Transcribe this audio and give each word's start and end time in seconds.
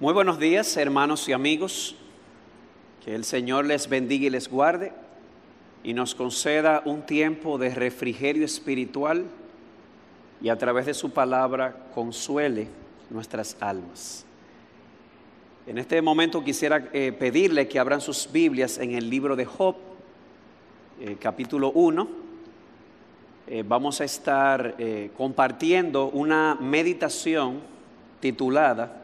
Muy 0.00 0.12
buenos 0.12 0.40
días, 0.40 0.76
hermanos 0.76 1.28
y 1.28 1.32
amigos. 1.32 1.94
Que 3.04 3.14
el 3.14 3.24
Señor 3.24 3.64
les 3.64 3.88
bendiga 3.88 4.26
y 4.26 4.30
les 4.30 4.50
guarde 4.50 4.92
y 5.84 5.94
nos 5.94 6.16
conceda 6.16 6.82
un 6.84 7.02
tiempo 7.02 7.58
de 7.58 7.72
refrigerio 7.72 8.44
espiritual 8.44 9.24
y 10.42 10.48
a 10.48 10.58
través 10.58 10.86
de 10.86 10.94
su 10.94 11.10
palabra 11.10 11.90
consuele 11.94 12.66
nuestras 13.08 13.56
almas. 13.60 14.26
En 15.64 15.78
este 15.78 16.02
momento 16.02 16.42
quisiera 16.42 16.88
eh, 16.92 17.12
pedirle 17.12 17.68
que 17.68 17.78
abran 17.78 18.00
sus 18.00 18.28
Biblias 18.32 18.78
en 18.78 18.96
el 18.96 19.08
libro 19.08 19.36
de 19.36 19.44
Job, 19.44 19.76
eh, 21.00 21.16
capítulo 21.20 21.70
1. 21.70 22.08
Eh, 23.46 23.62
vamos 23.64 24.00
a 24.00 24.04
estar 24.04 24.74
compartiendo 25.16 26.08
una 26.08 26.56
meditación 26.60 27.60
titulada 28.18 29.03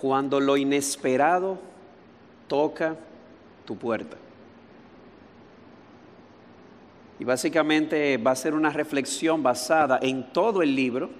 Cuando 0.00 0.40
lo 0.40 0.56
inesperado 0.56 1.58
toca 2.48 2.96
tu 3.66 3.76
puerta. 3.76 4.16
Y 7.18 7.24
básicamente 7.24 8.16
va 8.16 8.30
a 8.30 8.36
ser 8.36 8.54
una 8.54 8.70
reflexión 8.70 9.42
basada 9.42 9.98
en 10.00 10.32
todo 10.32 10.62
el 10.62 10.74
libro, 10.74 11.10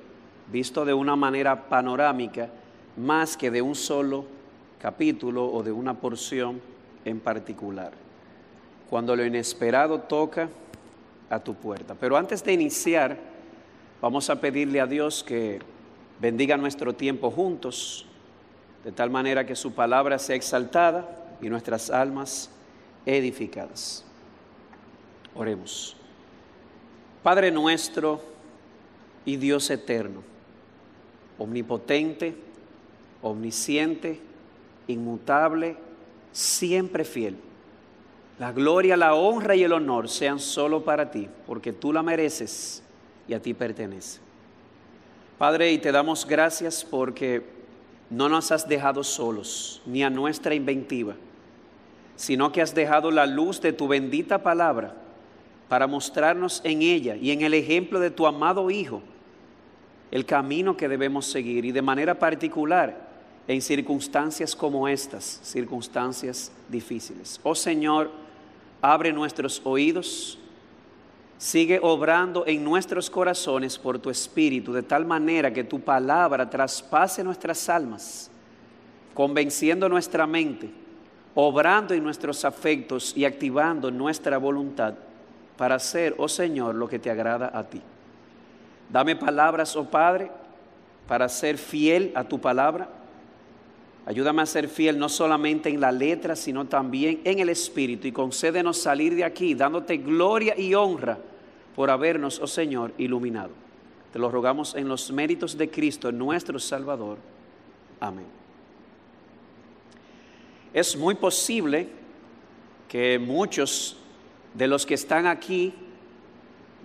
visto 0.50 0.86
de 0.86 0.94
una 0.94 1.14
manera 1.14 1.68
panorámica, 1.68 2.48
más 2.96 3.36
que 3.36 3.50
de 3.50 3.60
un 3.60 3.74
solo 3.74 4.24
capítulo 4.80 5.44
o 5.52 5.62
de 5.62 5.72
una 5.72 5.92
porción 5.92 6.62
en 7.04 7.20
particular. 7.20 7.92
Cuando 8.88 9.14
lo 9.14 9.26
inesperado 9.26 10.00
toca 10.00 10.48
a 11.28 11.38
tu 11.38 11.54
puerta. 11.54 11.94
Pero 11.94 12.16
antes 12.16 12.42
de 12.42 12.54
iniciar, 12.54 13.18
vamos 14.00 14.30
a 14.30 14.40
pedirle 14.40 14.80
a 14.80 14.86
Dios 14.86 15.22
que 15.22 15.58
bendiga 16.18 16.56
nuestro 16.56 16.94
tiempo 16.94 17.30
juntos, 17.30 18.06
de 18.84 18.92
tal 18.92 19.10
manera 19.10 19.46
que 19.46 19.56
su 19.56 19.74
palabra 19.74 20.18
sea 20.18 20.36
exaltada 20.36 21.08
y 21.40 21.48
nuestras 21.48 21.90
almas 21.90 22.50
edificadas. 23.06 24.04
Oremos. 25.34 25.96
Padre 27.22 27.50
nuestro 27.50 28.20
y 29.24 29.36
Dios 29.36 29.68
eterno, 29.70 30.22
omnipotente, 31.38 32.34
omnisciente, 33.22 34.20
inmutable, 34.86 35.76
siempre 36.32 37.04
fiel. 37.04 37.36
La 38.38 38.52
gloria, 38.52 38.96
la 38.96 39.14
honra 39.14 39.54
y 39.54 39.62
el 39.62 39.74
honor 39.74 40.08
sean 40.08 40.40
solo 40.40 40.82
para 40.82 41.10
ti, 41.10 41.28
porque 41.46 41.74
tú 41.74 41.92
la 41.92 42.02
mereces 42.02 42.82
y 43.28 43.34
a 43.34 43.42
ti 43.42 43.52
pertenece. 43.52 44.20
Padre, 45.36 45.72
y 45.72 45.78
te 45.78 45.92
damos 45.92 46.26
gracias 46.26 46.82
porque 46.82 47.59
no 48.10 48.28
nos 48.28 48.50
has 48.52 48.68
dejado 48.68 49.04
solos, 49.04 49.80
ni 49.86 50.02
a 50.02 50.10
nuestra 50.10 50.54
inventiva, 50.54 51.14
sino 52.16 52.52
que 52.52 52.60
has 52.60 52.74
dejado 52.74 53.10
la 53.10 53.24
luz 53.24 53.60
de 53.60 53.72
tu 53.72 53.88
bendita 53.88 54.42
palabra 54.42 54.94
para 55.68 55.86
mostrarnos 55.86 56.60
en 56.64 56.82
ella 56.82 57.16
y 57.16 57.30
en 57.30 57.42
el 57.42 57.54
ejemplo 57.54 58.00
de 58.00 58.10
tu 58.10 58.26
amado 58.26 58.70
Hijo 58.70 59.02
el 60.10 60.26
camino 60.26 60.76
que 60.76 60.88
debemos 60.88 61.26
seguir 61.26 61.64
y 61.64 61.70
de 61.72 61.82
manera 61.82 62.18
particular 62.18 63.08
en 63.46 63.62
circunstancias 63.62 64.56
como 64.56 64.88
estas, 64.88 65.40
circunstancias 65.42 66.50
difíciles. 66.68 67.40
Oh 67.44 67.54
Señor, 67.54 68.10
abre 68.82 69.12
nuestros 69.12 69.60
oídos, 69.64 70.38
sigue 71.40 71.80
obrando 71.82 72.44
en 72.46 72.62
nuestros 72.62 73.08
corazones 73.08 73.78
por 73.78 73.98
tu 73.98 74.10
Espíritu, 74.10 74.74
de 74.74 74.82
tal 74.82 75.06
manera 75.06 75.50
que 75.50 75.64
tu 75.64 75.80
palabra 75.80 76.50
traspase 76.50 77.24
nuestras 77.24 77.66
almas, 77.70 78.30
convenciendo 79.14 79.88
nuestra 79.88 80.26
mente, 80.26 80.70
obrando 81.34 81.94
en 81.94 82.04
nuestros 82.04 82.44
afectos 82.44 83.16
y 83.16 83.24
activando 83.24 83.90
nuestra 83.90 84.36
voluntad 84.36 84.92
para 85.56 85.76
hacer, 85.76 86.14
oh 86.18 86.28
Señor, 86.28 86.74
lo 86.74 86.86
que 86.86 86.98
te 86.98 87.10
agrada 87.10 87.50
a 87.54 87.64
ti. 87.64 87.80
Dame 88.90 89.16
palabras, 89.16 89.74
oh 89.76 89.84
Padre, 89.84 90.30
para 91.08 91.26
ser 91.30 91.56
fiel 91.56 92.12
a 92.14 92.22
tu 92.22 92.38
palabra. 92.38 92.86
Ayúdame 94.04 94.42
a 94.42 94.46
ser 94.46 94.68
fiel 94.68 94.98
no 94.98 95.08
solamente 95.08 95.70
en 95.70 95.80
la 95.80 95.90
letra, 95.90 96.36
sino 96.36 96.66
también 96.66 97.22
en 97.24 97.38
el 97.38 97.48
espíritu. 97.48 98.06
Y 98.06 98.12
concédenos 98.12 98.76
salir 98.76 99.14
de 99.14 99.24
aquí 99.24 99.54
dándote 99.54 99.96
gloria 99.96 100.54
y 100.58 100.74
honra 100.74 101.18
por 101.74 101.90
habernos, 101.90 102.40
oh 102.40 102.46
Señor, 102.46 102.92
iluminado. 102.98 103.50
Te 104.12 104.18
lo 104.18 104.30
rogamos 104.30 104.74
en 104.74 104.88
los 104.88 105.12
méritos 105.12 105.56
de 105.56 105.70
Cristo, 105.70 106.10
nuestro 106.10 106.58
Salvador. 106.58 107.18
Amén. 108.00 108.26
Es 110.72 110.96
muy 110.96 111.14
posible 111.14 111.88
que 112.88 113.18
muchos 113.18 113.96
de 114.54 114.66
los 114.66 114.84
que 114.84 114.94
están 114.94 115.26
aquí 115.26 115.72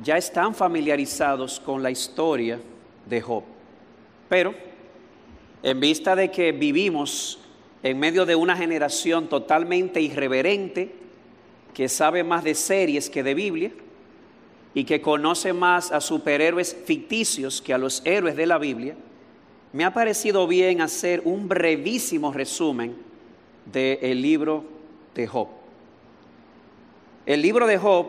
ya 0.03 0.17
están 0.17 0.53
familiarizados 0.53 1.59
con 1.59 1.81
la 1.81 1.89
historia 1.89 2.59
de 3.07 3.21
Job. 3.21 3.43
Pero, 4.29 4.53
en 5.63 5.79
vista 5.79 6.15
de 6.15 6.29
que 6.29 6.51
vivimos 6.51 7.39
en 7.81 7.99
medio 7.99 8.25
de 8.25 8.35
una 8.35 8.55
generación 8.55 9.27
totalmente 9.29 10.01
irreverente, 10.01 10.93
que 11.73 11.89
sabe 11.89 12.23
más 12.23 12.43
de 12.43 12.55
series 12.55 13.09
que 13.09 13.23
de 13.23 13.33
Biblia, 13.33 13.71
y 14.75 14.83
que 14.83 15.01
conoce 15.01 15.53
más 15.53 15.91
a 15.93 16.01
superhéroes 16.01 16.75
ficticios 16.85 17.61
que 17.61 17.73
a 17.73 17.77
los 17.77 18.01
héroes 18.05 18.35
de 18.35 18.45
la 18.45 18.57
Biblia, 18.57 18.95
me 19.71 19.85
ha 19.85 19.93
parecido 19.93 20.45
bien 20.47 20.81
hacer 20.81 21.21
un 21.23 21.47
brevísimo 21.47 22.33
resumen 22.33 22.95
del 23.71 24.21
libro 24.21 24.65
de 25.15 25.27
Job. 25.27 25.47
El 27.25 27.41
libro 27.41 27.67
de 27.67 27.77
Job 27.77 28.07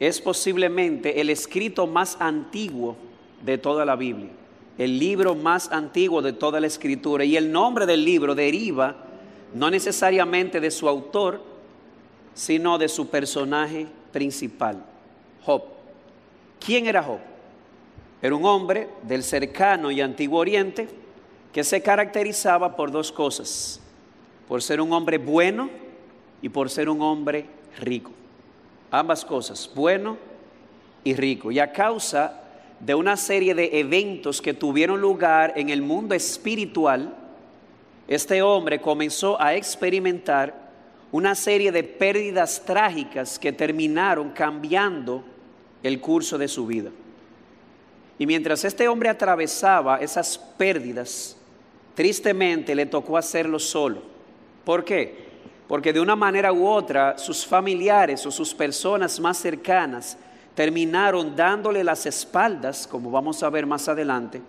es 0.00 0.20
posiblemente 0.20 1.20
el 1.20 1.28
escrito 1.28 1.86
más 1.86 2.16
antiguo 2.20 2.96
de 3.44 3.58
toda 3.58 3.84
la 3.84 3.94
Biblia, 3.94 4.30
el 4.78 4.98
libro 4.98 5.34
más 5.34 5.70
antiguo 5.70 6.22
de 6.22 6.32
toda 6.32 6.58
la 6.58 6.66
escritura. 6.68 7.24
Y 7.24 7.36
el 7.36 7.52
nombre 7.52 7.84
del 7.84 8.04
libro 8.04 8.34
deriva 8.34 8.96
no 9.52 9.70
necesariamente 9.70 10.58
de 10.58 10.70
su 10.70 10.88
autor, 10.88 11.42
sino 12.32 12.78
de 12.78 12.88
su 12.88 13.08
personaje 13.08 13.86
principal, 14.10 14.84
Job. 15.44 15.77
¿Quién 16.58 16.86
era 16.86 17.02
Job? 17.02 17.20
Era 18.20 18.34
un 18.34 18.44
hombre 18.44 18.88
del 19.02 19.22
cercano 19.22 19.90
y 19.90 20.00
antiguo 20.00 20.40
oriente 20.40 20.88
que 21.52 21.64
se 21.64 21.82
caracterizaba 21.82 22.76
por 22.76 22.90
dos 22.90 23.12
cosas, 23.12 23.80
por 24.46 24.62
ser 24.62 24.80
un 24.80 24.92
hombre 24.92 25.18
bueno 25.18 25.70
y 26.42 26.48
por 26.48 26.68
ser 26.68 26.88
un 26.88 27.00
hombre 27.02 27.46
rico 27.78 28.10
ambas 28.90 29.24
cosas, 29.24 29.70
bueno 29.74 30.16
y 31.04 31.14
rico. 31.14 31.50
Y 31.50 31.58
a 31.58 31.72
causa 31.72 32.42
de 32.80 32.94
una 32.94 33.16
serie 33.16 33.54
de 33.54 33.80
eventos 33.80 34.40
que 34.40 34.54
tuvieron 34.54 35.00
lugar 35.00 35.52
en 35.56 35.68
el 35.68 35.82
mundo 35.82 36.14
espiritual, 36.14 37.14
este 38.06 38.40
hombre 38.42 38.80
comenzó 38.80 39.40
a 39.40 39.54
experimentar 39.54 40.68
una 41.10 41.34
serie 41.34 41.72
de 41.72 41.82
pérdidas 41.82 42.62
trágicas 42.64 43.38
que 43.38 43.52
terminaron 43.52 44.30
cambiando 44.30 45.24
el 45.82 46.00
curso 46.00 46.38
de 46.38 46.48
su 46.48 46.66
vida. 46.66 46.90
Y 48.18 48.26
mientras 48.26 48.64
este 48.64 48.88
hombre 48.88 49.08
atravesaba 49.08 49.98
esas 49.98 50.38
pérdidas, 50.38 51.36
tristemente 51.94 52.74
le 52.74 52.86
tocó 52.86 53.16
hacerlo 53.16 53.58
solo. 53.58 54.02
¿Por 54.64 54.84
qué? 54.84 55.28
porque 55.68 55.92
de 55.92 56.00
una 56.00 56.16
manera 56.16 56.52
u 56.52 56.66
otra 56.66 57.18
sus 57.18 57.46
familiares 57.46 58.24
o 58.24 58.30
sus 58.30 58.54
personas 58.54 59.20
más 59.20 59.36
cercanas 59.36 60.16
terminaron 60.54 61.36
dándole 61.36 61.84
las 61.84 62.06
espaldas, 62.06 62.86
como 62.86 63.10
vamos 63.10 63.42
a 63.42 63.50
ver 63.50 63.66
más 63.66 63.86
adelante, 63.88 64.40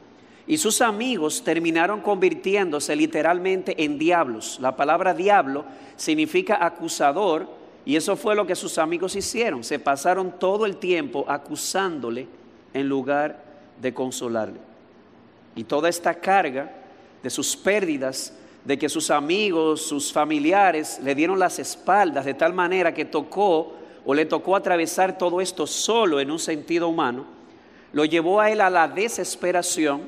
y 0.47 0.57
sus 0.57 0.81
amigos 0.81 1.43
terminaron 1.43 2.01
convirtiéndose 2.01 2.95
literalmente 2.95 3.83
en 3.83 3.99
diablos. 3.99 4.57
La 4.61 4.75
palabra 4.75 5.13
diablo 5.13 5.65
significa 5.97 6.57
acusador 6.65 7.47
y 7.89 7.95
eso 7.95 8.15
fue 8.15 8.35
lo 8.35 8.45
que 8.45 8.55
sus 8.55 8.77
amigos 8.77 9.15
hicieron. 9.15 9.63
Se 9.63 9.79
pasaron 9.79 10.37
todo 10.37 10.67
el 10.67 10.77
tiempo 10.77 11.25
acusándole 11.27 12.27
en 12.71 12.87
lugar 12.87 13.43
de 13.81 13.95
consolarle. 13.95 14.59
Y 15.55 15.63
toda 15.63 15.89
esta 15.89 16.13
carga 16.13 16.71
de 17.23 17.31
sus 17.31 17.57
pérdidas 17.57 18.31
de 18.63 18.77
que 18.77 18.89
sus 18.89 19.09
amigos, 19.09 19.81
sus 19.81 20.13
familiares 20.13 20.99
le 21.03 21.15
dieron 21.15 21.39
las 21.39 21.57
espaldas 21.57 22.25
de 22.25 22.35
tal 22.35 22.53
manera 22.53 22.93
que 22.93 23.05
tocó 23.05 23.73
o 24.05 24.13
le 24.13 24.27
tocó 24.27 24.55
atravesar 24.55 25.17
todo 25.17 25.41
esto 25.41 25.65
solo 25.65 26.19
en 26.19 26.29
un 26.29 26.37
sentido 26.37 26.89
humano, 26.89 27.25
lo 27.91 28.05
llevó 28.05 28.39
a 28.39 28.51
él 28.51 28.61
a 28.61 28.69
la 28.69 28.87
desesperación, 28.87 30.01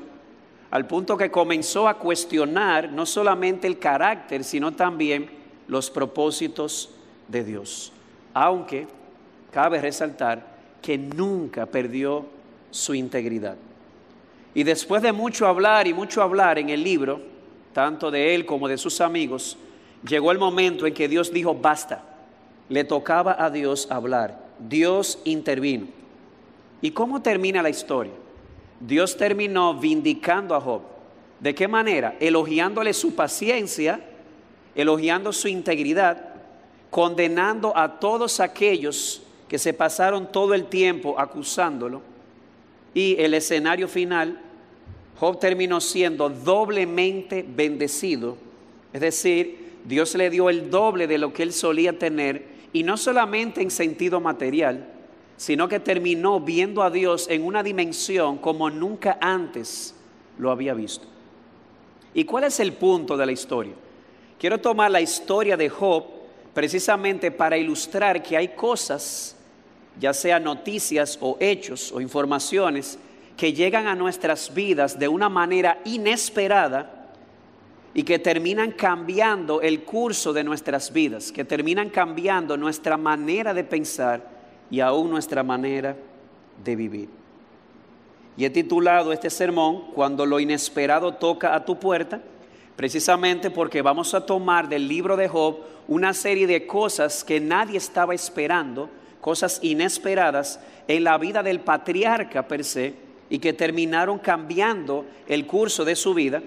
al 0.70 0.86
punto 0.86 1.16
que 1.16 1.32
comenzó 1.32 1.88
a 1.88 1.98
cuestionar 1.98 2.92
no 2.92 3.06
solamente 3.06 3.66
el 3.66 3.80
carácter, 3.80 4.44
sino 4.44 4.70
también 4.70 5.28
los 5.66 5.90
propósitos 5.90 6.90
de 7.32 7.42
Dios. 7.42 7.92
Aunque 8.32 8.86
cabe 9.50 9.80
resaltar 9.80 10.46
que 10.80 10.96
nunca 10.96 11.66
perdió 11.66 12.26
su 12.70 12.94
integridad. 12.94 13.56
Y 14.54 14.62
después 14.64 15.02
de 15.02 15.12
mucho 15.12 15.46
hablar 15.46 15.86
y 15.86 15.94
mucho 15.94 16.22
hablar 16.22 16.58
en 16.58 16.68
el 16.68 16.84
libro, 16.84 17.20
tanto 17.72 18.10
de 18.10 18.34
él 18.34 18.44
como 18.44 18.68
de 18.68 18.78
sus 18.78 19.00
amigos, 19.00 19.56
llegó 20.06 20.30
el 20.30 20.38
momento 20.38 20.86
en 20.86 20.94
que 20.94 21.08
Dios 21.08 21.32
dijo, 21.32 21.54
basta, 21.54 22.04
le 22.68 22.84
tocaba 22.84 23.36
a 23.38 23.50
Dios 23.50 23.88
hablar, 23.90 24.38
Dios 24.58 25.18
intervino. 25.24 25.86
¿Y 26.80 26.90
cómo 26.90 27.22
termina 27.22 27.62
la 27.62 27.70
historia? 27.70 28.12
Dios 28.80 29.16
terminó 29.16 29.74
vindicando 29.74 30.54
a 30.54 30.60
Job. 30.60 30.82
¿De 31.38 31.54
qué 31.54 31.68
manera? 31.68 32.16
Elogiándole 32.20 32.92
su 32.92 33.14
paciencia, 33.14 34.00
elogiando 34.74 35.32
su 35.32 35.48
integridad, 35.48 36.31
condenando 36.92 37.74
a 37.74 37.98
todos 37.98 38.38
aquellos 38.38 39.22
que 39.48 39.58
se 39.58 39.72
pasaron 39.72 40.30
todo 40.30 40.52
el 40.52 40.66
tiempo 40.66 41.18
acusándolo. 41.18 42.02
Y 42.92 43.16
el 43.18 43.32
escenario 43.32 43.88
final, 43.88 44.38
Job 45.18 45.38
terminó 45.40 45.80
siendo 45.80 46.28
doblemente 46.28 47.46
bendecido. 47.48 48.36
Es 48.92 49.00
decir, 49.00 49.72
Dios 49.86 50.14
le 50.16 50.28
dio 50.28 50.50
el 50.50 50.70
doble 50.70 51.06
de 51.06 51.16
lo 51.16 51.32
que 51.32 51.44
él 51.44 51.54
solía 51.54 51.98
tener, 51.98 52.46
y 52.74 52.82
no 52.82 52.98
solamente 52.98 53.62
en 53.62 53.70
sentido 53.70 54.20
material, 54.20 54.86
sino 55.38 55.68
que 55.68 55.80
terminó 55.80 56.40
viendo 56.40 56.82
a 56.82 56.90
Dios 56.90 57.26
en 57.30 57.46
una 57.46 57.62
dimensión 57.62 58.36
como 58.36 58.68
nunca 58.68 59.16
antes 59.18 59.94
lo 60.36 60.50
había 60.50 60.74
visto. 60.74 61.06
¿Y 62.12 62.24
cuál 62.24 62.44
es 62.44 62.60
el 62.60 62.74
punto 62.74 63.16
de 63.16 63.24
la 63.24 63.32
historia? 63.32 63.72
Quiero 64.38 64.58
tomar 64.58 64.90
la 64.90 65.00
historia 65.00 65.56
de 65.56 65.70
Job 65.70 66.21
precisamente 66.54 67.30
para 67.30 67.56
ilustrar 67.56 68.22
que 68.22 68.36
hay 68.36 68.48
cosas, 68.48 69.36
ya 69.98 70.12
sea 70.12 70.38
noticias 70.38 71.18
o 71.20 71.36
hechos 71.40 71.92
o 71.92 72.00
informaciones, 72.00 72.98
que 73.36 73.52
llegan 73.52 73.86
a 73.86 73.94
nuestras 73.94 74.52
vidas 74.52 74.98
de 74.98 75.08
una 75.08 75.28
manera 75.28 75.80
inesperada 75.84 77.08
y 77.94 78.02
que 78.04 78.18
terminan 78.18 78.72
cambiando 78.72 79.60
el 79.60 79.84
curso 79.84 80.32
de 80.32 80.44
nuestras 80.44 80.92
vidas, 80.92 81.32
que 81.32 81.44
terminan 81.44 81.90
cambiando 81.90 82.56
nuestra 82.56 82.96
manera 82.96 83.52
de 83.52 83.64
pensar 83.64 84.22
y 84.70 84.80
aún 84.80 85.10
nuestra 85.10 85.42
manera 85.42 85.96
de 86.62 86.76
vivir. 86.76 87.08
Y 88.36 88.44
he 88.46 88.50
titulado 88.50 89.12
este 89.12 89.28
sermón, 89.28 89.92
Cuando 89.92 90.24
lo 90.24 90.40
inesperado 90.40 91.14
toca 91.14 91.54
a 91.54 91.64
tu 91.64 91.78
puerta, 91.78 92.20
precisamente 92.76 93.50
porque 93.50 93.82
vamos 93.82 94.14
a 94.14 94.24
tomar 94.24 94.68
del 94.68 94.88
libro 94.88 95.16
de 95.16 95.28
Job 95.28 95.58
una 95.88 96.14
serie 96.14 96.46
de 96.46 96.66
cosas 96.66 97.24
que 97.24 97.40
nadie 97.40 97.78
estaba 97.78 98.14
esperando, 98.14 98.88
cosas 99.20 99.58
inesperadas 99.62 100.60
en 100.88 101.04
la 101.04 101.18
vida 101.18 101.42
del 101.42 101.60
patriarca 101.60 102.46
per 102.46 102.64
se, 102.64 102.94
y 103.32 103.38
que 103.38 103.54
terminaron 103.54 104.18
cambiando 104.18 105.06
el 105.26 105.46
curso 105.46 105.86
de 105.86 105.96
su 105.96 106.12
vida. 106.12 106.42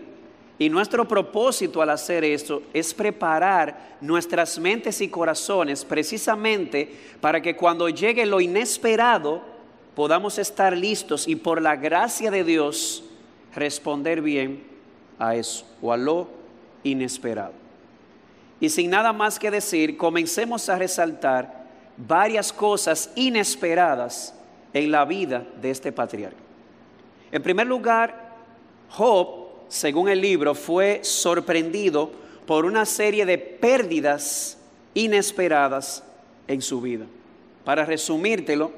Y 0.60 0.70
nuestro 0.70 1.08
propósito 1.08 1.82
al 1.82 1.90
hacer 1.90 2.24
esto 2.24 2.62
es 2.76 2.94
preparar 2.94 3.98
nuestras 4.02 4.60
mentes 4.60 5.02
y 5.02 5.10
corazones 5.10 5.84
precisamente 5.84 6.96
para 7.20 7.42
que 7.42 7.56
cuando 7.56 7.90
llegue 7.90 8.28
lo 8.28 8.40
inesperado 8.40 9.42
podamos 9.96 10.38
estar 10.38 10.78
listos 10.78 11.28
y 11.28 11.36
por 11.36 11.60
la 11.60 11.76
gracia 11.76 12.30
de 12.30 12.44
Dios 12.44 13.04
responder 13.56 14.22
bien 14.22 14.75
a 15.20 15.36
eso 15.36 15.66
o 15.82 15.92
a 15.92 15.98
lo 15.98 16.28
inesperado. 16.84 17.54
Y 18.60 18.70
sin 18.70 18.90
nada 18.90 19.14
más 19.14 19.38
que 19.38 19.52
decir, 19.52 19.98
comencemos 19.98 20.70
a 20.70 20.78
resaltar 20.78 21.66
varias 21.98 22.52
cosas 22.52 23.12
inesperadas 23.16 24.34
en 24.74 24.92
la 24.92 25.06
vida 25.06 25.46
de 25.62 25.72
este 25.72 25.92
patriarca. 25.92 26.38
En 27.32 27.42
primer 27.42 27.68
lugar, 27.68 28.34
Job, 28.90 29.46
según 29.68 30.10
el 30.10 30.22
libro, 30.22 30.56
fue 30.56 31.00
sorprendido 31.04 32.12
por 32.46 32.66
una 32.66 32.86
serie 32.86 33.26
de 33.26 33.38
pérdidas 33.38 34.58
inesperadas 34.94 36.04
en 36.48 36.62
su 36.62 36.82
vida. 36.82 37.06
Para 37.64 37.84
resumírtelo, 37.84 38.72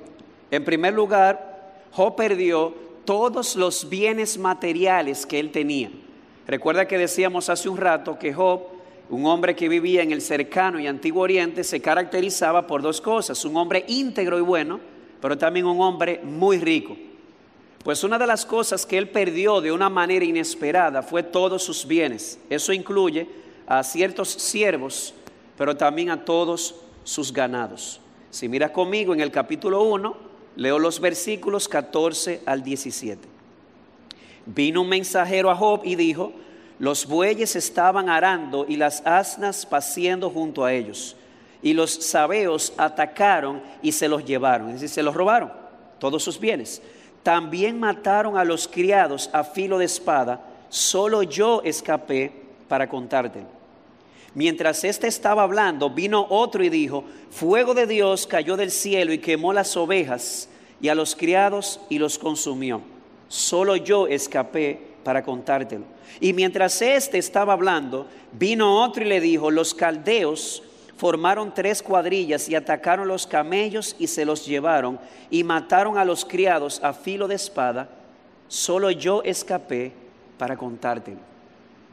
en 0.50 0.64
primer 0.64 0.94
lugar, 0.94 1.84
Job 1.92 2.16
perdió 2.16 2.74
todos 3.06 3.56
los 3.56 3.90
bienes 3.90 4.38
materiales 4.38 5.26
que 5.26 5.40
él 5.40 5.52
tenía. 5.52 5.92
Recuerda 6.48 6.88
que 6.88 6.98
decíamos 6.98 7.50
hace 7.50 7.68
un 7.68 7.78
rato 7.78 8.18
que 8.18 8.34
Job, 8.34 8.62
un 9.10 9.26
hombre 9.26 9.56
que 9.56 9.68
vivía 9.68 10.02
en 10.02 10.12
el 10.12 10.22
cercano 10.22 10.80
y 10.80 10.88
antiguo 10.88 11.24
oriente, 11.24 11.64
se 11.64 11.82
caracterizaba 11.82 12.66
por 12.66 12.82
dos 12.82 13.02
cosas, 13.02 13.44
un 13.44 13.58
hombre 13.58 13.84
íntegro 13.88 14.38
y 14.38 14.42
bueno, 14.42 14.80
pero 15.22 15.38
también 15.38 15.66
un 15.66 15.82
hombre 15.82 16.22
muy 16.24 16.58
rico. 16.58 16.96
Pues 17.84 18.04
una 18.04 18.18
de 18.18 18.28
las 18.28 18.46
cosas 18.46 18.86
que 18.86 18.98
él 18.98 19.10
perdió 19.10 19.60
de 19.60 19.72
una 19.72 19.90
manera 19.90 20.24
inesperada 20.24 21.04
fue 21.04 21.22
todos 21.22 21.64
sus 21.64 21.86
bienes. 21.86 22.40
Eso 22.50 22.72
incluye 22.72 23.28
a 23.66 23.84
ciertos 23.84 24.30
siervos, 24.30 25.14
pero 25.58 25.76
también 25.76 26.10
a 26.10 26.24
todos 26.24 26.76
sus 27.04 27.32
ganados. 27.34 28.00
Si 28.30 28.48
miras 28.48 28.72
conmigo 28.72 29.14
en 29.14 29.20
el 29.20 29.32
capítulo 29.32 29.84
1, 29.84 30.28
Leo 30.58 30.80
los 30.80 31.00
versículos 31.00 31.68
14 31.68 32.42
al 32.46 32.64
17. 32.64 33.37
Vino 34.48 34.82
un 34.82 34.90
mensajero 34.90 35.52
a 35.52 35.56
Job 35.56 35.82
y 35.84 35.96
dijo, 35.96 36.32
los 36.80 37.06
bueyes 37.06 37.56
estaban 37.56 38.08
arando 38.08 38.66
y 38.68 38.78
las 38.78 39.06
asnas 39.06 39.66
paciendo 39.66 40.30
junto 40.30 40.64
a 40.64 40.74
ellos. 40.74 41.16
Y 41.62 41.74
los 41.74 41.92
sabeos 41.92 42.74
atacaron 42.78 43.62
y 43.82 43.92
se 43.92 44.08
los 44.08 44.24
llevaron, 44.24 44.70
es 44.70 44.76
decir, 44.76 44.90
se 44.90 45.04
los 45.04 45.16
robaron, 45.16 45.52
todos 46.00 46.24
sus 46.24 46.40
bienes. 46.40 46.82
También 47.24 47.80
mataron 47.80 48.38
a 48.38 48.46
los 48.46 48.68
criados 48.68 49.30
a 49.34 49.44
filo 49.44 49.78
de 49.78 49.86
espada, 49.86 50.40
solo 50.70 51.24
yo 51.24 51.62
escapé 51.64 52.32
para 52.70 52.88
contártelo. 52.88 53.58
Mientras 54.34 54.84
éste 54.84 55.08
estaba 55.08 55.44
hablando, 55.44 55.90
vino 55.90 56.26
otro 56.30 56.64
y 56.64 56.70
dijo, 56.70 57.04
fuego 57.32 57.74
de 57.74 57.88
Dios 57.88 58.28
cayó 58.28 58.56
del 58.56 58.72
cielo 58.72 59.12
y 59.12 59.18
quemó 59.18 59.52
las 59.52 59.76
ovejas 59.76 60.48
y 60.80 60.90
a 60.90 60.96
los 60.96 61.16
criados 61.16 61.82
y 61.90 61.98
los 61.98 62.20
consumió. 62.20 62.82
Solo 63.28 63.76
yo 63.76 64.08
escapé 64.08 64.80
para 65.04 65.24
contártelo. 65.24 65.86
Y 66.20 66.34
mientras 66.34 66.82
éste 66.82 67.18
estaba 67.18 67.54
hablando, 67.54 68.08
vino 68.34 68.84
otro 68.84 69.04
y 69.04 69.08
le 69.08 69.22
dijo, 69.22 69.52
los 69.52 69.74
caldeos 69.74 70.64
formaron 70.98 71.54
tres 71.54 71.84
cuadrillas 71.84 72.50
y 72.50 72.56
atacaron 72.56 73.08
los 73.08 73.28
camellos 73.28 73.96
y 74.00 74.08
se 74.08 74.26
los 74.26 74.46
llevaron 74.46 75.00
y 75.30 75.44
mataron 75.44 75.98
a 75.98 76.06
los 76.06 76.26
criados 76.26 76.80
a 76.84 76.94
filo 76.94 77.28
de 77.28 77.36
espada. 77.36 77.90
Solo 78.48 78.92
yo 78.92 79.22
escapé 79.24 79.92
para 80.38 80.58
contártelo. 80.58 81.20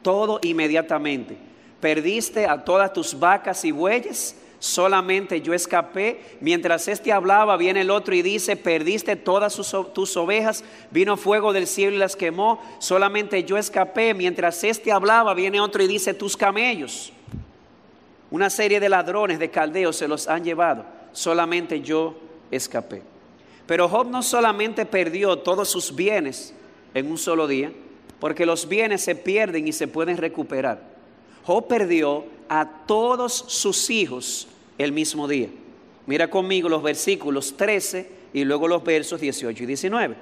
Todo 0.01 0.39
inmediatamente 0.41 1.37
perdiste 1.79 2.47
a 2.47 2.63
todas 2.63 2.91
tus 2.93 3.17
vacas 3.17 3.63
y 3.63 3.71
bueyes, 3.71 4.35
solamente 4.59 5.41
yo 5.41 5.53
escapé. 5.53 6.37
Mientras 6.41 6.87
este 6.87 7.11
hablaba, 7.11 7.57
viene 7.57 7.81
el 7.81 7.91
otro 7.91 8.15
y 8.15 8.21
dice, 8.21 8.55
perdiste 8.55 9.15
todas 9.15 9.55
tus 9.93 10.17
ovejas, 10.17 10.63
vino 10.91 11.17
fuego 11.17 11.53
del 11.53 11.67
cielo 11.67 11.95
y 11.95 11.99
las 11.99 12.15
quemó, 12.15 12.61
solamente 12.79 13.43
yo 13.43 13.57
escapé. 13.57 14.13
Mientras 14.13 14.63
este 14.63 14.91
hablaba, 14.91 15.33
viene 15.33 15.59
otro 15.59 15.83
y 15.83 15.87
dice, 15.87 16.13
tus 16.13 16.37
camellos. 16.37 17.11
Una 18.31 18.49
serie 18.49 18.79
de 18.79 18.89
ladrones 18.89 19.39
de 19.39 19.49
caldeos 19.49 19.95
se 19.95 20.07
los 20.07 20.27
han 20.27 20.43
llevado, 20.43 20.85
solamente 21.11 21.81
yo 21.81 22.15
escapé. 22.51 23.01
Pero 23.67 23.87
Job 23.89 24.07
no 24.07 24.21
solamente 24.21 24.85
perdió 24.85 25.39
todos 25.39 25.69
sus 25.69 25.95
bienes 25.95 26.53
en 26.93 27.09
un 27.09 27.17
solo 27.17 27.47
día, 27.47 27.71
porque 28.19 28.45
los 28.45 28.67
bienes 28.67 29.01
se 29.03 29.15
pierden 29.15 29.67
y 29.67 29.73
se 29.73 29.87
pueden 29.87 30.17
recuperar. 30.17 30.94
Job 31.45 31.67
perdió 31.67 32.25
a 32.49 32.85
todos 32.87 33.33
sus 33.47 33.89
hijos 33.89 34.47
el 34.77 34.91
mismo 34.91 35.27
día. 35.27 35.49
Mira 36.07 36.29
conmigo 36.29 36.69
los 36.69 36.81
versículos 36.81 37.55
13 37.55 38.09
y 38.33 38.43
luego 38.43 38.67
los 38.67 38.83
versos 38.83 39.21
18 39.21 39.63
y 39.63 39.65
19. 39.67 40.15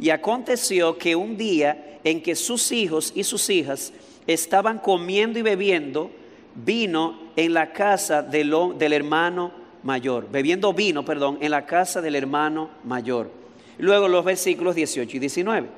Y 0.00 0.10
aconteció 0.10 0.98
que 0.98 1.16
un 1.16 1.36
día 1.36 2.00
en 2.04 2.22
que 2.22 2.34
sus 2.34 2.72
hijos 2.72 3.12
y 3.14 3.24
sus 3.24 3.50
hijas 3.50 3.92
estaban 4.26 4.78
comiendo 4.78 5.38
y 5.38 5.42
bebiendo 5.42 6.10
vino 6.54 7.18
en 7.36 7.54
la 7.54 7.72
casa 7.72 8.22
del, 8.22 8.52
del 8.78 8.92
hermano 8.92 9.52
mayor, 9.82 10.28
bebiendo 10.30 10.72
vino, 10.72 11.04
perdón, 11.04 11.38
en 11.40 11.52
la 11.52 11.66
casa 11.66 12.00
del 12.00 12.16
hermano 12.16 12.70
mayor. 12.84 13.30
Luego 13.78 14.08
los 14.08 14.24
versículos 14.24 14.74
18 14.74 15.16
y 15.16 15.20
19. 15.20 15.68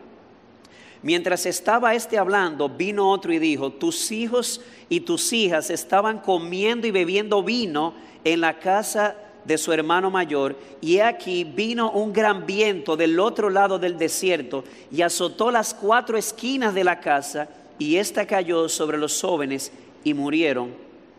Mientras 1.03 1.47
estaba 1.47 1.95
este 1.95 2.19
hablando, 2.19 2.69
vino 2.69 3.11
otro 3.11 3.33
y 3.33 3.39
dijo, 3.39 3.73
tus 3.73 4.13
hijos 4.13 4.61
y 4.89 5.01
tus 5.01 5.33
hijas 5.33 5.71
estaban 5.71 6.19
comiendo 6.19 6.87
y 6.87 6.91
bebiendo 6.91 7.43
vino 7.43 7.95
en 8.23 8.41
la 8.43 8.59
casa 8.59 9.17
de 9.45 9.57
su 9.57 9.73
hermano 9.73 10.11
mayor, 10.11 10.57
y 10.83 10.99
aquí 10.99 11.45
vino 11.45 11.91
un 11.91 12.13
gran 12.13 12.45
viento 12.45 12.97
del 12.97 13.19
otro 13.19 13.49
lado 13.49 13.79
del 13.79 13.97
desierto 13.97 14.65
y 14.93 15.01
azotó 15.01 15.51
las 15.51 15.73
cuatro 15.73 16.19
esquinas 16.19 16.75
de 16.75 16.85
la 16.85 17.01
casa, 17.01 17.49
y 17.79 17.97
ésta 17.97 18.27
cayó 18.27 18.69
sobre 18.69 18.99
los 18.99 19.19
jóvenes 19.19 19.73
y 20.05 20.13
murieron. 20.13 20.75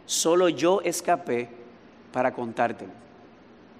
Solo 0.05 0.47
yo 0.49 0.81
escapé 0.83 1.49
para 2.13 2.31
contártelo. 2.35 2.91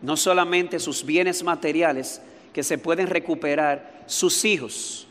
No 0.02 0.18
solamente 0.18 0.80
sus 0.80 1.06
bienes 1.06 1.44
materiales 1.44 2.20
que 2.52 2.64
se 2.64 2.80
pueden 2.80 3.06
recuperar, 3.06 4.02
sus 4.08 4.44
hijos 4.44 5.08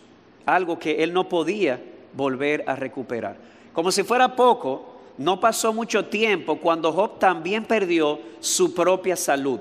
algo 0.46 0.78
que 0.78 1.02
él 1.02 1.12
no 1.12 1.28
podía 1.28 1.80
volver 2.12 2.64
a 2.66 2.76
recuperar. 2.76 3.36
Como 3.72 3.92
si 3.92 4.02
fuera 4.02 4.34
poco, 4.34 5.00
no 5.18 5.38
pasó 5.38 5.72
mucho 5.72 6.06
tiempo 6.06 6.56
cuando 6.56 6.92
Job 6.92 7.18
también 7.18 7.64
perdió 7.64 8.18
su 8.40 8.74
propia 8.74 9.16
salud. 9.16 9.60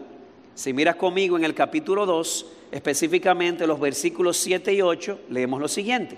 Si 0.55 0.73
miras 0.73 0.95
conmigo 0.95 1.37
en 1.37 1.43
el 1.43 1.53
capítulo 1.53 2.05
2, 2.05 2.45
específicamente 2.71 3.67
los 3.67 3.79
versículos 3.79 4.37
7 4.37 4.73
y 4.73 4.81
8, 4.81 5.19
leemos 5.29 5.59
lo 5.59 5.67
siguiente. 5.67 6.17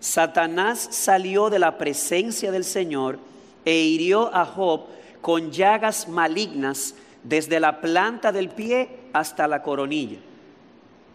Satanás 0.00 0.88
salió 0.90 1.48
de 1.48 1.58
la 1.58 1.78
presencia 1.78 2.50
del 2.52 2.64
Señor 2.64 3.18
e 3.64 3.76
hirió 3.76 4.34
a 4.34 4.44
Job 4.44 4.82
con 5.20 5.50
llagas 5.50 6.08
malignas 6.08 6.94
desde 7.22 7.58
la 7.58 7.80
planta 7.80 8.30
del 8.30 8.50
pie 8.50 8.88
hasta 9.14 9.48
la 9.48 9.62
coronilla. 9.62 10.18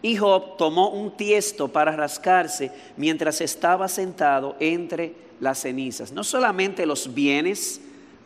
Y 0.02 0.16
Job 0.16 0.56
tomó 0.56 0.90
un 0.90 1.16
tiesto 1.16 1.68
para 1.68 1.94
rascarse 1.94 2.70
mientras 2.96 3.40
estaba 3.40 3.88
sentado 3.88 4.56
entre 4.60 5.14
las 5.40 5.58
cenizas. 5.60 6.12
No 6.12 6.24
solamente 6.24 6.86
los 6.86 7.12
bienes, 7.12 7.80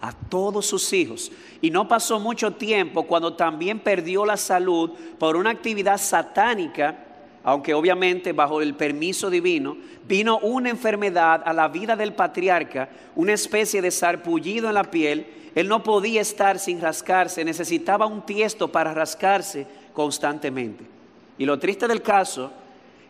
a 0.05 0.13
todos 0.13 0.67
sus 0.67 0.93
hijos. 0.93 1.33
Y 1.63 1.71
no 1.71 1.89
pasó 1.89 2.21
mucho 2.21 2.53
tiempo 2.53 3.05
cuando 3.05 3.33
también 3.35 3.79
perdió 3.79 4.27
la 4.27 4.37
salud 4.37 4.91
por 5.19 5.35
una 5.35 5.49
actividad 5.49 5.97
satánica, 5.97 6.99
aunque 7.43 7.73
obviamente 7.73 8.33
bajo 8.33 8.61
el 8.61 8.75
permiso 8.75 9.31
divino, 9.31 9.79
vino 10.07 10.39
una 10.41 10.69
enfermedad 10.69 11.43
a 11.45 11.55
la 11.55 11.69
vida 11.69 11.97
del 11.97 12.13
patriarca, 12.13 12.91
una 13.17 13.33
especie 13.33 13.81
de 13.81 13.91
sarpullido 13.91 14.69
en 14.69 14.75
la 14.75 14.91
piel. 14.91 15.27
Él 15.55 15.69
no 15.69 15.83
podía 15.83 16.21
estar 16.21 16.59
sin 16.59 16.83
rascarse, 16.83 17.43
necesitaba 17.43 18.05
un 18.05 18.27
tiesto 18.27 18.71
para 18.71 18.93
rascarse 18.93 19.67
constantemente. 19.95 20.94
Y 21.39 21.45
lo 21.45 21.59
triste 21.59 21.89
del 21.89 22.03
caso 22.03 22.51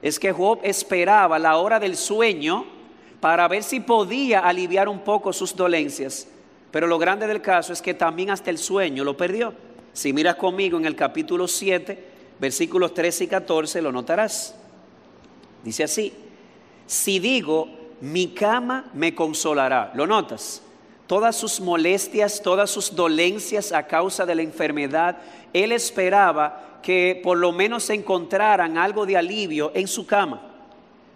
es 0.01 0.19
que 0.19 0.33
Job 0.33 0.61
esperaba 0.63 1.39
la 1.39 1.57
hora 1.57 1.81
del 1.81 1.97
sueño 1.97 2.67
para 3.21 3.49
ver 3.49 3.63
si 3.63 3.81
podía 3.81 4.41
aliviar 4.41 4.89
un 4.89 5.01
poco 5.01 5.33
sus 5.33 5.57
dolencias. 5.57 6.29
Pero 6.71 6.87
lo 6.87 6.99
grande 6.99 7.27
del 7.27 7.41
caso 7.41 7.73
es 7.73 7.81
que 7.81 7.95
también 7.95 8.31
hasta 8.31 8.51
el 8.51 8.59
sueño 8.59 9.05
lo 9.05 9.17
perdió. 9.17 9.55
Si 9.93 10.13
miras 10.13 10.35
conmigo 10.35 10.77
en 10.77 10.85
el 10.85 10.97
capítulo 10.97 11.49
7, 11.49 12.05
versículos 12.39 12.93
13 12.93 13.25
y 13.25 13.27
14, 13.29 13.81
lo 13.81 13.93
notarás. 13.93 14.55
Dice 15.63 15.85
así, 15.85 16.13
si 16.87 17.19
digo, 17.19 17.69
mi 18.01 18.29
cama 18.29 18.91
me 18.93 19.15
consolará, 19.15 19.93
¿lo 19.95 20.07
notas? 20.07 20.63
Todas 21.07 21.37
sus 21.37 21.61
molestias, 21.61 22.43
todas 22.43 22.71
sus 22.71 22.95
dolencias 22.95 23.73
a 23.73 23.87
causa 23.87 24.27
de 24.27 24.35
la 24.35 24.43
enfermedad, 24.43 25.19
él 25.53 25.73
esperaba 25.73 26.74
que 26.85 27.19
por 27.23 27.39
lo 27.39 27.51
menos 27.51 27.89
encontraran 27.89 28.77
algo 28.77 29.07
de 29.07 29.17
alivio 29.17 29.73
en 29.75 29.89
su 29.89 30.07
cama. 30.07 30.43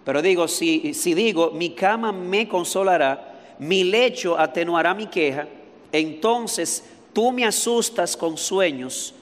Pero 0.02 0.22
digo, 0.22 0.48
si, 0.48 0.94
si 0.94 1.12
digo, 1.12 1.50
mi 1.50 1.74
cama 1.74 2.10
me 2.10 2.48
consolará, 2.48 3.56
mi 3.58 3.84
lecho 3.84 4.38
atenuará 4.38 4.94
mi 4.94 5.08
queja, 5.08 5.46
entonces 5.92 6.84
tú 7.12 7.32
me 7.32 7.44
asustas 7.44 8.16
con 8.16 8.38
sueños 8.38 9.14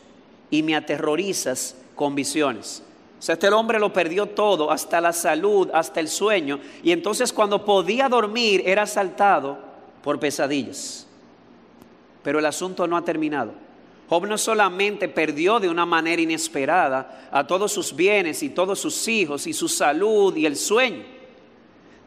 y 0.49 0.63
me 0.63 0.77
aterrorizas 0.77 1.75
con 1.97 2.15
visiones. 2.15 2.81
O 3.19 3.23
sea, 3.23 3.33
este 3.33 3.49
hombre 3.49 3.81
lo 3.81 3.93
perdió 3.93 4.27
todo, 4.27 4.71
hasta 4.71 5.01
la 5.01 5.13
salud, 5.13 5.69
hasta 5.75 5.99
el 5.99 6.07
sueño, 6.07 6.61
y 6.81 6.93
entonces 6.93 7.33
cuando 7.33 7.65
podía 7.65 8.09
dormir 8.09 8.63
era 8.65 8.83
asaltado 8.83 9.59
por 10.01 10.21
pesadillas. 10.21 11.09
Pero 12.23 12.39
el 12.39 12.47
asunto 12.47 12.87
no 12.87 12.97
ha 12.97 13.03
terminado. 13.03 13.66
Job 14.09 14.27
no 14.27 14.39
solamente 14.39 15.09
perdió 15.09 15.59
de 15.59 15.69
una 15.69 15.85
manera 15.85 16.23
inesperada 16.23 17.29
a 17.31 17.47
todos 17.47 17.73
sus 17.73 17.95
bienes 17.95 18.43
y 18.43 18.51
todos 18.51 18.79
sus 18.79 19.09
hijos 19.09 19.47
y 19.47 19.53
su 19.53 19.69
salud 19.69 20.37
y 20.37 20.47
el 20.47 20.57
sueño, 20.57 21.03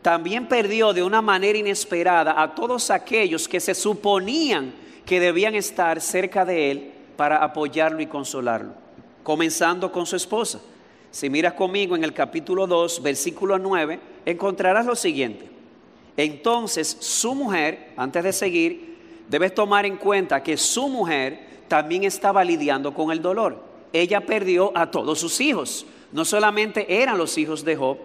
también 0.01 0.48
perdió 0.48 0.94
de 0.94 1.03
una 1.03 1.22
manera 1.22 1.58
inesperada 1.58 2.41
a 2.41 2.56
todos 2.56 2.89
aquellos 2.89 3.48
que 3.48 3.60
se 3.60 3.75
suponían 3.75 4.74
que 5.06 5.20
debían 5.20 5.56
estar 5.56 6.00
cerca 6.00 6.46
de 6.46 6.72
él 6.72 6.91
para 7.18 7.44
apoyarlo 7.44 8.00
y 8.00 8.08
consolarlo, 8.08 8.74
comenzando 9.24 9.91
con 9.91 10.06
su 10.06 10.15
esposa. 10.15 10.62
Si 11.12 11.29
miras 11.29 11.53
conmigo 11.53 11.96
en 11.96 12.03
el 12.03 12.13
capítulo 12.13 12.65
2, 12.65 13.01
versículo 13.01 13.58
9, 13.58 14.00
encontrarás 14.25 14.86
lo 14.86 14.96
siguiente. 14.96 15.50
Entonces 16.15 16.96
su 17.00 17.36
mujer, 17.36 17.89
antes 17.98 18.24
de 18.24 18.32
seguir, 18.32 18.98
debes 19.27 19.53
tomar 19.53 19.86
en 19.86 19.98
cuenta 19.98 20.41
que 20.41 20.56
su 20.56 20.88
mujer 20.88 21.49
también 21.69 22.03
estaba 22.03 22.43
lidiando 22.43 22.93
con 22.93 23.11
el 23.11 23.21
dolor. 23.21 23.63
Ella 23.93 24.25
perdió 24.25 24.73
a 24.75 24.91
todos 24.91 25.19
sus 25.19 25.39
hijos. 25.39 25.85
No 26.11 26.25
solamente 26.25 27.01
eran 27.01 27.17
los 27.17 27.38
hijos 27.38 27.63
de 27.63 27.77
Job, 27.77 27.97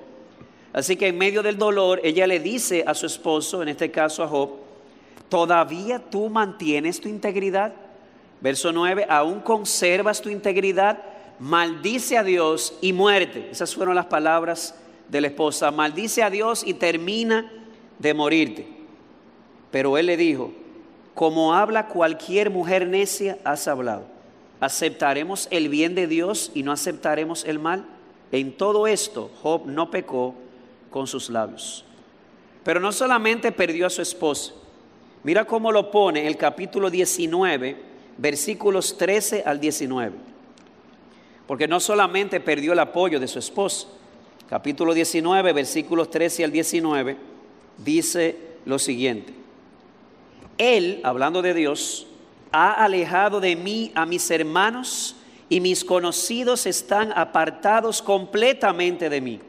Así 0.74 0.96
que 0.96 1.06
en 1.06 1.16
medio 1.16 1.40
del 1.44 1.56
dolor, 1.56 2.00
ella 2.02 2.26
le 2.26 2.40
dice 2.40 2.82
a 2.84 2.94
su 2.94 3.06
esposo, 3.06 3.62
en 3.62 3.68
este 3.68 3.92
caso 3.92 4.24
a 4.24 4.28
Job, 4.28 4.50
¿todavía 5.28 6.00
tú 6.00 6.28
mantienes 6.28 7.00
tu 7.00 7.08
integridad? 7.08 7.72
Verso 8.40 8.72
9, 8.72 9.06
¿aún 9.08 9.38
conservas 9.38 10.20
tu 10.20 10.30
integridad? 10.30 10.98
Maldice 11.38 12.18
a 12.18 12.24
Dios 12.24 12.76
y 12.80 12.92
muerte. 12.92 13.50
Esas 13.52 13.72
fueron 13.72 13.94
las 13.94 14.06
palabras 14.06 14.74
de 15.08 15.20
la 15.20 15.28
esposa. 15.28 15.70
Maldice 15.70 16.24
a 16.24 16.30
Dios 16.30 16.64
y 16.66 16.74
termina 16.74 17.52
de 18.00 18.12
morirte. 18.12 18.66
Pero 19.70 19.96
él 19.96 20.06
le 20.06 20.16
dijo, 20.16 20.52
como 21.14 21.54
habla 21.54 21.86
cualquier 21.86 22.50
mujer 22.50 22.86
necia, 22.86 23.38
has 23.44 23.68
hablado. 23.68 24.04
¿Aceptaremos 24.60 25.48
el 25.50 25.68
bien 25.68 25.94
de 25.94 26.06
Dios 26.06 26.50
y 26.54 26.62
no 26.62 26.72
aceptaremos 26.72 27.44
el 27.44 27.58
mal? 27.58 27.84
En 28.32 28.52
todo 28.56 28.86
esto, 28.86 29.30
Job 29.42 29.66
no 29.66 29.90
pecó 29.90 30.34
con 30.90 31.06
sus 31.06 31.30
labios. 31.30 31.84
Pero 32.64 32.80
no 32.80 32.90
solamente 32.90 33.52
perdió 33.52 33.86
a 33.86 33.90
su 33.90 34.02
esposa, 34.02 34.52
mira 35.22 35.44
cómo 35.44 35.70
lo 35.70 35.90
pone 35.90 36.26
el 36.26 36.36
capítulo 36.36 36.90
19, 36.90 37.76
versículos 38.16 38.96
13 38.96 39.44
al 39.46 39.60
19. 39.60 40.16
Porque 41.46 41.68
no 41.68 41.78
solamente 41.78 42.40
perdió 42.40 42.72
el 42.72 42.78
apoyo 42.78 43.20
de 43.20 43.28
su 43.28 43.38
esposa, 43.38 43.86
capítulo 44.48 44.94
19, 44.94 45.52
versículos 45.52 46.10
13 46.10 46.44
al 46.44 46.52
19, 46.52 47.16
dice 47.78 48.36
lo 48.64 48.78
siguiente. 48.78 49.43
Él, 50.58 51.00
hablando 51.04 51.42
de 51.42 51.54
Dios, 51.54 52.06
ha 52.52 52.72
alejado 52.72 53.40
de 53.40 53.56
mí 53.56 53.90
a 53.94 54.06
mis 54.06 54.30
hermanos 54.30 55.16
y 55.48 55.60
mis 55.60 55.84
conocidos 55.84 56.66
están 56.66 57.12
apartados 57.16 58.00
completamente 58.00 59.08
de 59.10 59.20
mí. 59.20 59.40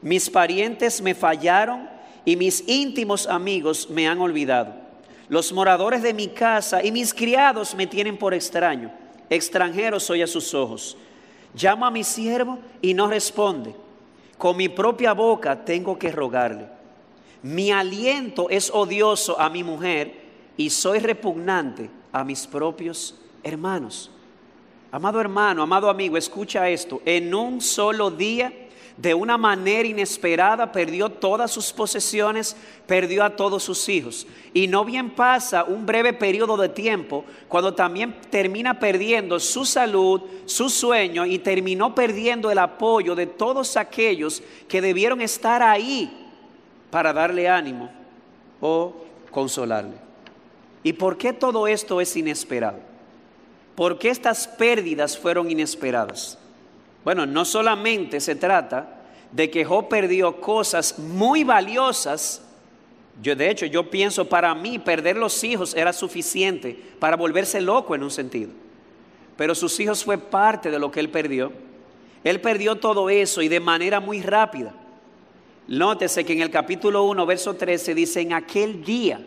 Mis 0.00 0.28
parientes 0.28 1.00
me 1.00 1.14
fallaron 1.14 1.88
y 2.24 2.36
mis 2.36 2.64
íntimos 2.66 3.26
amigos 3.26 3.88
me 3.90 4.08
han 4.08 4.20
olvidado. 4.20 4.74
Los 5.28 5.52
moradores 5.52 6.02
de 6.02 6.12
mi 6.12 6.28
casa 6.28 6.84
y 6.84 6.90
mis 6.90 7.14
criados 7.14 7.74
me 7.74 7.86
tienen 7.86 8.18
por 8.18 8.34
extraño. 8.34 8.90
Extranjero 9.30 10.00
soy 10.00 10.22
a 10.22 10.26
sus 10.26 10.52
ojos. 10.52 10.96
Llamo 11.54 11.86
a 11.86 11.90
mi 11.90 12.02
siervo 12.02 12.58
y 12.80 12.94
no 12.94 13.06
responde. 13.06 13.74
Con 14.36 14.56
mi 14.56 14.68
propia 14.68 15.12
boca 15.12 15.64
tengo 15.64 15.98
que 15.98 16.10
rogarle. 16.10 16.66
Mi 17.42 17.70
aliento 17.70 18.50
es 18.50 18.70
odioso 18.70 19.40
a 19.40 19.48
mi 19.48 19.62
mujer 19.62 20.21
y 20.62 20.70
soy 20.70 21.00
repugnante 21.00 21.90
a 22.12 22.22
mis 22.22 22.46
propios 22.46 23.16
hermanos. 23.42 24.12
Amado 24.92 25.20
hermano, 25.20 25.60
amado 25.60 25.90
amigo, 25.90 26.16
escucha 26.16 26.68
esto. 26.68 27.02
En 27.04 27.34
un 27.34 27.60
solo 27.60 28.12
día 28.12 28.52
de 28.96 29.12
una 29.12 29.36
manera 29.36 29.88
inesperada 29.88 30.70
perdió 30.70 31.08
todas 31.08 31.50
sus 31.50 31.72
posesiones, 31.72 32.56
perdió 32.86 33.24
a 33.24 33.30
todos 33.30 33.64
sus 33.64 33.88
hijos. 33.88 34.24
Y 34.54 34.68
no 34.68 34.84
bien 34.84 35.10
pasa 35.10 35.64
un 35.64 35.84
breve 35.84 36.12
periodo 36.12 36.56
de 36.56 36.68
tiempo 36.68 37.24
cuando 37.48 37.74
también 37.74 38.14
termina 38.30 38.78
perdiendo 38.78 39.40
su 39.40 39.64
salud, 39.64 40.20
su 40.44 40.70
sueño 40.70 41.26
y 41.26 41.40
terminó 41.40 41.92
perdiendo 41.92 42.52
el 42.52 42.58
apoyo 42.58 43.16
de 43.16 43.26
todos 43.26 43.76
aquellos 43.76 44.40
que 44.68 44.80
debieron 44.80 45.22
estar 45.22 45.60
ahí 45.60 46.30
para 46.88 47.12
darle 47.12 47.48
ánimo 47.48 47.90
o 48.60 48.94
consolarle. 49.32 50.11
¿Y 50.82 50.94
por 50.94 51.16
qué 51.16 51.32
todo 51.32 51.66
esto 51.66 52.00
es 52.00 52.16
inesperado? 52.16 52.78
¿Por 53.74 53.98
qué 53.98 54.10
estas 54.10 54.46
pérdidas 54.46 55.16
fueron 55.16 55.50
inesperadas? 55.50 56.38
Bueno, 57.04 57.26
no 57.26 57.44
solamente 57.44 58.20
se 58.20 58.34
trata 58.34 59.00
de 59.30 59.50
que 59.50 59.64
Job 59.64 59.88
perdió 59.88 60.40
cosas 60.40 60.98
muy 60.98 61.42
valiosas. 61.42 62.42
Yo 63.22 63.34
de 63.34 63.50
hecho, 63.50 63.66
yo 63.66 63.90
pienso 63.90 64.28
para 64.28 64.54
mí 64.54 64.78
perder 64.78 65.16
los 65.16 65.42
hijos 65.42 65.74
era 65.74 65.92
suficiente 65.92 66.78
para 66.98 67.16
volverse 67.16 67.60
loco 67.60 67.94
en 67.94 68.02
un 68.02 68.10
sentido. 68.10 68.50
Pero 69.36 69.54
sus 69.54 69.78
hijos 69.80 70.04
fue 70.04 70.18
parte 70.18 70.70
de 70.70 70.78
lo 70.78 70.90
que 70.90 71.00
él 71.00 71.08
perdió. 71.08 71.52
Él 72.24 72.40
perdió 72.40 72.76
todo 72.76 73.10
eso 73.10 73.42
y 73.42 73.48
de 73.48 73.60
manera 73.60 74.00
muy 74.00 74.22
rápida. 74.22 74.74
Nótese 75.66 76.24
que 76.24 76.34
en 76.34 76.42
el 76.42 76.50
capítulo 76.50 77.04
1, 77.04 77.24
verso 77.26 77.54
13 77.54 77.94
dice, 77.94 78.20
en 78.20 78.32
aquel 78.32 78.84
día, 78.84 79.20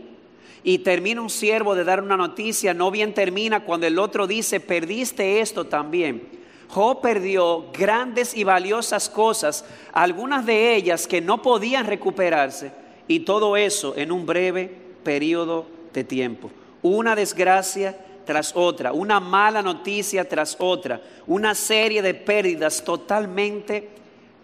y 0.68 0.80
termina 0.80 1.22
un 1.22 1.30
siervo 1.30 1.76
de 1.76 1.84
dar 1.84 2.02
una 2.02 2.18
noticia, 2.18 2.74
no 2.74 2.90
bien 2.90 3.14
termina 3.14 3.64
cuando 3.64 3.86
el 3.86 4.00
otro 4.00 4.26
dice, 4.26 4.60
perdiste 4.60 5.40
esto 5.40 5.68
también. 5.68 6.28
Job 6.70 7.02
perdió 7.02 7.72
grandes 7.72 8.36
y 8.36 8.44
valiosas 8.44 9.08
cosas, 9.08 9.64
algunas 9.94 10.44
de 10.44 10.76
ellas 10.76 11.06
que 11.06 11.22
no 11.22 11.44
podían 11.44 11.86
recuperarse, 11.86 12.72
Y 13.08 13.20
todo 13.20 13.56
eso 13.56 13.94
en 13.96 14.12
un 14.12 14.26
breve 14.26 14.76
periodo 15.04 15.68
de 15.94 16.04
tiempo. 16.04 16.50
Una 16.82 17.16
desgracia 17.16 17.96
tras 18.26 18.56
otra, 18.56 18.92
una 18.92 19.20
mala 19.20 19.62
noticia 19.62 20.28
tras 20.28 20.56
otra, 20.58 21.00
una 21.28 21.54
serie 21.54 22.02
de 22.02 22.16
pérdidas 22.16 22.84
totalmente 22.84 23.90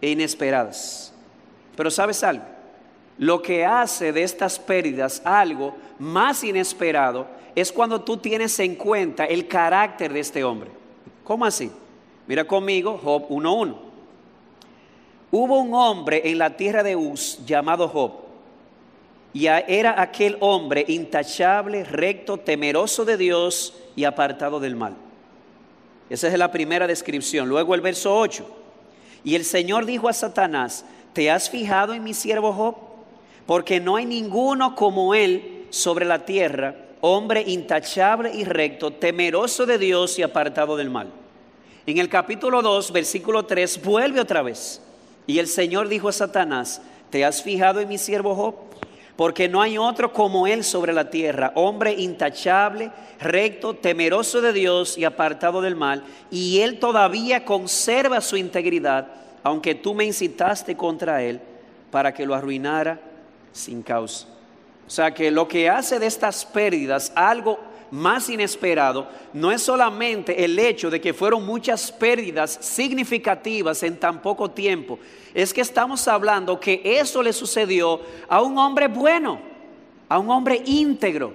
inesperadas. 0.01 1.15
Pero 1.75 1.89
sabes 1.89 2.23
algo, 2.23 2.45
lo 3.21 3.39
que 3.39 3.63
hace 3.63 4.11
de 4.11 4.23
estas 4.23 4.57
pérdidas 4.57 5.21
algo 5.23 5.75
más 5.99 6.43
inesperado 6.43 7.27
es 7.53 7.71
cuando 7.71 8.01
tú 8.01 8.17
tienes 8.17 8.57
en 8.57 8.73
cuenta 8.73 9.25
el 9.25 9.47
carácter 9.47 10.11
de 10.11 10.21
este 10.21 10.43
hombre. 10.43 10.71
¿Cómo 11.23 11.45
así? 11.45 11.69
Mira 12.25 12.45
conmigo 12.45 12.99
Job 13.03 13.29
1.1. 13.29 13.75
Hubo 15.29 15.59
un 15.59 15.71
hombre 15.75 16.31
en 16.31 16.39
la 16.39 16.57
tierra 16.57 16.81
de 16.81 16.95
Uz 16.95 17.37
llamado 17.45 17.87
Job. 17.87 18.11
Y 19.33 19.45
era 19.45 20.01
aquel 20.01 20.37
hombre 20.39 20.83
intachable, 20.87 21.83
recto, 21.83 22.37
temeroso 22.37 23.05
de 23.05 23.17
Dios 23.17 23.75
y 23.95 24.03
apartado 24.05 24.59
del 24.59 24.75
mal. 24.75 24.95
Esa 26.09 26.27
es 26.27 26.39
la 26.39 26.51
primera 26.51 26.87
descripción. 26.87 27.47
Luego 27.47 27.75
el 27.75 27.81
verso 27.81 28.17
8. 28.17 28.47
Y 29.23 29.35
el 29.35 29.45
Señor 29.45 29.85
dijo 29.85 30.09
a 30.09 30.13
Satanás, 30.13 30.85
¿te 31.13 31.29
has 31.29 31.51
fijado 31.51 31.93
en 31.93 32.03
mi 32.03 32.15
siervo 32.15 32.51
Job? 32.51 32.90
Porque 33.51 33.81
no 33.81 33.97
hay 33.97 34.05
ninguno 34.05 34.77
como 34.77 35.13
él 35.13 35.65
sobre 35.71 36.05
la 36.05 36.23
tierra, 36.23 36.73
hombre 37.01 37.43
intachable 37.45 38.33
y 38.33 38.45
recto, 38.45 38.91
temeroso 38.91 39.65
de 39.65 39.77
Dios 39.77 40.17
y 40.17 40.23
apartado 40.23 40.77
del 40.77 40.89
mal. 40.89 41.11
En 41.85 41.97
el 41.97 42.07
capítulo 42.07 42.61
2, 42.61 42.93
versículo 42.93 43.43
3, 43.43 43.83
vuelve 43.83 44.21
otra 44.21 44.41
vez. 44.41 44.81
Y 45.27 45.37
el 45.37 45.47
Señor 45.47 45.89
dijo 45.89 46.07
a 46.07 46.13
Satanás, 46.13 46.81
¿te 47.09 47.25
has 47.25 47.43
fijado 47.43 47.81
en 47.81 47.89
mi 47.89 47.97
siervo 47.97 48.35
Job? 48.35 48.55
Porque 49.17 49.49
no 49.49 49.61
hay 49.61 49.77
otro 49.77 50.13
como 50.13 50.47
él 50.47 50.63
sobre 50.63 50.93
la 50.93 51.09
tierra, 51.09 51.51
hombre 51.55 51.91
intachable, 51.91 52.89
recto, 53.19 53.73
temeroso 53.73 54.39
de 54.39 54.53
Dios 54.53 54.97
y 54.97 55.03
apartado 55.03 55.59
del 55.59 55.75
mal. 55.75 56.05
Y 56.31 56.61
él 56.61 56.79
todavía 56.79 57.43
conserva 57.43 58.21
su 58.21 58.37
integridad, 58.37 59.09
aunque 59.43 59.75
tú 59.75 59.93
me 59.93 60.05
incitaste 60.05 60.77
contra 60.77 61.21
él 61.21 61.41
para 61.91 62.13
que 62.13 62.25
lo 62.25 62.33
arruinara 62.33 63.10
sin 63.51 63.81
causa. 63.81 64.27
O 64.87 64.89
sea 64.89 65.13
que 65.13 65.31
lo 65.31 65.47
que 65.47 65.69
hace 65.69 65.99
de 65.99 66.07
estas 66.07 66.43
pérdidas 66.45 67.11
algo 67.15 67.59
más 67.91 68.29
inesperado 68.29 69.07
no 69.33 69.51
es 69.51 69.61
solamente 69.61 70.43
el 70.43 70.57
hecho 70.57 70.89
de 70.89 70.99
que 70.99 71.13
fueron 71.13 71.45
muchas 71.45 71.91
pérdidas 71.91 72.57
significativas 72.61 73.83
en 73.83 73.99
tan 73.99 74.21
poco 74.21 74.49
tiempo, 74.49 74.97
es 75.33 75.53
que 75.53 75.61
estamos 75.61 76.07
hablando 76.07 76.59
que 76.59 76.81
eso 76.83 77.21
le 77.21 77.33
sucedió 77.33 78.01
a 78.27 78.41
un 78.41 78.57
hombre 78.57 78.87
bueno, 78.87 79.39
a 80.09 80.17
un 80.17 80.29
hombre 80.29 80.61
íntegro. 80.65 81.33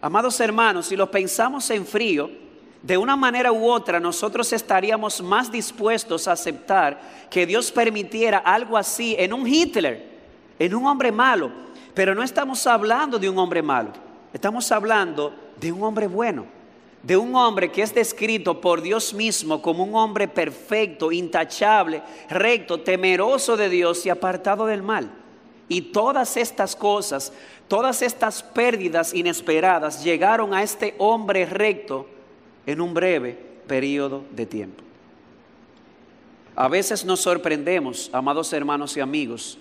Amados 0.00 0.38
hermanos, 0.40 0.86
si 0.86 0.96
lo 0.96 1.10
pensamos 1.10 1.68
en 1.70 1.86
frío, 1.86 2.30
de 2.82 2.98
una 2.98 3.16
manera 3.16 3.52
u 3.52 3.70
otra 3.70 4.00
nosotros 4.00 4.52
estaríamos 4.52 5.22
más 5.22 5.50
dispuestos 5.50 6.26
a 6.26 6.32
aceptar 6.32 7.00
que 7.30 7.46
Dios 7.46 7.70
permitiera 7.70 8.38
algo 8.38 8.76
así 8.76 9.14
en 9.18 9.32
un 9.32 9.46
Hitler, 9.46 10.11
en 10.64 10.76
un 10.76 10.86
hombre 10.86 11.10
malo. 11.10 11.50
Pero 11.92 12.14
no 12.14 12.22
estamos 12.22 12.66
hablando 12.68 13.18
de 13.18 13.28
un 13.28 13.36
hombre 13.36 13.62
malo, 13.62 13.90
estamos 14.32 14.70
hablando 14.70 15.34
de 15.60 15.72
un 15.72 15.82
hombre 15.82 16.06
bueno, 16.06 16.46
de 17.02 17.16
un 17.16 17.34
hombre 17.34 17.70
que 17.70 17.82
es 17.82 17.92
descrito 17.92 18.60
por 18.60 18.80
Dios 18.80 19.12
mismo 19.12 19.60
como 19.60 19.82
un 19.82 19.94
hombre 19.94 20.28
perfecto, 20.28 21.10
intachable, 21.10 22.02
recto, 22.30 22.80
temeroso 22.80 23.56
de 23.56 23.68
Dios 23.68 24.06
y 24.06 24.10
apartado 24.10 24.66
del 24.66 24.82
mal. 24.82 25.10
Y 25.68 25.82
todas 25.82 26.36
estas 26.36 26.76
cosas, 26.76 27.32
todas 27.66 28.00
estas 28.00 28.42
pérdidas 28.42 29.12
inesperadas 29.12 30.04
llegaron 30.04 30.54
a 30.54 30.62
este 30.62 30.94
hombre 30.98 31.44
recto 31.44 32.06
en 32.66 32.80
un 32.80 32.94
breve 32.94 33.32
periodo 33.66 34.22
de 34.30 34.46
tiempo. 34.46 34.82
A 36.54 36.68
veces 36.68 37.04
nos 37.04 37.20
sorprendemos, 37.20 38.10
amados 38.12 38.52
hermanos 38.52 38.96
y 38.96 39.00
amigos, 39.00 39.58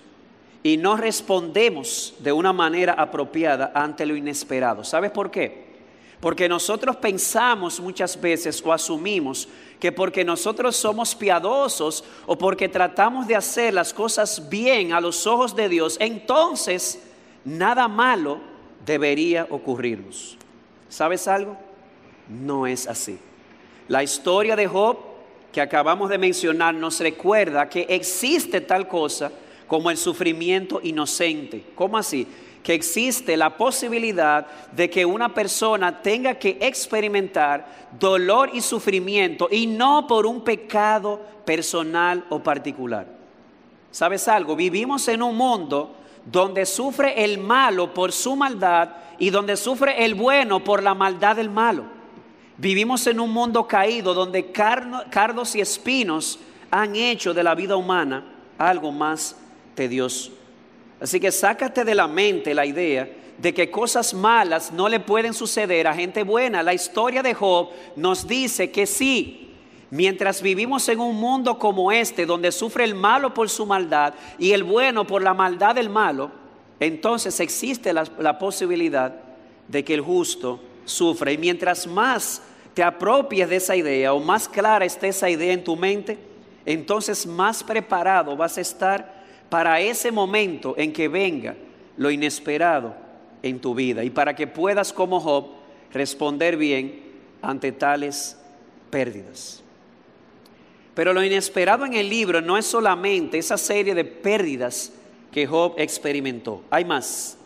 y 0.63 0.77
no 0.77 0.95
respondemos 0.97 2.13
de 2.19 2.31
una 2.31 2.53
manera 2.53 2.93
apropiada 2.93 3.71
ante 3.73 4.05
lo 4.05 4.15
inesperado. 4.15 4.83
¿Sabes 4.83 5.11
por 5.11 5.31
qué? 5.31 5.71
Porque 6.19 6.47
nosotros 6.47 6.97
pensamos 6.97 7.79
muchas 7.79 8.19
veces 8.19 8.61
o 8.63 8.71
asumimos 8.71 9.47
que 9.79 9.91
porque 9.91 10.23
nosotros 10.23 10.75
somos 10.75 11.15
piadosos 11.15 12.03
o 12.27 12.37
porque 12.37 12.69
tratamos 12.69 13.27
de 13.27 13.35
hacer 13.35 13.73
las 13.73 13.91
cosas 13.91 14.47
bien 14.49 14.93
a 14.93 15.01
los 15.01 15.25
ojos 15.25 15.55
de 15.55 15.67
Dios, 15.67 15.97
entonces 15.99 17.01
nada 17.43 17.87
malo 17.87 18.39
debería 18.85 19.47
ocurrirnos. 19.49 20.37
¿Sabes 20.89 21.27
algo? 21.27 21.57
No 22.29 22.67
es 22.67 22.87
así. 22.87 23.17
La 23.87 24.03
historia 24.03 24.55
de 24.55 24.67
Job 24.67 24.97
que 25.51 25.59
acabamos 25.59 26.09
de 26.09 26.17
mencionar 26.17 26.75
nos 26.75 26.99
recuerda 26.99 27.67
que 27.67 27.85
existe 27.89 28.61
tal 28.61 28.87
cosa 28.87 29.31
como 29.71 29.89
el 29.89 29.95
sufrimiento 29.95 30.81
inocente. 30.83 31.63
¿Cómo 31.75 31.97
así? 31.97 32.27
que 32.61 32.73
existe 32.73 33.37
la 33.37 33.55
posibilidad 33.55 34.45
de 34.73 34.89
que 34.89 35.05
una 35.05 35.33
persona 35.33 36.01
tenga 36.01 36.33
que 36.33 36.57
experimentar 36.59 37.87
dolor 37.97 38.49
y 38.53 38.59
sufrimiento 38.59 39.47
y 39.49 39.67
no 39.67 40.05
por 40.07 40.25
un 40.25 40.41
pecado 40.43 41.21
personal 41.45 42.25
o 42.29 42.43
particular. 42.43 43.07
¿Sabes 43.91 44.27
algo? 44.27 44.57
Vivimos 44.57 45.07
en 45.07 45.23
un 45.23 45.37
mundo 45.37 45.95
donde 46.25 46.65
sufre 46.65 47.23
el 47.23 47.37
malo 47.37 47.93
por 47.93 48.11
su 48.11 48.35
maldad 48.35 48.89
y 49.19 49.29
donde 49.29 49.55
sufre 49.55 50.03
el 50.03 50.15
bueno 50.15 50.61
por 50.61 50.83
la 50.83 50.93
maldad 50.93 51.37
del 51.37 51.49
malo. 51.49 51.85
Vivimos 52.57 53.07
en 53.07 53.21
un 53.21 53.31
mundo 53.31 53.65
caído 53.65 54.13
donde 54.13 54.51
cardos 54.51 55.55
y 55.55 55.61
espinos 55.61 56.39
han 56.69 56.97
hecho 56.97 57.33
de 57.33 57.43
la 57.43 57.55
vida 57.55 57.77
humana 57.77 58.25
algo 58.57 58.91
más 58.91 59.37
tedioso. 59.81 60.31
Así 60.99 61.19
que 61.19 61.31
sácate 61.31 61.83
de 61.83 61.95
la 61.95 62.07
mente 62.07 62.53
la 62.53 62.67
idea 62.67 63.09
de 63.39 63.51
que 63.51 63.71
cosas 63.71 64.13
malas 64.13 64.71
no 64.71 64.87
le 64.87 64.99
pueden 64.99 65.33
suceder 65.33 65.87
a 65.87 65.95
gente 65.95 66.21
buena. 66.21 66.61
La 66.61 66.75
historia 66.75 67.23
de 67.23 67.33
Job 67.33 67.69
nos 67.95 68.27
dice 68.27 68.69
que 68.69 68.85
sí, 68.85 69.55
mientras 69.89 70.43
vivimos 70.43 70.87
en 70.87 70.99
un 70.99 71.15
mundo 71.15 71.57
como 71.57 71.91
este, 71.91 72.27
donde 72.27 72.51
sufre 72.51 72.83
el 72.83 72.93
malo 72.93 73.33
por 73.33 73.49
su 73.49 73.65
maldad 73.65 74.13
y 74.37 74.51
el 74.51 74.63
bueno 74.63 75.07
por 75.07 75.23
la 75.23 75.33
maldad 75.33 75.73
del 75.73 75.89
malo, 75.89 76.29
entonces 76.79 77.39
existe 77.39 77.91
la, 77.91 78.03
la 78.19 78.37
posibilidad 78.37 79.15
de 79.67 79.83
que 79.83 79.95
el 79.95 80.01
justo 80.01 80.59
sufra. 80.85 81.31
Y 81.31 81.39
mientras 81.39 81.87
más 81.87 82.43
te 82.75 82.83
apropies 82.83 83.49
de 83.49 83.55
esa 83.55 83.75
idea 83.75 84.13
o 84.13 84.19
más 84.19 84.47
clara 84.47 84.85
esté 84.85 85.07
esa 85.07 85.27
idea 85.27 85.53
en 85.53 85.63
tu 85.63 85.75
mente, 85.75 86.19
entonces 86.67 87.25
más 87.25 87.63
preparado 87.63 88.37
vas 88.37 88.59
a 88.59 88.61
estar 88.61 89.20
para 89.51 89.81
ese 89.81 90.13
momento 90.13 90.75
en 90.77 90.93
que 90.93 91.09
venga 91.09 91.57
lo 91.97 92.09
inesperado 92.09 92.95
en 93.43 93.59
tu 93.59 93.75
vida 93.75 94.01
y 94.01 94.09
para 94.09 94.33
que 94.33 94.47
puedas 94.47 94.93
como 94.93 95.19
Job 95.19 95.47
responder 95.91 96.55
bien 96.55 97.03
ante 97.41 97.73
tales 97.73 98.39
pérdidas. 98.89 99.61
Pero 100.93 101.11
lo 101.11 101.21
inesperado 101.21 101.85
en 101.85 101.95
el 101.95 102.09
libro 102.09 102.39
no 102.39 102.57
es 102.57 102.65
solamente 102.65 103.39
esa 103.39 103.57
serie 103.57 103.93
de 103.93 104.05
pérdidas 104.05 104.93
que 105.33 105.45
Job 105.45 105.73
experimentó. 105.77 106.61
Hay 106.69 106.85
más. 106.85 107.37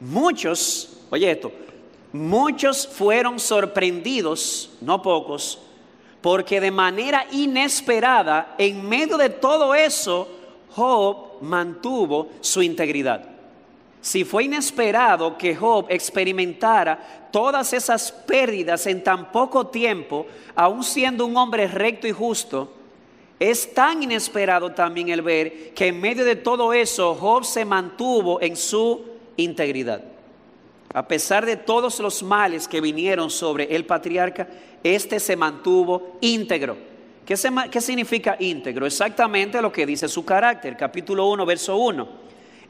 Muchos, 0.00 0.96
oye 1.10 1.30
esto, 1.30 1.52
muchos 2.10 2.88
fueron 2.88 3.38
sorprendidos, 3.38 4.78
no 4.80 5.02
pocos, 5.02 5.60
porque 6.22 6.58
de 6.58 6.70
manera 6.70 7.26
inesperada, 7.32 8.54
en 8.56 8.88
medio 8.88 9.18
de 9.18 9.28
todo 9.28 9.74
eso, 9.74 10.26
Job 10.74 11.33
mantuvo 11.44 12.28
su 12.40 12.62
integridad. 12.62 13.24
Si 14.00 14.24
fue 14.24 14.44
inesperado 14.44 15.38
que 15.38 15.56
Job 15.56 15.86
experimentara 15.88 17.28
todas 17.30 17.72
esas 17.72 18.12
pérdidas 18.12 18.86
en 18.86 19.02
tan 19.02 19.32
poco 19.32 19.68
tiempo, 19.68 20.26
aun 20.54 20.84
siendo 20.84 21.24
un 21.24 21.36
hombre 21.36 21.66
recto 21.68 22.06
y 22.06 22.12
justo, 22.12 22.70
es 23.40 23.72
tan 23.72 24.02
inesperado 24.02 24.72
también 24.72 25.08
el 25.08 25.22
ver 25.22 25.72
que 25.74 25.88
en 25.88 26.00
medio 26.00 26.24
de 26.24 26.36
todo 26.36 26.72
eso 26.72 27.14
Job 27.14 27.44
se 27.44 27.64
mantuvo 27.64 28.40
en 28.40 28.56
su 28.56 29.04
integridad. 29.36 30.02
A 30.92 31.08
pesar 31.08 31.44
de 31.44 31.56
todos 31.56 31.98
los 31.98 32.22
males 32.22 32.68
que 32.68 32.80
vinieron 32.80 33.30
sobre 33.30 33.74
el 33.74 33.84
patriarca, 33.84 34.46
este 34.82 35.18
se 35.18 35.34
mantuvo 35.34 36.18
íntegro. 36.20 36.76
¿Qué, 37.24 37.80
significa 37.80 38.36
íntegro? 38.38 38.84
Exactamente 38.84 39.62
lo 39.62 39.72
que 39.72 39.86
dice 39.86 40.08
su 40.08 40.24
carácter, 40.26 40.76
capítulo 40.76 41.26
1, 41.28 41.46
verso 41.46 41.76
1. 41.76 42.06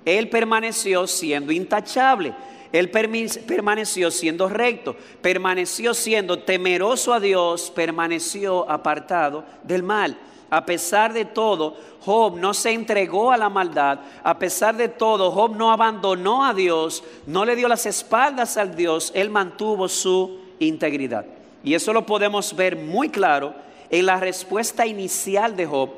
Él 0.05 0.29
permaneció 0.29 1.09
siendo 1.09 1.51
intachable, 1.51 2.33
él 2.71 2.89
permaneció 2.91 4.13
siendo 4.13 4.49
recto, 4.49 4.95
permaneció 5.21 5.93
siendo 5.93 6.39
temeroso 6.39 7.13
a 7.13 7.19
Dios, 7.19 7.73
permaneció 7.75 8.71
apartado 8.71 9.45
del 9.65 9.83
mal. 9.83 10.17
A 10.51 10.65
pesar 10.65 11.13
de 11.13 11.25
todo, 11.25 11.77
Job 12.01 12.37
no 12.37 12.55
se 12.55 12.71
entregó 12.71 13.33
a 13.33 13.37
la 13.37 13.49
maldad. 13.49 13.99
A 14.23 14.39
pesar 14.39 14.77
de 14.77 14.89
todo, 14.89 15.33
Job 15.33 15.57
no 15.57 15.73
abandonó 15.73 16.45
a 16.45 16.55
Dios, 16.55 17.03
no 17.27 17.45
le 17.45 17.57
dio 17.57 17.67
las 17.67 17.87
espaldas 17.87 18.57
al 18.57 18.77
Dios. 18.77 19.11
Él 19.17 19.31
mantuvo 19.31 19.89
su 19.89 20.39
integridad. 20.61 21.25
Y 21.65 21.75
eso 21.75 21.93
lo 21.93 22.07
podemos 22.07 22.55
ver 22.55 22.77
muy 22.77 23.09
claro 23.09 23.65
en 23.95 24.07
la 24.07 24.19
respuesta 24.19 24.87
inicial 24.87 25.55
de 25.55 25.67
Job 25.67 25.91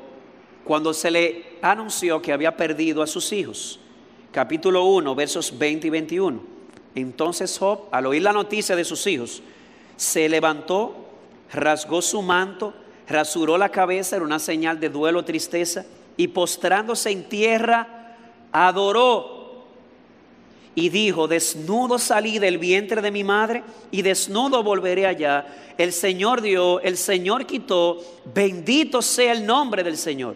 cuando 0.63 0.93
se 0.93 1.09
le 1.09 1.57
anunció 1.63 2.21
que 2.21 2.31
había 2.31 2.55
perdido 2.55 3.01
a 3.01 3.07
sus 3.07 3.33
hijos. 3.33 3.79
Capítulo 4.31 4.83
1, 4.83 5.15
versos 5.15 5.57
20 5.57 5.87
y 5.87 5.89
21. 5.89 6.39
Entonces 6.93 7.57
Job, 7.57 7.85
al 7.91 8.05
oír 8.05 8.21
la 8.21 8.33
noticia 8.33 8.75
de 8.75 8.85
sus 8.85 9.07
hijos, 9.07 9.41
se 9.95 10.29
levantó, 10.29 11.07
rasgó 11.51 12.03
su 12.03 12.21
manto, 12.21 12.75
rasuró 13.07 13.57
la 13.57 13.69
cabeza, 13.69 14.17
era 14.17 14.25
una 14.25 14.37
señal 14.37 14.79
de 14.79 14.89
duelo, 14.89 15.25
tristeza, 15.25 15.83
y 16.17 16.27
postrándose 16.27 17.09
en 17.09 17.27
tierra, 17.27 18.15
adoró 18.51 19.36
y 20.77 20.89
dijo, 20.89 21.27
desnudo 21.27 21.97
salí 21.97 22.37
del 22.37 22.59
vientre 22.59 23.01
de 23.01 23.09
mi 23.09 23.23
madre 23.23 23.63
y 23.89 24.03
desnudo 24.03 24.61
volveré 24.61 25.07
allá. 25.07 25.47
El 25.75 25.91
Señor 25.91 26.39
dio, 26.39 26.79
el 26.81 26.97
Señor 26.97 27.47
quitó, 27.47 27.97
bendito 28.31 29.01
sea 29.01 29.31
el 29.31 29.43
nombre 29.43 29.83
del 29.83 29.97
Señor. 29.97 30.35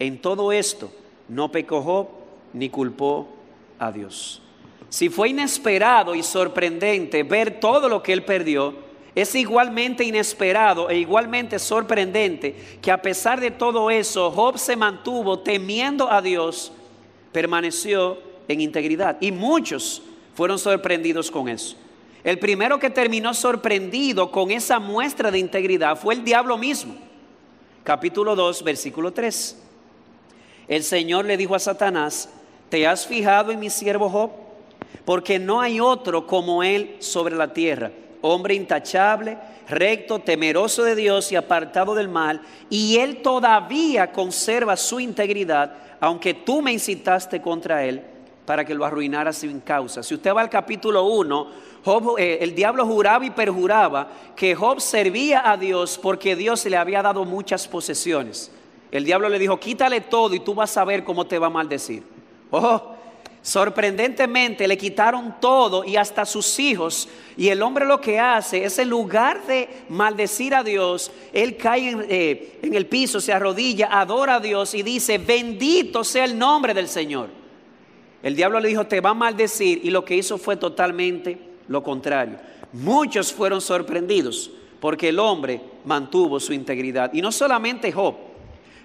En 0.00 0.20
todo 0.20 0.50
esto 0.50 0.90
no 1.28 1.52
pecó 1.52 1.80
Job 1.80 2.08
ni 2.54 2.70
culpó 2.70 3.28
a 3.78 3.92
Dios. 3.92 4.42
Si 4.88 5.08
fue 5.10 5.28
inesperado 5.28 6.16
y 6.16 6.24
sorprendente 6.24 7.22
ver 7.22 7.60
todo 7.60 7.88
lo 7.88 8.02
que 8.02 8.12
él 8.12 8.24
perdió, 8.24 8.74
es 9.14 9.32
igualmente 9.36 10.02
inesperado 10.02 10.90
e 10.90 10.98
igualmente 10.98 11.56
sorprendente 11.60 12.78
que 12.82 12.90
a 12.90 13.00
pesar 13.00 13.40
de 13.40 13.52
todo 13.52 13.92
eso, 13.92 14.32
Job 14.32 14.58
se 14.58 14.74
mantuvo 14.74 15.38
temiendo 15.38 16.10
a 16.10 16.20
Dios, 16.20 16.72
permaneció 17.30 18.26
en 18.48 18.60
integridad. 18.60 19.18
Y 19.20 19.30
muchos 19.30 20.02
fueron 20.34 20.58
sorprendidos 20.58 21.30
con 21.30 21.48
eso. 21.48 21.76
El 22.24 22.38
primero 22.38 22.78
que 22.78 22.90
terminó 22.90 23.32
sorprendido 23.34 24.30
con 24.30 24.50
esa 24.50 24.80
muestra 24.80 25.30
de 25.30 25.38
integridad 25.38 25.96
fue 25.96 26.14
el 26.14 26.24
diablo 26.24 26.58
mismo. 26.58 26.96
Capítulo 27.84 28.34
2, 28.34 28.64
versículo 28.64 29.12
3. 29.12 29.56
El 30.66 30.82
Señor 30.82 31.24
le 31.24 31.36
dijo 31.36 31.54
a 31.54 31.58
Satanás, 31.58 32.28
¿te 32.68 32.86
has 32.86 33.06
fijado 33.06 33.52
en 33.52 33.60
mi 33.60 33.70
siervo 33.70 34.10
Job? 34.10 34.30
Porque 35.04 35.38
no 35.38 35.60
hay 35.60 35.80
otro 35.80 36.26
como 36.26 36.62
él 36.62 36.96
sobre 36.98 37.34
la 37.34 37.52
tierra, 37.52 37.92
hombre 38.20 38.54
intachable, 38.54 39.38
recto, 39.68 40.18
temeroso 40.18 40.82
de 40.82 40.94
Dios 40.94 41.32
y 41.32 41.36
apartado 41.36 41.94
del 41.94 42.08
mal, 42.08 42.42
y 42.68 42.98
él 42.98 43.22
todavía 43.22 44.12
conserva 44.12 44.76
su 44.76 45.00
integridad, 45.00 45.72
aunque 46.00 46.34
tú 46.34 46.60
me 46.60 46.72
incitaste 46.72 47.40
contra 47.40 47.84
él 47.84 48.02
para 48.48 48.64
que 48.64 48.74
lo 48.74 48.86
arruinara 48.86 49.30
sin 49.30 49.60
causa. 49.60 50.02
Si 50.02 50.14
usted 50.14 50.34
va 50.34 50.40
al 50.40 50.48
capítulo 50.48 51.04
1, 51.04 51.48
eh, 52.16 52.38
el 52.40 52.54
diablo 52.54 52.86
juraba 52.86 53.22
y 53.26 53.28
perjuraba 53.28 54.08
que 54.34 54.54
Job 54.54 54.80
servía 54.80 55.50
a 55.50 55.58
Dios 55.58 56.00
porque 56.02 56.34
Dios 56.34 56.64
le 56.64 56.78
había 56.78 57.02
dado 57.02 57.26
muchas 57.26 57.68
posesiones. 57.68 58.50
El 58.90 59.04
diablo 59.04 59.28
le 59.28 59.38
dijo, 59.38 59.60
quítale 59.60 60.00
todo 60.00 60.34
y 60.34 60.40
tú 60.40 60.54
vas 60.54 60.74
a 60.78 60.84
ver 60.86 61.04
cómo 61.04 61.26
te 61.26 61.38
va 61.38 61.48
a 61.48 61.50
maldecir. 61.50 62.02
Oh, 62.50 62.94
sorprendentemente 63.42 64.66
le 64.66 64.78
quitaron 64.78 65.34
todo 65.42 65.84
y 65.84 65.96
hasta 65.96 66.24
sus 66.24 66.58
hijos. 66.58 67.06
Y 67.36 67.50
el 67.50 67.60
hombre 67.60 67.84
lo 67.84 68.00
que 68.00 68.18
hace 68.18 68.64
es 68.64 68.78
en 68.78 68.88
lugar 68.88 69.46
de 69.46 69.68
maldecir 69.90 70.54
a 70.54 70.64
Dios, 70.64 71.12
él 71.34 71.58
cae 71.58 71.90
en, 71.90 72.06
eh, 72.08 72.58
en 72.62 72.72
el 72.72 72.86
piso, 72.86 73.20
se 73.20 73.30
arrodilla, 73.30 73.90
adora 73.92 74.36
a 74.36 74.40
Dios 74.40 74.72
y 74.72 74.82
dice, 74.82 75.18
bendito 75.18 76.02
sea 76.02 76.24
el 76.24 76.38
nombre 76.38 76.72
del 76.72 76.88
Señor. 76.88 77.37
El 78.22 78.34
diablo 78.34 78.60
le 78.60 78.68
dijo, 78.68 78.86
te 78.86 79.00
va 79.00 79.10
a 79.10 79.14
maldecir 79.14 79.80
y 79.84 79.90
lo 79.90 80.04
que 80.04 80.16
hizo 80.16 80.38
fue 80.38 80.56
totalmente 80.56 81.38
lo 81.68 81.82
contrario. 81.82 82.38
Muchos 82.72 83.32
fueron 83.32 83.60
sorprendidos 83.60 84.50
porque 84.80 85.10
el 85.10 85.18
hombre 85.18 85.60
mantuvo 85.84 86.40
su 86.40 86.52
integridad. 86.52 87.12
Y 87.12 87.22
no 87.22 87.32
solamente 87.32 87.92
Job, 87.92 88.14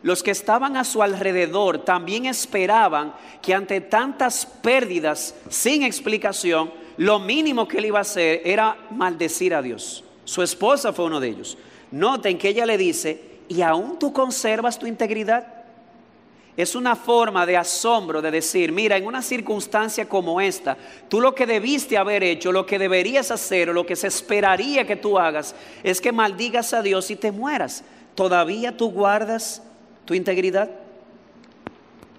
los 0.03 0.21
que 0.21 0.31
estaban 0.31 0.77
a 0.77 0.83
su 0.83 1.01
alrededor 1.01 1.79
también 1.79 2.25
esperaban 2.25 3.13
que 3.41 3.53
ante 3.53 3.81
tantas 3.81 4.45
pérdidas 4.45 5.35
sin 5.49 5.83
explicación, 5.83 6.71
lo 6.97 7.19
mínimo 7.19 7.67
que 7.67 7.77
él 7.77 7.85
iba 7.85 7.99
a 7.99 8.03
hacer 8.03 8.41
era 8.45 8.77
maldecir 8.91 9.55
a 9.55 9.61
Dios. 9.61 10.03
Su 10.25 10.41
esposa 10.41 10.93
fue 10.93 11.05
uno 11.05 11.19
de 11.19 11.29
ellos. 11.29 11.57
Noten 11.91 12.37
que 12.37 12.49
ella 12.49 12.65
le 12.65 12.77
dice, 12.77 13.39
¿y 13.47 13.61
aún 13.61 13.97
tú 13.97 14.13
conservas 14.13 14.77
tu 14.77 14.87
integridad? 14.87 15.62
Es 16.55 16.75
una 16.75 16.95
forma 16.95 17.47
de 17.47 17.57
asombro 17.57 18.21
de 18.21 18.29
decir, 18.29 18.71
mira, 18.71 18.95
en 18.95 19.07
una 19.07 19.23
circunstancia 19.23 20.07
como 20.07 20.39
esta, 20.39 20.77
tú 21.09 21.19
lo 21.19 21.33
que 21.33 21.47
debiste 21.47 21.97
haber 21.97 22.23
hecho, 22.23 22.51
lo 22.51 22.65
que 22.65 22.77
deberías 22.77 23.31
hacer 23.31 23.71
o 23.71 23.73
lo 23.73 23.87
que 23.87 23.95
se 23.95 24.07
esperaría 24.07 24.85
que 24.85 24.95
tú 24.95 25.17
hagas 25.17 25.55
es 25.81 25.99
que 25.99 26.11
maldigas 26.11 26.73
a 26.73 26.83
Dios 26.83 27.09
y 27.09 27.15
te 27.15 27.31
mueras. 27.31 27.83
¿Todavía 28.13 28.77
tú 28.77 28.91
guardas 28.91 29.63
tu 30.05 30.13
integridad? 30.13 30.69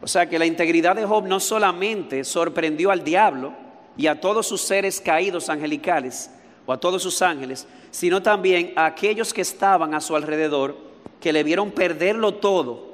O 0.03 0.09
sea 0.09 0.29
que 0.29 0.39
la 0.39 0.47
integridad 0.47 0.97
de 0.97 1.07
Job 1.07 1.27
no 1.29 1.39
solamente 1.39 2.25
sorprendió 2.25 2.91
al 2.91 3.05
diablo 3.05 3.55
y 3.97 4.09
a 4.09 4.21
todos 4.21 4.49
sus 4.49 4.63
seres 4.63 5.01
caídos 5.01 5.49
angelicales 5.49 6.29
o 6.67 6.73
a 6.73 6.81
todos 6.81 7.05
sus 7.05 7.23
ángeles, 7.23 7.69
sino 7.93 8.21
también 8.21 8.73
a 8.75 8.87
aquellos 8.87 9.33
que 9.33 9.43
estaban 9.43 9.95
a 9.95 10.01
su 10.01 10.17
alrededor, 10.17 10.77
que 11.21 11.33
le 11.33 11.45
vieron 11.45 11.71
perderlo 11.71 12.35
todo 12.35 12.94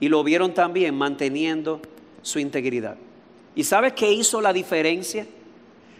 y 0.00 0.08
lo 0.08 0.22
vieron 0.22 0.54
también 0.54 0.94
manteniendo 0.94 1.80
su 2.22 2.38
integridad. 2.38 2.96
¿Y 3.54 3.64
sabes 3.64 3.92
qué 3.94 4.12
hizo 4.12 4.40
la 4.40 4.52
diferencia? 4.52 5.26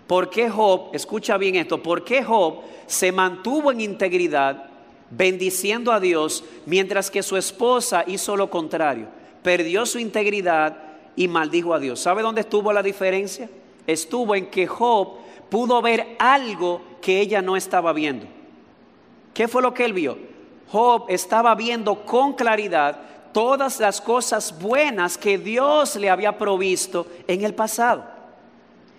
¿Por 0.07 0.31
qué 0.31 0.49
Job, 0.49 0.91
escucha 0.93 1.37
bien 1.37 1.57
esto, 1.57 1.83
por 1.83 2.05
qué 2.05 2.23
Job 2.23 2.61
se 2.87 3.13
mantuvo 3.13 3.73
en 3.73 3.81
integridad 3.81 4.65
bendiciendo 5.11 5.93
a 5.93 6.01
Dios 6.01 6.45
mientras 6.67 7.11
que 7.11 7.23
su 7.23 7.37
esposa 7.37 8.05
hizo 8.07 8.37
lo 8.37 8.49
contrario? 8.49 9.07
Perdió 9.43 9.85
su 9.87 9.99
integridad 9.99 10.77
y 11.15 11.29
maldijo 11.29 11.75
a 11.75 11.79
Dios. 11.79 12.01
¿Sabe 12.01 12.23
dónde 12.23 12.43
estuvo 12.43 12.73
la 12.73 12.83
diferencia? 12.83 13.51
Estuvo 13.87 14.35
en 14.35 14.47
que 14.47 14.67
Job 14.67 15.17
pudo 15.51 15.83
ver 15.83 16.17
algo 16.19 16.81
que 17.01 17.21
ella 17.21 17.43
no 17.43 17.57
estaba 17.57 17.93
viendo. 17.93 18.27
¿Qué 19.35 19.49
fue 19.49 19.63
lo 19.63 19.75
que 19.75 19.85
él 19.85 19.93
vio? 19.93 20.17
Job 20.69 21.07
estaba 21.09 21.55
viendo 21.55 22.05
con 22.05 22.35
claridad 22.35 23.01
todas 23.39 23.79
las 23.79 24.01
cosas 24.01 24.59
buenas 24.59 25.17
que 25.17 25.39
Dios 25.39 25.95
le 25.95 26.11
había 26.11 26.37
provisto 26.37 27.07
en 27.29 27.45
el 27.45 27.55
pasado. 27.55 28.05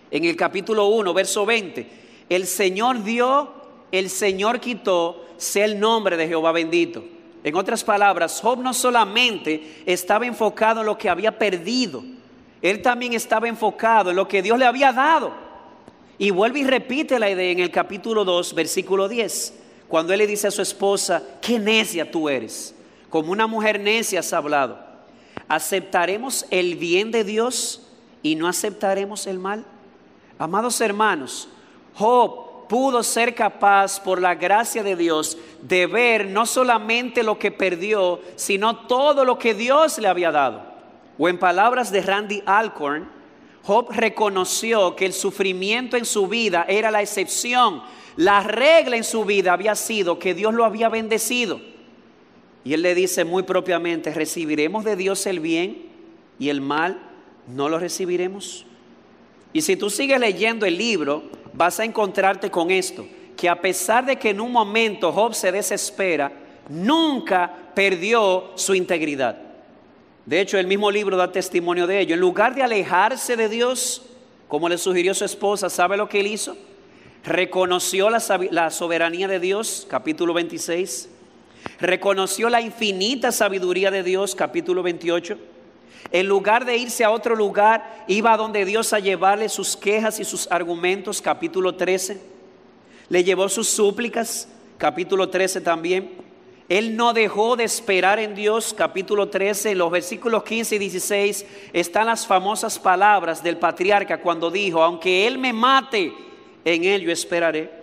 En 0.10 0.23
el 0.23 0.38
capítulo 0.38 0.86
1, 0.86 1.13
verso 1.13 1.45
20, 1.45 1.86
el 2.30 2.47
Señor 2.47 3.04
dio, 3.04 3.52
el 3.91 4.10
Señor 4.10 4.62
quitó, 4.62 5.25
sea 5.36 5.65
el 5.65 5.78
nombre 5.78 6.15
de 6.15 6.25
Jehová 6.25 6.54
bendito. 6.54 7.04
En 7.43 7.54
otras 7.54 7.84
palabras, 7.84 8.39
Job 8.41 8.60
no 8.60 8.73
solamente 8.73 9.84
estaba 9.86 10.25
enfocado 10.25 10.80
en 10.80 10.86
lo 10.86 10.97
que 10.97 11.10
había 11.10 11.38
perdido, 11.38 12.02
él 12.62 12.82
también 12.82 13.12
estaba 13.12 13.49
enfocado 13.49 14.12
en 14.12 14.15
lo 14.15 14.25
que 14.25 14.41
Dios 14.41 14.58
le 14.58 14.63
había 14.63 14.93
dado. 14.93 15.34
Y 16.17 16.30
vuelve 16.30 16.62
y 16.62 16.63
repite 16.63 17.19
la 17.19 17.30
idea 17.30 17.52
en 17.52 17.60
el 17.60 17.71
capítulo 17.71 18.23
2, 18.23 18.54
versículo 18.54 19.10
10, 19.10 19.54
cuando 19.89 20.13
él 20.13 20.19
le 20.19 20.28
dice 20.28 20.47
a 20.47 20.52
su 20.52 20.62
esposa, 20.62 21.21
qué 21.41 21.60
necia 21.60 22.10
tú 22.10 22.30
eres 22.30 22.73
como 23.09 23.31
una 23.31 23.47
mujer 23.47 23.79
necia 23.79 24.19
has 24.19 24.33
hablado. 24.33 24.79
¿Aceptaremos 25.47 26.45
el 26.51 26.75
bien 26.75 27.11
de 27.11 27.23
Dios 27.23 27.81
y 28.21 28.35
no 28.35 28.47
aceptaremos 28.47 29.25
el 29.27 29.39
mal? 29.39 29.65
Amados 30.37 30.79
hermanos, 30.79 31.49
Job 31.95 32.67
pudo 32.69 33.01
ser 33.01 33.33
capaz 33.33 33.99
por 33.99 34.21
la 34.21 34.35
gracia 34.35 34.83
de 34.83 34.95
Dios 34.95 35.37
de 35.61 35.87
ver 35.87 36.27
no 36.27 36.45
solamente 36.45 37.23
lo 37.23 37.39
que 37.39 37.51
perdió, 37.51 38.21
sino 38.35 38.85
todo 38.87 39.25
lo 39.25 39.39
que 39.39 39.55
Dios 39.55 39.97
le 39.97 40.07
había 40.07 40.31
dado. 40.31 40.61
O 41.17 41.27
en 41.27 41.39
palabras 41.39 41.91
de 41.91 42.01
Randy 42.01 42.43
Alcorn, 42.45 43.09
Job 43.63 43.87
reconoció 43.91 44.95
que 44.95 45.05
el 45.05 45.13
sufrimiento 45.13 45.97
en 45.97 46.05
su 46.05 46.27
vida 46.27 46.65
era 46.69 46.91
la 46.91 47.01
excepción. 47.01 47.81
La 48.15 48.41
regla 48.41 48.95
en 48.95 49.03
su 49.03 49.25
vida 49.25 49.53
había 49.53 49.75
sido 49.75 50.19
que 50.19 50.33
Dios 50.33 50.53
lo 50.53 50.63
había 50.63 50.89
bendecido. 50.89 51.59
Y 52.63 52.73
él 52.73 52.81
le 52.81 52.95
dice 52.95 53.23
muy 53.23 53.43
propiamente, 53.43 54.13
¿recibiremos 54.13 54.83
de 54.83 54.95
Dios 54.95 55.25
el 55.25 55.39
bien 55.39 55.85
y 56.37 56.49
el 56.49 56.61
mal 56.61 56.99
no 57.47 57.69
lo 57.69 57.79
recibiremos? 57.79 58.65
Y 59.53 59.61
si 59.61 59.75
tú 59.75 59.89
sigues 59.89 60.19
leyendo 60.19 60.65
el 60.65 60.77
libro, 60.77 61.23
vas 61.53 61.79
a 61.79 61.85
encontrarte 61.85 62.51
con 62.51 62.69
esto, 62.69 63.07
que 63.35 63.49
a 63.49 63.59
pesar 63.59 64.05
de 64.05 64.17
que 64.17 64.29
en 64.31 64.41
un 64.41 64.51
momento 64.51 65.11
Job 65.11 65.33
se 65.33 65.51
desespera, 65.51 66.31
nunca 66.69 67.51
perdió 67.73 68.51
su 68.55 68.75
integridad. 68.75 69.37
De 70.25 70.41
hecho, 70.41 70.59
el 70.59 70.67
mismo 70.67 70.91
libro 70.91 71.17
da 71.17 71.31
testimonio 71.31 71.87
de 71.87 72.01
ello. 72.01 72.13
En 72.13 72.21
lugar 72.21 72.53
de 72.53 72.61
alejarse 72.61 73.35
de 73.35 73.49
Dios, 73.49 74.03
como 74.47 74.69
le 74.69 74.77
sugirió 74.77 75.15
su 75.15 75.25
esposa, 75.25 75.69
¿sabe 75.69 75.97
lo 75.97 76.07
que 76.07 76.19
él 76.19 76.27
hizo? 76.27 76.55
Reconoció 77.23 78.09
la, 78.09 78.69
soberanía 78.69 79.27
de 79.27 79.39
Dios, 79.39 79.87
capítulo 79.89 80.33
26 80.33 81.09
Reconoció 81.79 82.49
la 82.49 82.61
infinita 82.61 83.31
sabiduría 83.31 83.91
de 83.91 84.03
Dios, 84.03 84.35
capítulo 84.35 84.83
28. 84.83 85.37
En 86.11 86.27
lugar 86.27 86.65
de 86.65 86.77
irse 86.77 87.03
a 87.03 87.11
otro 87.11 87.35
lugar, 87.35 88.05
iba 88.07 88.33
a 88.33 88.37
donde 88.37 88.65
Dios 88.65 88.93
a 88.93 88.99
llevarle 88.99 89.47
sus 89.49 89.77
quejas 89.77 90.19
y 90.19 90.25
sus 90.25 90.49
argumentos, 90.51 91.21
capítulo 91.21 91.75
13. 91.75 92.19
Le 93.09 93.23
llevó 93.23 93.47
sus 93.49 93.67
súplicas, 93.69 94.47
capítulo 94.77 95.29
13 95.29 95.61
también. 95.61 96.11
Él 96.67 96.95
no 96.95 97.13
dejó 97.13 97.55
de 97.55 97.63
esperar 97.63 98.19
en 98.19 98.35
Dios, 98.35 98.75
capítulo 98.77 99.29
13, 99.29 99.71
en 99.71 99.77
los 99.79 99.89
versículos 99.89 100.43
15 100.43 100.75
y 100.75 100.79
16 100.79 101.45
están 101.73 102.05
las 102.05 102.27
famosas 102.27 102.77
palabras 102.77 103.41
del 103.41 103.57
patriarca 103.57 104.21
cuando 104.21 104.51
dijo, 104.51 104.83
aunque 104.83 105.25
Él 105.25 105.39
me 105.39 105.51
mate, 105.51 106.13
en 106.63 106.83
Él 106.83 107.01
yo 107.01 107.11
esperaré. 107.11 107.78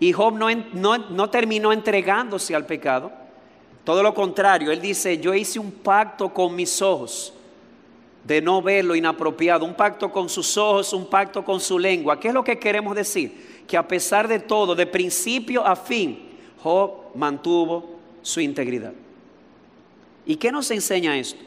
Y 0.00 0.12
Job 0.12 0.34
no, 0.34 0.98
no, 0.98 1.30
terminó 1.30 1.72
entregándose 1.72 2.54
al 2.54 2.66
pecado. 2.66 3.10
Todo 3.84 4.02
lo 4.02 4.14
contrario, 4.14 4.70
él 4.70 4.80
dice, 4.80 5.18
yo 5.18 5.34
hice 5.34 5.58
un 5.58 5.72
pacto 5.72 6.32
con 6.32 6.54
mis 6.54 6.80
ojos 6.82 7.32
de 8.22 8.42
no 8.42 8.60
ver 8.60 8.84
lo 8.84 8.94
inapropiado, 8.94 9.64
un 9.64 9.74
pacto 9.74 10.12
con 10.12 10.28
sus 10.28 10.56
ojos, 10.56 10.92
un 10.92 11.06
pacto 11.06 11.44
con 11.44 11.60
su 11.60 11.78
lengua. 11.78 12.20
¿Qué 12.20 12.28
es 12.28 12.34
lo 12.34 12.44
que 12.44 12.58
queremos 12.58 12.94
decir? 12.94 13.64
Que 13.66 13.76
a 13.76 13.88
pesar 13.88 14.28
de 14.28 14.38
todo, 14.38 14.74
de 14.74 14.86
principio 14.86 15.66
a 15.66 15.74
fin, 15.74 16.28
Job 16.62 17.14
mantuvo 17.14 17.98
su 18.20 18.40
integridad. 18.40 18.92
¿Y 20.26 20.36
qué 20.36 20.52
nos 20.52 20.70
enseña 20.70 21.16
esto? 21.16 21.40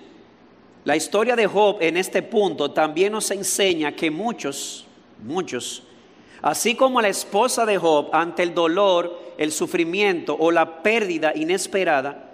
La 0.83 0.95
historia 0.95 1.35
de 1.35 1.45
Job 1.45 1.77
en 1.79 1.97
este 1.97 2.23
punto 2.23 2.71
también 2.71 3.11
nos 3.11 3.29
enseña 3.29 3.95
que 3.95 4.09
muchos, 4.09 4.87
muchos, 5.23 5.83
Así 6.41 6.75
como 6.75 7.01
la 7.01 7.09
esposa 7.09 7.65
de 7.65 7.77
Job, 7.77 8.09
ante 8.13 8.43
el 8.43 8.53
dolor, 8.53 9.19
el 9.37 9.51
sufrimiento 9.51 10.35
o 10.39 10.51
la 10.51 10.81
pérdida 10.81 11.33
inesperada, 11.35 12.31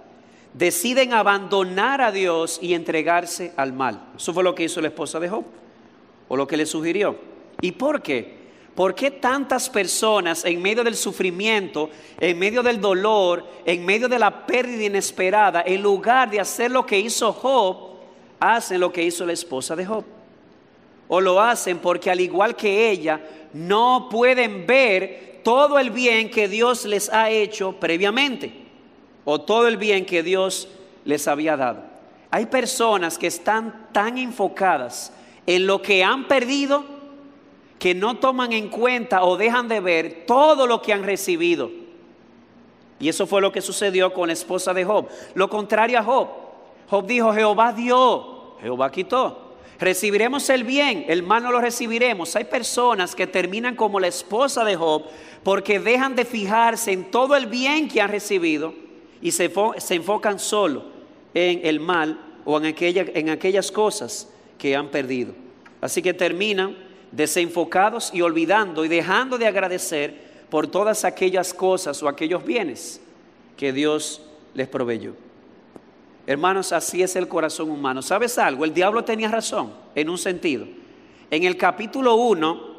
deciden 0.54 1.14
abandonar 1.14 2.02
a 2.02 2.12
Dios 2.12 2.58
y 2.62 2.74
entregarse 2.74 3.54
al 3.58 3.74
mal. 3.74 4.02
Eso 4.16 4.34
fue 4.34 4.44
lo 4.44 4.56
que 4.56 4.64
hizo 4.64 4.82
la 4.82 4.88
esposa 4.88 5.20
de 5.20 5.30
Job, 5.30 5.44
o 6.30 6.38
lo 6.38 6.48
que 6.48 6.58
le 6.58 6.66
sugirió. 6.66 7.18
¿Y 7.62 7.74
por 7.74 8.02
qué? 8.02 8.38
¿Por 8.76 8.94
qué 8.94 9.12
tantas 9.12 9.70
personas 9.70 10.46
en 10.46 10.62
medio 10.62 10.84
del 10.84 10.96
sufrimiento, 10.96 11.90
en 12.20 12.38
medio 12.38 12.62
del 12.62 12.80
dolor, 12.80 13.44
en 13.66 13.84
medio 13.84 14.08
de 14.08 14.20
la 14.20 14.46
pérdida 14.46 14.84
inesperada, 14.84 15.64
en 15.66 15.82
lugar 15.82 16.30
de 16.30 16.40
hacer 16.40 16.72
lo 16.72 16.86
que 16.86 17.00
hizo 17.00 17.34
Job, 17.34 17.98
hacen 18.40 18.80
lo 18.80 18.94
que 18.94 19.04
hizo 19.04 19.26
la 19.26 19.34
esposa 19.34 19.76
de 19.76 19.86
Job? 19.86 20.04
O 21.08 21.22
lo 21.22 21.40
hacen 21.40 21.80
porque 21.80 22.12
al 22.12 22.20
igual 22.20 22.56
que 22.56 22.90
ella, 22.90 23.22
no 23.54 24.08
pueden 24.10 24.68
ver 24.68 25.42
todo 25.44 25.80
el 25.80 25.92
bien 25.92 26.30
que 26.30 26.48
Dios 26.48 26.86
les 26.86 27.12
ha 27.12 27.30
hecho 27.30 27.74
previamente 27.74 28.52
o 29.24 29.40
todo 29.40 29.68
el 29.68 29.78
bien 29.78 30.06
que 30.06 30.24
Dios 30.24 30.68
les 31.06 31.28
había 31.28 31.56
dado. 31.56 31.84
Hay 32.30 32.48
personas 32.48 33.18
que 33.18 33.28
están 33.28 33.88
tan 33.94 34.18
enfocadas 34.18 35.14
en 35.46 35.66
lo 35.66 35.82
que 35.82 36.04
han 36.04 36.28
perdido 36.28 36.84
que 37.80 37.94
no 37.94 38.18
toman 38.18 38.54
en 38.54 38.70
cuenta 38.70 39.24
o 39.24 39.38
dejan 39.38 39.68
de 39.68 39.80
ver 39.80 40.26
todo 40.26 40.68
lo 40.68 40.82
que 40.82 40.94
han 40.94 41.04
recibido. 41.04 41.72
Y 43.00 43.10
eso 43.10 43.28
fue 43.28 43.42
lo 43.42 43.52
que 43.52 43.62
sucedió 43.62 44.14
con 44.14 44.28
la 44.28 44.34
esposa 44.34 44.74
de 44.74 44.84
Job. 44.84 45.08
Lo 45.36 45.50
contrario 45.50 46.00
a 46.00 46.04
Job. 46.04 46.28
Job 46.90 47.06
dijo, 47.06 47.34
Jehová 47.34 47.72
dio, 47.74 48.56
Jehová 48.62 48.92
quitó. 48.92 49.47
Recibiremos 49.80 50.50
el 50.50 50.64
bien, 50.64 51.06
el 51.08 51.22
mal 51.22 51.44
no 51.44 51.52
lo 51.52 51.62
recibiremos. 51.62 52.36
Hay 52.36 52.46
personas 52.46 53.16
que 53.16 53.28
terminan 53.28 53.76
como 53.76 54.00
la 54.00 54.08
esposa 54.08 54.64
de 54.64 54.76
Job 54.76 55.04
porque 55.44 55.80
dejan 55.80 56.16
de 56.16 56.26
fijarse 56.26 56.92
en 56.92 57.12
todo 57.12 57.36
el 57.36 57.46
bien 57.46 57.88
que 57.88 58.02
han 58.02 58.10
recibido 58.10 58.74
y 59.22 59.32
se, 59.32 59.52
enfocan 59.90 60.40
solo 60.40 60.86
en 61.34 61.62
el 61.64 61.80
mal 61.80 62.20
o 62.44 62.58
en, 62.60 62.76
en 62.80 63.30
aquellas 63.30 63.72
cosas 63.72 64.28
que 64.58 64.76
han 64.76 64.90
perdido. 64.90 65.34
Así 65.80 66.02
que 66.02 66.14
terminan 66.14 66.76
desenfocados 67.12 68.12
y 68.14 68.22
olvidando 68.22 68.84
y 68.84 68.88
dejando 68.88 69.38
de 69.38 69.46
agradecer 69.46 70.28
por 70.50 70.68
todas 70.68 71.06
aquellas 71.06 71.54
cosas 71.54 72.02
o 72.02 72.08
aquellos 72.08 72.44
bienes 72.44 73.00
que 73.56 73.72
Dios 73.72 74.22
les 74.56 74.68
proveyó. 74.68 75.27
Hermanos, 76.28 76.74
así 76.74 77.02
es 77.02 77.16
el 77.16 77.30
corazón 77.30 77.72
humano. 77.72 78.02
¿Sabes 78.02 78.38
algo? 78.38 78.66
El 78.66 78.74
diablo 78.74 79.06
tenía 79.06 79.30
razón 79.30 79.72
en 79.96 80.10
un 80.10 80.18
sentido. 80.18 80.68
En 81.32 81.44
el 81.46 81.56
capítulo 81.56 82.16
1, 82.16 82.78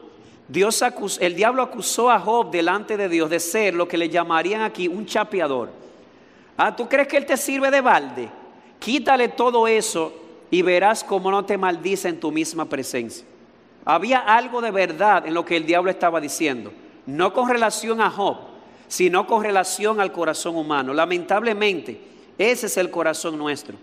Dios 0.48 0.84
el 1.20 1.34
diablo 1.34 1.62
acusó 1.62 2.10
a 2.10 2.20
Job 2.20 2.50
delante 2.50 2.98
de 2.98 3.08
Dios 3.08 3.30
de 3.30 3.40
ser 3.40 3.72
lo 3.72 3.88
que 3.88 3.96
le 3.96 4.10
llamarían 4.10 4.60
aquí 4.60 4.86
un 4.86 5.06
chapeador. 5.06 5.70
Ah, 6.58 6.76
¿tú 6.76 6.86
crees 6.90 7.08
que 7.08 7.16
él 7.16 7.24
te 7.24 7.38
sirve 7.38 7.70
de 7.70 7.80
balde? 7.80 8.28
Quítale 8.78 9.28
todo 9.28 9.66
eso 9.66 10.12
y 10.50 10.60
verás 10.60 11.02
cómo 11.02 11.30
no 11.30 11.46
te 11.46 11.56
maldice 11.56 12.08
en 12.08 12.20
tu 12.20 12.30
misma 12.30 12.66
presencia. 12.66 13.26
Había 13.86 14.18
algo 14.18 14.60
de 14.60 14.70
verdad 14.70 15.26
en 15.26 15.32
lo 15.32 15.46
que 15.46 15.56
el 15.56 15.64
diablo 15.64 15.90
estaba 15.90 16.20
diciendo, 16.20 16.70
no 17.06 17.32
con 17.32 17.48
relación 17.48 18.02
a 18.02 18.10
Job, 18.10 18.36
sino 18.88 19.26
con 19.26 19.42
relación 19.42 20.00
al 20.00 20.12
corazón 20.12 20.56
humano. 20.56 20.92
Lamentablemente, 20.92 21.98
ese 22.38 22.66
es 22.66 22.76
el 22.76 22.90
corazón 22.90 23.36
nuestro. 23.36 23.76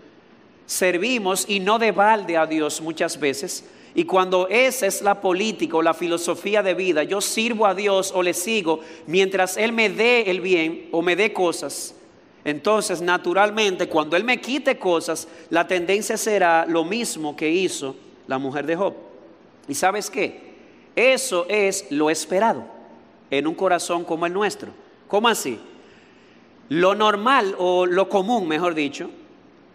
Servimos 0.64 1.44
y 1.48 1.60
no 1.60 1.78
de 1.78 1.92
balde 1.92 2.36
a 2.36 2.46
Dios 2.46 2.80
muchas 2.80 3.20
veces. 3.20 3.64
Y 3.94 4.04
cuando 4.04 4.48
esa 4.48 4.86
es 4.86 5.00
la 5.00 5.20
política 5.20 5.76
o 5.76 5.82
la 5.82 5.94
filosofía 5.94 6.62
de 6.62 6.74
vida, 6.74 7.02
yo 7.02 7.20
sirvo 7.20 7.66
a 7.66 7.74
Dios 7.74 8.12
o 8.14 8.22
le 8.22 8.34
sigo 8.34 8.80
mientras 9.06 9.56
Él 9.56 9.72
me 9.72 9.88
dé 9.88 10.30
el 10.30 10.40
bien 10.40 10.88
o 10.92 11.02
me 11.02 11.16
dé 11.16 11.32
cosas. 11.32 11.94
Entonces, 12.44 13.00
naturalmente, 13.00 13.88
cuando 13.88 14.16
Él 14.16 14.24
me 14.24 14.40
quite 14.40 14.78
cosas, 14.78 15.28
la 15.50 15.66
tendencia 15.66 16.16
será 16.16 16.64
lo 16.66 16.84
mismo 16.84 17.36
que 17.36 17.50
hizo 17.50 17.96
la 18.26 18.38
mujer 18.38 18.66
de 18.66 18.76
Job. 18.76 18.94
¿Y 19.68 19.74
sabes 19.74 20.10
qué? 20.10 20.40
Eso 20.94 21.46
es 21.48 21.86
lo 21.90 22.08
esperado 22.08 22.64
en 23.30 23.46
un 23.46 23.54
corazón 23.54 24.04
como 24.04 24.26
el 24.26 24.32
nuestro. 24.32 24.70
¿Cómo 25.08 25.28
así? 25.28 25.58
Lo 26.68 26.94
normal 26.94 27.54
o 27.58 27.86
lo 27.86 28.08
común, 28.08 28.48
mejor 28.48 28.74
dicho, 28.74 29.10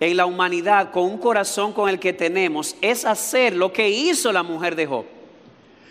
en 0.02 0.18
la 0.18 0.26
humanidad 0.26 0.92
con 0.92 1.04
un 1.04 1.18
corazón 1.18 1.74
con 1.74 1.88
el 1.88 2.00
que 2.00 2.12
tenemos 2.12 2.76
es 2.82 3.06
hacer 3.06 3.56
lo 3.56 3.72
que 3.72 3.90
hizo 3.90 4.32
la 4.32 4.44
mujer 4.44 4.76
de 4.76 4.88
Job. 4.88 5.06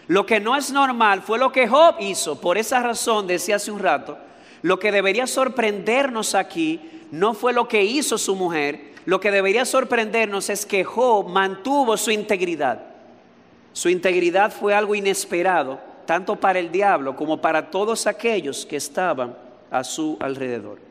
Lo 0.08 0.26
que 0.26 0.40
no 0.40 0.56
es 0.56 0.72
normal 0.72 1.22
fue 1.22 1.38
lo 1.38 1.52
que 1.52 1.68
Job 1.68 1.94
hizo. 2.00 2.40
Por 2.40 2.58
esa 2.58 2.82
razón, 2.82 3.28
decía 3.28 3.56
hace 3.56 3.70
un 3.70 3.78
rato, 3.78 4.18
lo 4.62 4.80
que 4.80 4.90
debería 4.90 5.28
sorprendernos 5.28 6.34
aquí 6.34 6.80
no 7.12 7.32
fue 7.34 7.52
lo 7.52 7.68
que 7.68 7.84
hizo 7.84 8.18
su 8.18 8.34
mujer, 8.34 8.90
lo 9.06 9.20
que 9.20 9.30
debería 9.30 9.64
sorprendernos 9.64 10.50
es 10.50 10.66
que 10.66 10.84
Job 10.84 11.28
mantuvo 11.28 11.96
su 11.96 12.10
integridad. 12.10 12.82
Su 13.72 13.88
integridad 13.88 14.52
fue 14.52 14.74
algo 14.74 14.96
inesperado, 14.96 15.78
tanto 16.04 16.36
para 16.36 16.58
el 16.58 16.72
diablo 16.72 17.14
como 17.14 17.40
para 17.40 17.70
todos 17.70 18.08
aquellos 18.08 18.66
que 18.66 18.76
estaban 18.76 19.36
a 19.70 19.84
su 19.84 20.16
alrededor. 20.18 20.89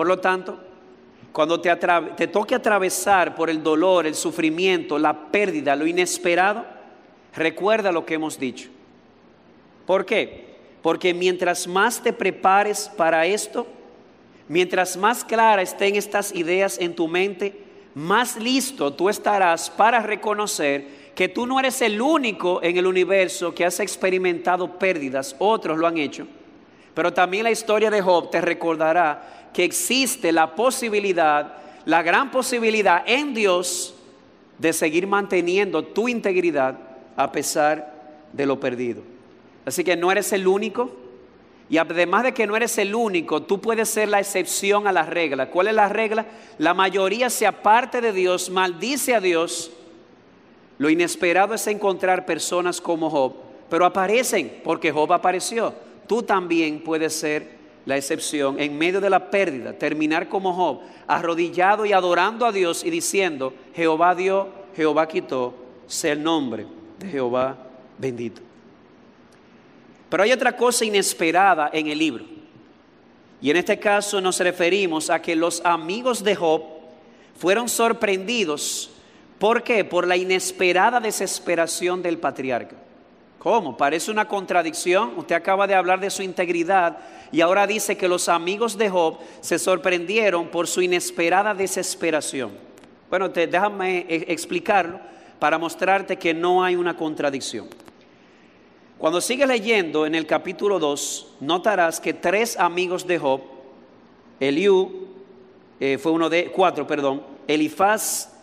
Por 0.00 0.06
lo 0.06 0.18
tanto, 0.18 0.58
cuando 1.30 1.60
te, 1.60 2.26
toque 2.28 2.54
atravesar 2.54 3.34
por 3.34 3.50
el 3.50 3.62
dolor, 3.62 4.06
el 4.06 4.14
sufrimiento, 4.14 4.98
la 4.98 5.30
pérdida, 5.30 5.76
lo 5.76 5.86
inesperado, 5.86 6.64
recuerda 7.34 7.92
lo 7.92 8.06
que 8.06 8.14
hemos 8.14 8.38
dicho. 8.38 8.70
¿Por 9.84 10.06
qué? 10.06 10.56
Porque 10.80 11.12
mientras 11.12 11.66
más 11.66 12.02
te 12.02 12.14
prepares 12.14 12.90
para 12.96 13.26
esto, 13.26 13.66
mientras 14.48 14.96
más 14.96 15.22
clara 15.22 15.60
estén 15.60 15.96
estas 15.96 16.34
ideas 16.34 16.78
en 16.78 16.94
tu 16.94 17.06
mente, 17.06 17.62
más 17.94 18.38
listo 18.38 18.94
tú 18.94 19.10
estarás 19.10 19.68
para 19.68 20.00
reconocer 20.00 21.12
que 21.14 21.28
tú 21.28 21.44
no 21.44 21.60
eres 21.60 21.82
el 21.82 22.00
único 22.00 22.62
en 22.62 22.78
el 22.78 22.86
universo 22.86 23.54
que 23.54 23.66
has 23.66 23.78
experimentado 23.80 24.78
pérdidas, 24.78 25.36
otros 25.38 25.76
lo 25.76 25.86
han 25.86 25.98
hecho. 25.98 26.26
Pero 26.94 27.12
también 27.12 27.44
la 27.44 27.50
historia 27.50 27.90
de 27.90 28.02
Job 28.02 28.30
te 28.30 28.40
recordará 28.40 29.48
que 29.52 29.64
existe 29.64 30.32
la 30.32 30.54
posibilidad, 30.54 31.54
la 31.84 32.02
gran 32.02 32.30
posibilidad 32.30 33.02
en 33.06 33.34
Dios 33.34 33.94
de 34.58 34.72
seguir 34.72 35.06
manteniendo 35.06 35.82
tu 35.84 36.08
integridad 36.08 36.78
a 37.16 37.32
pesar 37.32 37.92
de 38.32 38.46
lo 38.46 38.60
perdido. 38.60 39.02
Así 39.64 39.84
que 39.84 39.96
no 39.96 40.10
eres 40.10 40.32
el 40.32 40.46
único. 40.46 40.90
Y 41.68 41.78
además 41.78 42.24
de 42.24 42.34
que 42.34 42.48
no 42.48 42.56
eres 42.56 42.76
el 42.78 42.96
único, 42.96 43.42
tú 43.42 43.60
puedes 43.60 43.88
ser 43.88 44.08
la 44.08 44.18
excepción 44.18 44.88
a 44.88 44.92
la 44.92 45.04
regla. 45.04 45.50
¿Cuál 45.50 45.68
es 45.68 45.74
la 45.74 45.88
regla? 45.88 46.26
La 46.58 46.74
mayoría 46.74 47.30
se 47.30 47.46
aparte 47.46 48.00
de 48.00 48.12
Dios, 48.12 48.50
maldice 48.50 49.14
a 49.14 49.20
Dios. 49.20 49.70
Lo 50.78 50.90
inesperado 50.90 51.54
es 51.54 51.66
encontrar 51.68 52.26
personas 52.26 52.80
como 52.80 53.08
Job, 53.08 53.34
pero 53.68 53.84
aparecen 53.84 54.60
porque 54.64 54.90
Job 54.90 55.12
apareció. 55.12 55.72
Tú 56.10 56.24
también 56.24 56.80
puedes 56.80 57.14
ser 57.14 57.46
la 57.86 57.96
excepción, 57.96 58.58
en 58.58 58.76
medio 58.76 59.00
de 59.00 59.08
la 59.08 59.30
pérdida, 59.30 59.74
terminar 59.74 60.28
como 60.28 60.52
Job, 60.52 60.80
arrodillado 61.06 61.86
y 61.86 61.92
adorando 61.92 62.44
a 62.44 62.50
Dios 62.50 62.82
y 62.82 62.90
diciendo, 62.90 63.54
Jehová 63.76 64.16
dio, 64.16 64.48
Jehová 64.74 65.06
quitó, 65.06 65.54
sea 65.86 66.14
el 66.14 66.20
nombre 66.24 66.66
de 66.98 67.06
Jehová 67.06 67.56
bendito. 67.96 68.42
Pero 70.08 70.24
hay 70.24 70.32
otra 70.32 70.56
cosa 70.56 70.84
inesperada 70.84 71.70
en 71.72 71.86
el 71.86 71.98
libro. 71.98 72.24
Y 73.40 73.48
en 73.50 73.58
este 73.58 73.78
caso 73.78 74.20
nos 74.20 74.40
referimos 74.40 75.10
a 75.10 75.22
que 75.22 75.36
los 75.36 75.64
amigos 75.64 76.24
de 76.24 76.34
Job 76.34 76.64
fueron 77.36 77.68
sorprendidos. 77.68 78.90
¿Por 79.38 79.62
qué? 79.62 79.84
Por 79.84 80.08
la 80.08 80.16
inesperada 80.16 80.98
desesperación 80.98 82.02
del 82.02 82.18
patriarca. 82.18 82.79
¿Cómo? 83.40 83.74
Parece 83.74 84.10
una 84.10 84.28
contradicción. 84.28 85.14
Usted 85.16 85.34
acaba 85.34 85.66
de 85.66 85.74
hablar 85.74 85.98
de 85.98 86.10
su 86.10 86.22
integridad 86.22 86.98
y 87.32 87.40
ahora 87.40 87.66
dice 87.66 87.96
que 87.96 88.06
los 88.06 88.28
amigos 88.28 88.76
de 88.76 88.90
Job 88.90 89.16
se 89.40 89.58
sorprendieron 89.58 90.48
por 90.48 90.66
su 90.66 90.82
inesperada 90.82 91.54
desesperación. 91.54 92.50
Bueno, 93.08 93.30
te, 93.30 93.46
déjame 93.46 94.00
eh, 94.00 94.26
explicarlo 94.28 95.00
para 95.38 95.56
mostrarte 95.56 96.18
que 96.18 96.34
no 96.34 96.62
hay 96.62 96.76
una 96.76 96.94
contradicción. 96.98 97.66
Cuando 98.98 99.22
sigues 99.22 99.48
leyendo 99.48 100.04
en 100.04 100.14
el 100.14 100.26
capítulo 100.26 100.78
2, 100.78 101.36
notarás 101.40 101.98
que 101.98 102.12
tres 102.12 102.58
amigos 102.58 103.06
de 103.06 103.18
Job, 103.18 103.40
Eliú, 104.38 105.08
eh, 105.80 105.96
fue 105.96 106.12
uno 106.12 106.28
de 106.28 106.52
cuatro, 106.52 106.86
perdón, 106.86 107.22
Elifaz, 107.48 108.34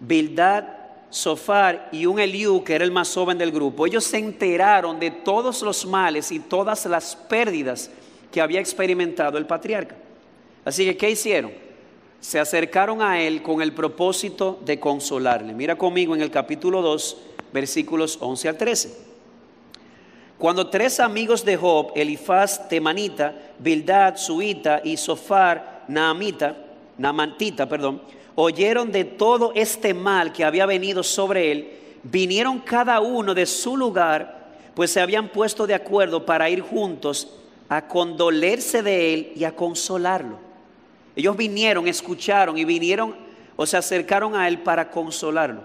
Bildad, 0.00 0.64
Sofar 1.10 1.88
y 1.92 2.06
un 2.06 2.18
Eliú, 2.18 2.62
que 2.64 2.74
era 2.74 2.84
el 2.84 2.90
más 2.90 3.12
joven 3.12 3.38
del 3.38 3.52
grupo, 3.52 3.86
ellos 3.86 4.04
se 4.04 4.18
enteraron 4.18 4.98
de 4.98 5.10
todos 5.10 5.62
los 5.62 5.86
males 5.86 6.32
y 6.32 6.40
todas 6.40 6.84
las 6.86 7.14
pérdidas 7.14 7.90
que 8.30 8.40
había 8.40 8.60
experimentado 8.60 9.38
el 9.38 9.46
patriarca. 9.46 9.96
Así 10.64 10.84
que, 10.84 10.96
¿qué 10.96 11.10
hicieron? 11.10 11.52
Se 12.20 12.40
acercaron 12.40 13.02
a 13.02 13.20
él 13.20 13.42
con 13.42 13.62
el 13.62 13.72
propósito 13.72 14.58
de 14.64 14.80
consolarle. 14.80 15.54
Mira 15.54 15.76
conmigo 15.76 16.14
en 16.14 16.22
el 16.22 16.30
capítulo 16.30 16.82
2, 16.82 17.16
versículos 17.52 18.18
11 18.20 18.48
al 18.48 18.58
13. 18.58 19.06
Cuando 20.38 20.68
tres 20.68 21.00
amigos 21.00 21.44
de 21.44 21.56
Job, 21.56 21.92
Elifaz 21.94 22.68
Temanita, 22.68 23.34
Bildad 23.58 24.16
Suita 24.16 24.82
y 24.84 24.96
Sofar 24.96 25.84
Naamita, 25.88 26.56
Naamantita, 26.98 27.66
perdón, 27.66 28.02
oyeron 28.36 28.92
de 28.92 29.04
todo 29.04 29.52
este 29.54 29.92
mal 29.92 30.32
que 30.32 30.44
había 30.44 30.64
venido 30.66 31.02
sobre 31.02 31.50
él, 31.50 31.70
vinieron 32.04 32.60
cada 32.60 33.00
uno 33.00 33.34
de 33.34 33.46
su 33.46 33.76
lugar, 33.76 34.54
pues 34.74 34.92
se 34.92 35.00
habían 35.00 35.28
puesto 35.30 35.66
de 35.66 35.74
acuerdo 35.74 36.24
para 36.24 36.48
ir 36.48 36.60
juntos 36.60 37.28
a 37.68 37.88
condolerse 37.88 38.82
de 38.82 39.12
él 39.12 39.32
y 39.34 39.42
a 39.42 39.56
consolarlo. 39.56 40.38
Ellos 41.16 41.36
vinieron, 41.36 41.88
escucharon 41.88 42.56
y 42.56 42.64
vinieron 42.64 43.16
o 43.56 43.66
se 43.66 43.76
acercaron 43.76 44.36
a 44.36 44.46
él 44.46 44.60
para 44.60 44.90
consolarlo. 44.90 45.62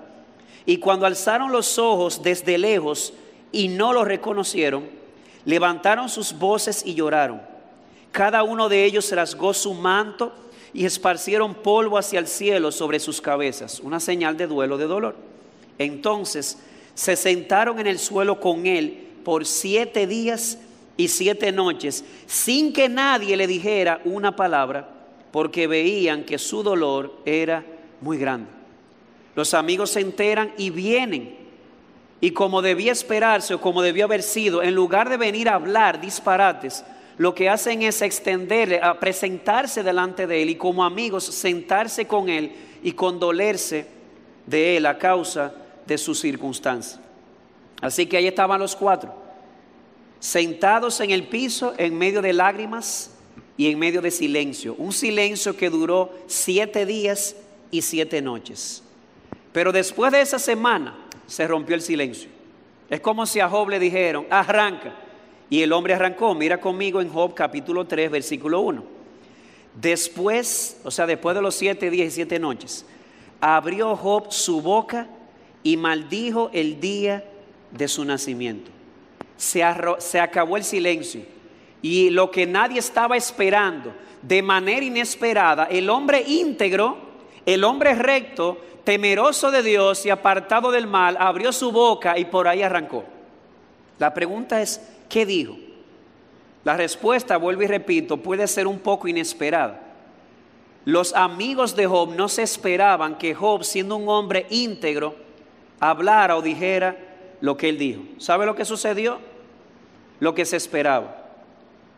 Y 0.65 0.77
cuando 0.77 1.05
alzaron 1.05 1.51
los 1.51 1.77
ojos 1.77 2.23
desde 2.23 2.57
lejos, 2.57 3.13
y 3.51 3.67
no 3.67 3.93
lo 3.93 4.05
reconocieron, 4.05 4.89
levantaron 5.45 6.09
sus 6.09 6.37
voces 6.37 6.83
y 6.85 6.93
lloraron. 6.93 7.41
Cada 8.11 8.43
uno 8.43 8.69
de 8.69 8.85
ellos 8.85 9.11
rasgó 9.11 9.53
su 9.53 9.73
manto 9.73 10.33
y 10.73 10.85
esparcieron 10.85 11.55
polvo 11.55 11.97
hacia 11.97 12.19
el 12.19 12.27
cielo 12.27 12.71
sobre 12.71 12.99
sus 12.99 13.21
cabezas, 13.21 13.79
una 13.79 13.99
señal 13.99 14.37
de 14.37 14.47
duelo, 14.47 14.77
de 14.77 14.85
dolor. 14.85 15.15
Entonces 15.77 16.57
se 16.93 17.15
sentaron 17.15 17.79
en 17.79 17.87
el 17.87 17.99
suelo 17.99 18.39
con 18.39 18.65
él 18.65 19.07
por 19.23 19.45
siete 19.45 20.07
días 20.07 20.57
y 20.97 21.07
siete 21.07 21.51
noches, 21.51 22.03
sin 22.25 22.73
que 22.73 22.89
nadie 22.89 23.37
le 23.37 23.47
dijera 23.47 24.01
una 24.05 24.35
palabra, 24.35 24.89
porque 25.31 25.67
veían 25.67 26.23
que 26.23 26.37
su 26.37 26.63
dolor 26.63 27.19
era 27.25 27.65
muy 28.01 28.17
grande. 28.17 28.49
Los 29.35 29.53
amigos 29.53 29.91
se 29.91 30.01
enteran 30.01 30.53
y 30.57 30.69
vienen 30.69 31.41
y 32.21 32.31
como 32.31 32.61
debía 32.61 32.91
esperarse 32.91 33.55
o 33.55 33.61
como 33.61 33.81
debió 33.81 34.05
haber 34.05 34.21
sido, 34.21 34.61
en 34.61 34.75
lugar 34.75 35.09
de 35.09 35.17
venir 35.17 35.49
a 35.49 35.55
hablar 35.55 35.99
disparates, 35.99 36.85
lo 37.17 37.35
que 37.35 37.49
hacen 37.49 37.81
es 37.81 38.01
extenderle, 38.01 38.79
a 38.81 38.99
presentarse 38.99 39.83
delante 39.83 40.27
de 40.27 40.41
él 40.41 40.49
y 40.51 40.55
como 40.55 40.83
amigos 40.83 41.25
sentarse 41.25 42.05
con 42.07 42.29
él 42.29 42.51
y 42.83 42.93
condolerse 42.93 43.85
de 44.45 44.77
él 44.77 44.85
a 44.85 44.97
causa 44.97 45.53
de 45.85 45.97
su 45.97 46.15
circunstancia. 46.15 46.99
Así 47.81 48.05
que 48.05 48.17
ahí 48.17 48.27
estaban 48.27 48.59
los 48.59 48.75
cuatro, 48.75 49.13
sentados 50.19 50.99
en 50.99 51.11
el 51.11 51.27
piso 51.27 51.73
en 51.77 51.97
medio 51.97 52.21
de 52.21 52.33
lágrimas 52.33 53.11
y 53.57 53.69
en 53.69 53.79
medio 53.79 54.01
de 54.01 54.11
silencio. 54.11 54.75
Un 54.77 54.93
silencio 54.93 55.57
que 55.57 55.69
duró 55.69 56.13
siete 56.27 56.85
días 56.85 57.35
y 57.71 57.81
siete 57.81 58.21
noches. 58.21 58.83
Pero 59.51 59.71
después 59.71 60.11
de 60.11 60.21
esa 60.21 60.39
semana, 60.39 60.95
se 61.27 61.47
rompió 61.47 61.75
el 61.75 61.81
silencio. 61.81 62.29
Es 62.89 62.99
como 62.99 63.25
si 63.25 63.39
a 63.39 63.49
Job 63.49 63.69
le 63.69 63.79
dijeron, 63.79 64.27
arranca. 64.29 64.93
Y 65.51 65.61
el 65.63 65.73
hombre 65.73 65.93
arrancó. 65.93 66.33
Mira 66.33 66.61
conmigo 66.61 67.01
en 67.01 67.09
Job 67.09 67.33
capítulo 67.35 67.85
3, 67.85 68.09
versículo 68.09 68.61
1. 68.61 68.83
Después, 69.75 70.79
o 70.85 70.89
sea, 70.89 71.05
después 71.05 71.35
de 71.35 71.41
los 71.41 71.55
siete 71.55 71.89
días 71.89 72.07
y 72.07 72.11
siete 72.11 72.39
noches, 72.39 72.85
abrió 73.41 73.97
Job 73.97 74.31
su 74.31 74.61
boca 74.61 75.07
y 75.61 75.75
maldijo 75.75 76.49
el 76.53 76.79
día 76.79 77.25
de 77.69 77.89
su 77.89 78.05
nacimiento. 78.05 78.71
Se, 79.35 79.61
se 79.99 80.21
acabó 80.21 80.55
el 80.55 80.63
silencio. 80.63 81.23
Y 81.81 82.11
lo 82.11 82.31
que 82.31 82.47
nadie 82.47 82.79
estaba 82.79 83.17
esperando, 83.17 83.93
de 84.21 84.41
manera 84.41 84.85
inesperada, 84.85 85.65
el 85.65 85.89
hombre 85.89 86.23
íntegro, 86.25 86.95
el 87.45 87.65
hombre 87.65 87.93
recto, 87.95 88.57
temeroso 88.85 89.51
de 89.51 89.63
Dios 89.63 90.05
y 90.05 90.11
apartado 90.11 90.71
del 90.71 90.87
mal, 90.87 91.17
abrió 91.19 91.51
su 91.51 91.73
boca 91.73 92.17
y 92.17 92.23
por 92.23 92.47
ahí 92.47 92.63
arrancó. 92.63 93.03
La 93.99 94.13
pregunta 94.13 94.61
es, 94.61 94.79
¿qué 95.11 95.25
dijo? 95.25 95.57
La 96.63 96.77
respuesta, 96.77 97.37
vuelvo 97.37 97.63
y 97.63 97.67
repito, 97.67 98.17
puede 98.17 98.47
ser 98.47 98.65
un 98.65 98.79
poco 98.79 99.07
inesperada. 99.07 99.79
Los 100.85 101.13
amigos 101.13 101.75
de 101.75 101.85
Job 101.85 102.15
no 102.15 102.27
se 102.29 102.43
esperaban 102.43 103.17
que 103.17 103.35
Job, 103.35 103.63
siendo 103.63 103.97
un 103.97 104.09
hombre 104.09 104.47
íntegro, 104.49 105.15
hablara 105.79 106.37
o 106.37 106.41
dijera 106.41 106.97
lo 107.41 107.57
que 107.57 107.69
él 107.69 107.77
dijo. 107.77 108.01
¿Sabe 108.17 108.45
lo 108.45 108.55
que 108.55 108.65
sucedió? 108.65 109.19
Lo 110.19 110.33
que 110.33 110.45
se 110.45 110.57
esperaba. 110.57 111.27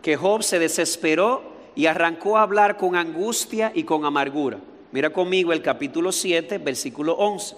Que 0.02 0.18
Job 0.18 0.44
se 0.44 0.60
desesperó 0.60 1.44
y 1.76 1.86
arrancó 1.86 2.38
a 2.38 2.42
hablar 2.42 2.78
con 2.78 2.96
angustia 2.96 3.72
y 3.76 3.84
con 3.84 4.06
amargura. 4.06 4.60
Mira 4.92 5.12
conmigo 5.12 5.54
el 5.54 5.62
capítulo 5.62 6.12
7, 6.12 6.58
versículo 6.58 7.14
11. 7.14 7.56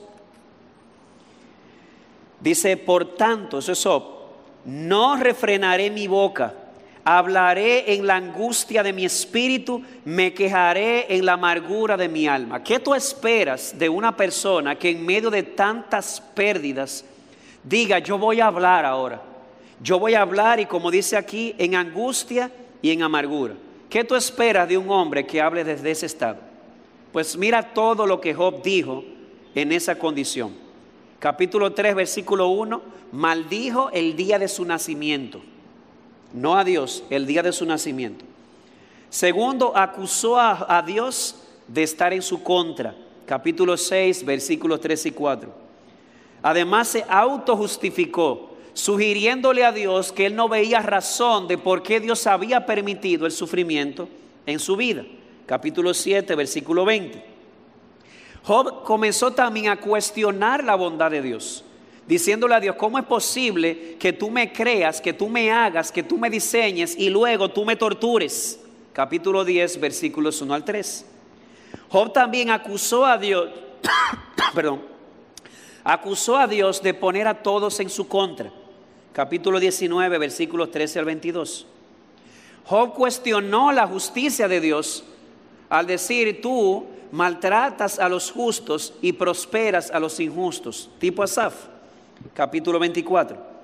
Dice, 2.42 2.78
por 2.78 3.16
tanto, 3.16 3.60
eso 3.60 3.72
es 3.72 3.84
Job, 3.84 4.15
no 4.66 5.16
refrenaré 5.16 5.90
mi 5.90 6.08
boca, 6.08 6.54
hablaré 7.04 7.94
en 7.94 8.08
la 8.08 8.16
angustia 8.16 8.82
de 8.82 8.92
mi 8.92 9.06
espíritu, 9.06 9.82
me 10.04 10.34
quejaré 10.34 11.16
en 11.16 11.26
la 11.26 11.34
amargura 11.34 11.96
de 11.96 12.10
mi 12.10 12.28
alma. 12.28 12.64
¿Qué 12.64 12.80
tú 12.80 12.96
esperas 12.96 13.78
de 13.78 13.88
una 13.88 14.18
persona 14.18 14.76
que 14.76 14.90
en 14.90 15.06
medio 15.06 15.30
de 15.30 15.44
tantas 15.44 16.20
pérdidas 16.20 17.06
diga, 17.64 18.00
yo 18.00 18.18
voy 18.18 18.42
a 18.42 18.48
hablar 18.48 18.86
ahora? 18.86 19.22
Yo 19.82 20.00
voy 20.00 20.16
a 20.16 20.22
hablar 20.22 20.60
y 20.60 20.66
como 20.66 20.90
dice 20.90 21.16
aquí, 21.16 21.54
en 21.60 21.76
angustia 21.76 22.50
y 22.82 22.92
en 22.92 23.04
amargura. 23.04 23.54
¿Qué 23.90 24.04
tú 24.04 24.16
esperas 24.16 24.68
de 24.68 24.78
un 24.78 24.90
hombre 24.90 25.28
que 25.28 25.40
hable 25.40 25.64
desde 25.64 25.92
ese 25.92 26.08
estado? 26.08 26.38
Pues 27.12 27.38
mira 27.38 27.74
todo 27.74 28.08
lo 28.08 28.20
que 28.20 28.34
Job 28.34 28.64
dijo 28.64 29.04
en 29.54 29.72
esa 29.72 29.96
condición. 29.96 30.65
Capítulo 31.20 31.74
3, 31.74 31.96
versículo 31.96 32.50
1, 32.50 32.82
maldijo 33.12 33.90
el 33.92 34.16
día 34.16 34.38
de 34.40 34.48
su 34.48 34.66
nacimiento. 34.66 35.42
No 36.34 36.56
a 36.56 36.64
Dios, 36.64 37.04
el 37.10 37.26
día 37.26 37.42
de 37.44 37.52
su 37.52 37.66
nacimiento. 37.66 38.26
Segundo, 39.10 39.76
acusó 39.76 40.38
a, 40.38 40.78
a 40.78 40.82
Dios 40.82 41.36
de 41.68 41.84
estar 41.84 42.14
en 42.14 42.22
su 42.22 42.44
contra. 42.44 42.96
Capítulo 43.26 43.78
6, 43.78 44.26
versículos 44.26 44.82
3 44.82 45.06
y 45.08 45.12
4. 45.12 45.54
Además 46.44 46.90
se 46.90 47.06
autojustificó, 47.08 48.56
sugiriéndole 48.74 49.64
a 49.64 49.72
Dios 49.72 50.12
que 50.12 50.26
él 50.26 50.36
no 50.36 50.50
veía 50.50 50.82
razón 50.82 51.48
de 51.48 51.58
por 51.58 51.82
qué 51.82 52.00
Dios 52.00 52.28
había 52.28 52.66
permitido 52.66 53.26
el 53.26 53.32
sufrimiento 53.32 54.08
en 54.46 54.60
su 54.60 54.76
vida 54.76 55.06
capítulo 55.46 55.94
7, 55.94 56.36
versículo 56.36 56.86
20. 56.86 57.35
Job 58.46 58.84
comenzó 58.84 59.32
también 59.32 59.70
a 59.70 59.80
cuestionar 59.80 60.64
la 60.64 60.76
bondad 60.76 61.10
de 61.10 61.24
Dios, 61.24 61.64
diciéndole 62.08 62.54
a 62.54 62.60
Dios, 62.60 62.76
¿cómo 62.76 63.00
es 63.00 63.06
posible 63.06 63.96
que 63.98 64.14
tú 64.14 64.30
me 64.30 64.54
creas, 64.54 65.02
que 65.02 65.14
tú 65.14 65.28
me 65.28 65.52
hagas, 65.52 65.92
que 65.92 66.04
tú 66.04 66.20
me 66.20 66.30
diseñes 66.30 66.96
y 66.96 67.10
luego 67.10 67.50
tú 67.50 67.66
me 67.66 67.76
tortures? 67.76 68.60
Capítulo 68.94 69.44
10, 69.44 69.80
versículos 69.80 70.40
1 70.42 70.54
al 70.54 70.64
3. 70.64 71.06
Job 71.90 72.14
también 72.14 72.52
acusó 72.52 73.04
a 73.04 73.18
Dios, 73.18 73.50
perdón, 74.54 74.84
acusó 75.84 76.38
a 76.38 76.46
Dios 76.46 76.84
de 76.84 76.94
poner 76.94 77.28
a 77.28 77.42
todos 77.42 77.80
en 77.80 77.90
su 77.90 78.08
contra. 78.08 78.52
Capítulo 79.12 79.60
19, 79.60 80.20
versículos 80.20 80.70
13 80.70 81.00
al 81.00 81.06
22. 81.06 81.66
Job 82.66 82.94
cuestionó 82.94 83.72
la 83.72 83.88
justicia 83.88 84.48
de 84.48 84.62
Dios 84.62 85.04
al 85.68 85.88
decir 85.88 86.42
tú 86.42 86.86
maltratas 87.12 88.00
a 88.00 88.10
los 88.10 88.32
justos 88.32 88.94
y 89.02 89.14
prosperas 89.14 89.92
a 89.92 90.00
los 90.00 90.20
injustos, 90.20 90.90
tipo 91.00 91.24
Asaf, 91.24 91.54
capítulo 92.34 92.80
24. 92.80 93.56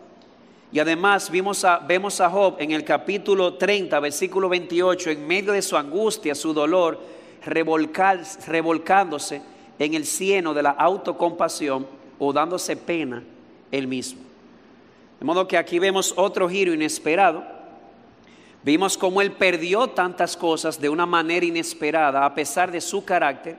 Y 0.71 0.79
además 0.79 1.29
vimos 1.29 1.65
a, 1.65 1.79
vemos 1.79 2.21
a 2.21 2.29
Job 2.29 2.55
en 2.59 2.71
el 2.71 2.83
capítulo 2.83 3.55
30, 3.55 3.99
versículo 3.99 4.47
28, 4.47 5.09
en 5.11 5.27
medio 5.27 5.51
de 5.51 5.61
su 5.61 5.75
angustia, 5.75 6.33
su 6.33 6.53
dolor, 6.53 6.99
revolcándose 7.45 9.41
en 9.77 9.93
el 9.93 10.05
cieno 10.05 10.53
de 10.53 10.63
la 10.63 10.71
autocompasión 10.71 11.85
o 12.19 12.31
dándose 12.31 12.77
pena 12.77 13.23
él 13.71 13.87
mismo. 13.87 14.21
De 15.19 15.25
modo 15.25 15.47
que 15.47 15.57
aquí 15.57 15.77
vemos 15.77 16.13
otro 16.15 16.49
giro 16.49 16.73
inesperado. 16.73 17.60
Vimos 18.63 18.97
cómo 18.97 19.21
él 19.21 19.31
perdió 19.31 19.87
tantas 19.87 20.37
cosas 20.37 20.79
de 20.79 20.89
una 20.89 21.05
manera 21.05 21.45
inesperada 21.45 22.25
a 22.25 22.33
pesar 22.35 22.71
de 22.71 22.79
su 22.79 23.03
carácter 23.03 23.57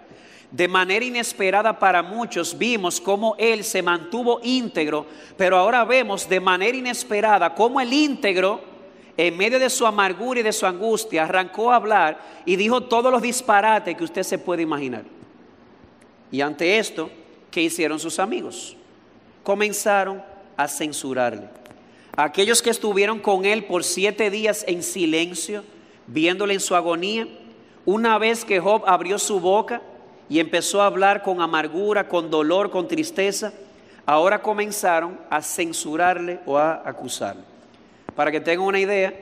de 0.52 0.68
manera 0.68 1.04
inesperada 1.04 1.78
para 1.78 2.02
muchos, 2.02 2.56
vimos 2.56 3.00
cómo 3.00 3.34
Él 3.38 3.64
se 3.64 3.82
mantuvo 3.82 4.38
íntegro, 4.42 5.06
pero 5.36 5.56
ahora 5.56 5.82
vemos 5.84 6.28
de 6.28 6.40
manera 6.40 6.76
inesperada 6.76 7.54
cómo 7.54 7.80
el 7.80 7.90
íntegro, 7.90 8.60
en 9.16 9.36
medio 9.36 9.58
de 9.58 9.70
su 9.70 9.86
amargura 9.86 10.40
y 10.40 10.42
de 10.42 10.52
su 10.52 10.66
angustia, 10.66 11.24
arrancó 11.24 11.72
a 11.72 11.76
hablar 11.76 12.20
y 12.44 12.56
dijo 12.56 12.82
todos 12.82 13.10
los 13.10 13.22
disparates 13.22 13.96
que 13.96 14.04
usted 14.04 14.22
se 14.22 14.38
puede 14.38 14.62
imaginar. 14.62 15.04
Y 16.30 16.42
ante 16.42 16.78
esto, 16.78 17.10
¿qué 17.50 17.62
hicieron 17.62 17.98
sus 17.98 18.18
amigos? 18.18 18.76
Comenzaron 19.42 20.22
a 20.56 20.68
censurarle. 20.68 21.48
Aquellos 22.16 22.60
que 22.60 22.70
estuvieron 22.70 23.18
con 23.18 23.44
Él 23.46 23.64
por 23.64 23.84
siete 23.84 24.30
días 24.30 24.64
en 24.68 24.82
silencio, 24.82 25.64
viéndole 26.06 26.54
en 26.54 26.60
su 26.60 26.74
agonía, 26.74 27.26
una 27.86 28.18
vez 28.18 28.44
que 28.44 28.60
Job 28.60 28.82
abrió 28.86 29.18
su 29.18 29.40
boca, 29.40 29.80
y 30.28 30.40
empezó 30.40 30.80
a 30.80 30.86
hablar 30.86 31.22
con 31.22 31.40
amargura, 31.40 32.08
con 32.08 32.30
dolor, 32.30 32.70
con 32.70 32.88
tristeza, 32.88 33.52
ahora 34.06 34.40
comenzaron 34.40 35.18
a 35.28 35.42
censurarle 35.42 36.40
o 36.46 36.56
a 36.56 36.82
acusarle. 36.86 37.42
Para 38.14 38.30
que 38.30 38.40
tengan 38.40 38.66
una 38.66 38.80
idea, 38.80 39.12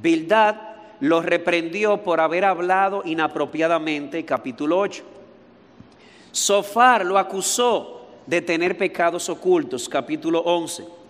Bildad 0.00 0.54
lo 1.00 1.20
reprendió 1.20 1.98
por 2.04 2.20
haber 2.20 2.44
hablado 2.44 3.02
inapropiadamente, 3.04 4.24
capítulo 4.24 4.78
8. 4.78 5.02
Sofar 6.30 7.04
lo 7.04 7.18
acusó 7.18 8.06
de 8.26 8.40
tener 8.40 8.78
pecados 8.78 9.28
ocultos, 9.28 9.88
capítulo 9.88 10.40
11. 10.40 11.01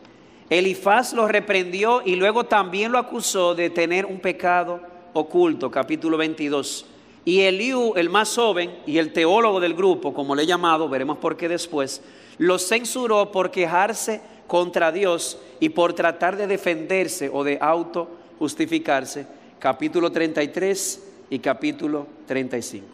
Elifaz 0.53 1.15
lo 1.15 1.27
reprendió 1.27 2.03
y 2.05 2.15
luego 2.15 2.45
también 2.45 2.93
lo 2.93 2.99
acusó 2.99 3.55
de 3.55 3.71
tener 3.71 4.05
un 4.05 4.21
pecado 4.21 4.81
oculto, 5.15 5.71
capítulo 5.71 6.19
22. 6.19 6.85
Y 7.25 7.41
Eliú, 7.41 7.95
el 7.97 8.11
más 8.11 8.35
joven 8.35 8.71
y 8.85 8.99
el 8.99 9.15
teólogo 9.15 9.61
del 9.61 9.73
grupo, 9.73 10.13
como 10.13 10.35
le 10.35 10.43
he 10.43 10.47
llamado, 10.47 10.91
veremos 10.91 11.17
por 11.17 11.39
qué 11.39 11.49
después, 11.49 12.03
lo 12.37 12.59
censuró 12.59 13.33
por 13.33 13.51
quejarse 13.51 14.21
contra 14.47 14.93
Dios 14.93 15.39
y 15.59 15.71
por 15.71 15.95
tratar 15.95 16.37
de 16.37 16.47
defenderse 16.47 17.31
o 17.33 17.45
de 17.45 17.57
auto 17.59 18.11
justificarse, 18.39 19.27
capítulo 19.59 20.13
33 20.13 21.03
y 21.31 21.39
capítulo 21.39 22.07
35. 22.27 22.87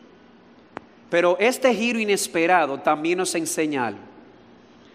Pero 1.10 1.36
este 1.40 1.74
giro 1.74 1.98
inesperado 1.98 2.78
también 2.78 3.18
nos 3.18 3.34
enseña 3.34 3.88
algo. 3.88 4.00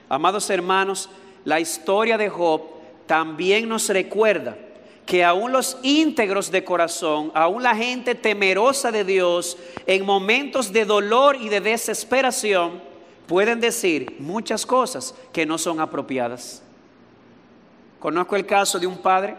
Amados 0.07 0.49
hermanos, 0.49 1.09
la 1.45 1.59
historia 1.59 2.17
de 2.17 2.29
Job 2.29 2.61
también 3.05 3.67
nos 3.67 3.89
recuerda 3.89 4.57
que 5.05 5.23
aún 5.23 5.51
los 5.51 5.77
íntegros 5.83 6.49
de 6.49 6.63
corazón, 6.63 7.31
aún 7.33 7.61
la 7.61 7.75
gente 7.75 8.15
temerosa 8.15 8.91
de 8.91 9.03
Dios, 9.03 9.57
en 9.85 10.05
momentos 10.05 10.71
de 10.71 10.85
dolor 10.85 11.35
y 11.35 11.49
de 11.49 11.59
desesperación, 11.59 12.81
pueden 13.27 13.59
decir 13.59 14.15
muchas 14.19 14.65
cosas 14.65 15.13
que 15.33 15.45
no 15.45 15.57
son 15.57 15.81
apropiadas. 15.81 16.63
Conozco 17.99 18.35
el 18.35 18.45
caso 18.45 18.79
de 18.79 18.87
un 18.87 18.97
padre 18.97 19.35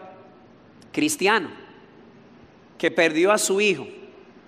cristiano 0.91 1.49
que 2.77 2.91
perdió 2.91 3.31
a 3.31 3.37
su 3.37 3.61
hijo. 3.61 3.87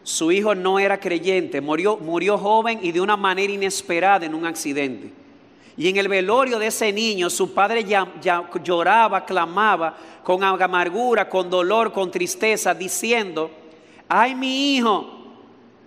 Su 0.03 0.31
hijo 0.31 0.55
no 0.55 0.79
era 0.79 0.99
creyente, 0.99 1.59
murió, 1.61 1.97
murió 1.97 2.37
joven 2.37 2.79
y 2.81 2.91
de 2.91 3.01
una 3.01 3.17
manera 3.17 3.51
inesperada 3.51 4.25
en 4.25 4.33
un 4.33 4.45
accidente. 4.45 5.11
Y 5.77 5.87
en 5.89 5.97
el 5.97 6.07
velorio 6.07 6.57
de 6.57 6.67
ese 6.67 6.91
niño, 6.91 7.29
su 7.29 7.53
padre 7.53 7.83
ya, 7.83 8.11
lloraba, 8.63 9.23
clamaba 9.23 9.95
con 10.23 10.43
amargura, 10.43 11.29
con 11.29 11.51
dolor, 11.51 11.93
con 11.93 12.09
tristeza, 12.09 12.73
diciendo, 12.73 13.51
ay 14.09 14.33
mi 14.33 14.75
hijo. 14.75 15.13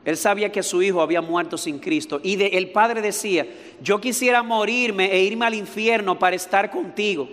Él 0.05 0.17
sabía 0.17 0.51
que 0.51 0.63
su 0.63 0.81
hijo 0.81 1.03
había 1.03 1.21
muerto 1.21 1.59
sin 1.59 1.81
Cristo. 1.81 2.21
Y 2.23 2.41
el 2.41 2.71
padre 2.71 3.03
decía, 3.03 3.47
yo 3.83 4.01
quisiera 4.01 4.45
morirme 4.45 5.13
e 5.13 5.25
irme 5.25 5.45
al 5.45 5.55
infierno 5.55 6.19
para 6.19 6.37
estar 6.37 6.71
contigo. 6.71 7.29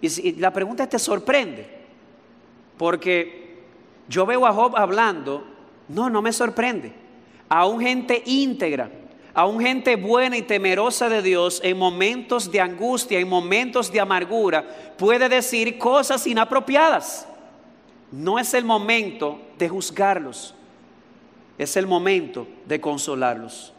Y, 0.00 0.32
la 0.32 0.52
pregunta 0.52 0.88
te 0.88 0.98
sorprende, 0.98 1.66
porque 2.78 3.62
yo 4.08 4.24
veo 4.24 4.46
a 4.46 4.52
Job 4.52 4.74
hablando, 4.76 5.44
no, 5.88 6.08
no 6.08 6.22
me 6.22 6.32
sorprende. 6.32 6.92
A 7.48 7.66
un 7.66 7.80
gente 7.80 8.22
íntegra, 8.24 8.90
un 9.42 9.60
gente 9.60 9.96
buena 9.96 10.36
y 10.36 10.42
temerosa 10.42 11.08
de 11.08 11.20
Dios 11.20 11.60
en 11.64 11.76
momentos 11.76 12.52
de 12.52 12.60
angustia, 12.60 13.18
en 13.18 13.28
momentos 13.28 13.90
de 13.90 13.98
amargura, 13.98 14.64
puede 14.96 15.28
decir 15.28 15.76
cosas 15.76 16.24
inapropiadas. 16.26 17.26
No 18.12 18.38
es 18.38 18.54
el 18.54 18.64
momento 18.64 19.40
de 19.58 19.68
juzgarlos, 19.68 20.54
es 21.58 21.76
el 21.76 21.88
momento 21.88 22.46
de 22.66 22.80
consolarlos. 22.80 23.72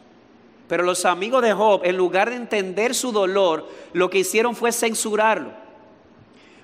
Pero 0.68 0.82
los 0.82 1.06
amigos 1.06 1.42
de 1.42 1.54
Job, 1.54 1.80
en 1.84 1.96
lugar 1.96 2.28
de 2.28 2.36
entender 2.36 2.94
su 2.94 3.10
dolor, 3.12 3.66
lo 3.94 4.10
que 4.10 4.18
hicieron 4.18 4.54
fue 4.54 4.72
censurarlo. 4.72 5.52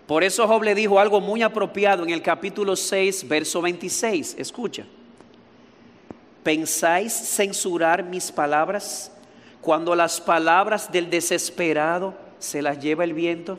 Por 0.06 0.22
eso 0.22 0.46
Job 0.46 0.64
le 0.64 0.74
dijo 0.74 0.98
algo 0.98 1.20
muy 1.20 1.40
apropiado 1.40 2.02
en 2.02 2.10
el 2.10 2.20
capítulo 2.20 2.76
6, 2.76 3.26
verso 3.26 3.62
26. 3.62 4.36
Escucha. 4.38 4.84
¿Pensáis 6.42 7.12
censurar 7.12 8.02
mis 8.02 8.32
palabras 8.32 9.12
cuando 9.60 9.94
las 9.94 10.20
palabras 10.20 10.90
del 10.90 11.08
desesperado 11.08 12.14
se 12.38 12.62
las 12.62 12.80
lleva 12.80 13.04
el 13.04 13.14
viento? 13.14 13.58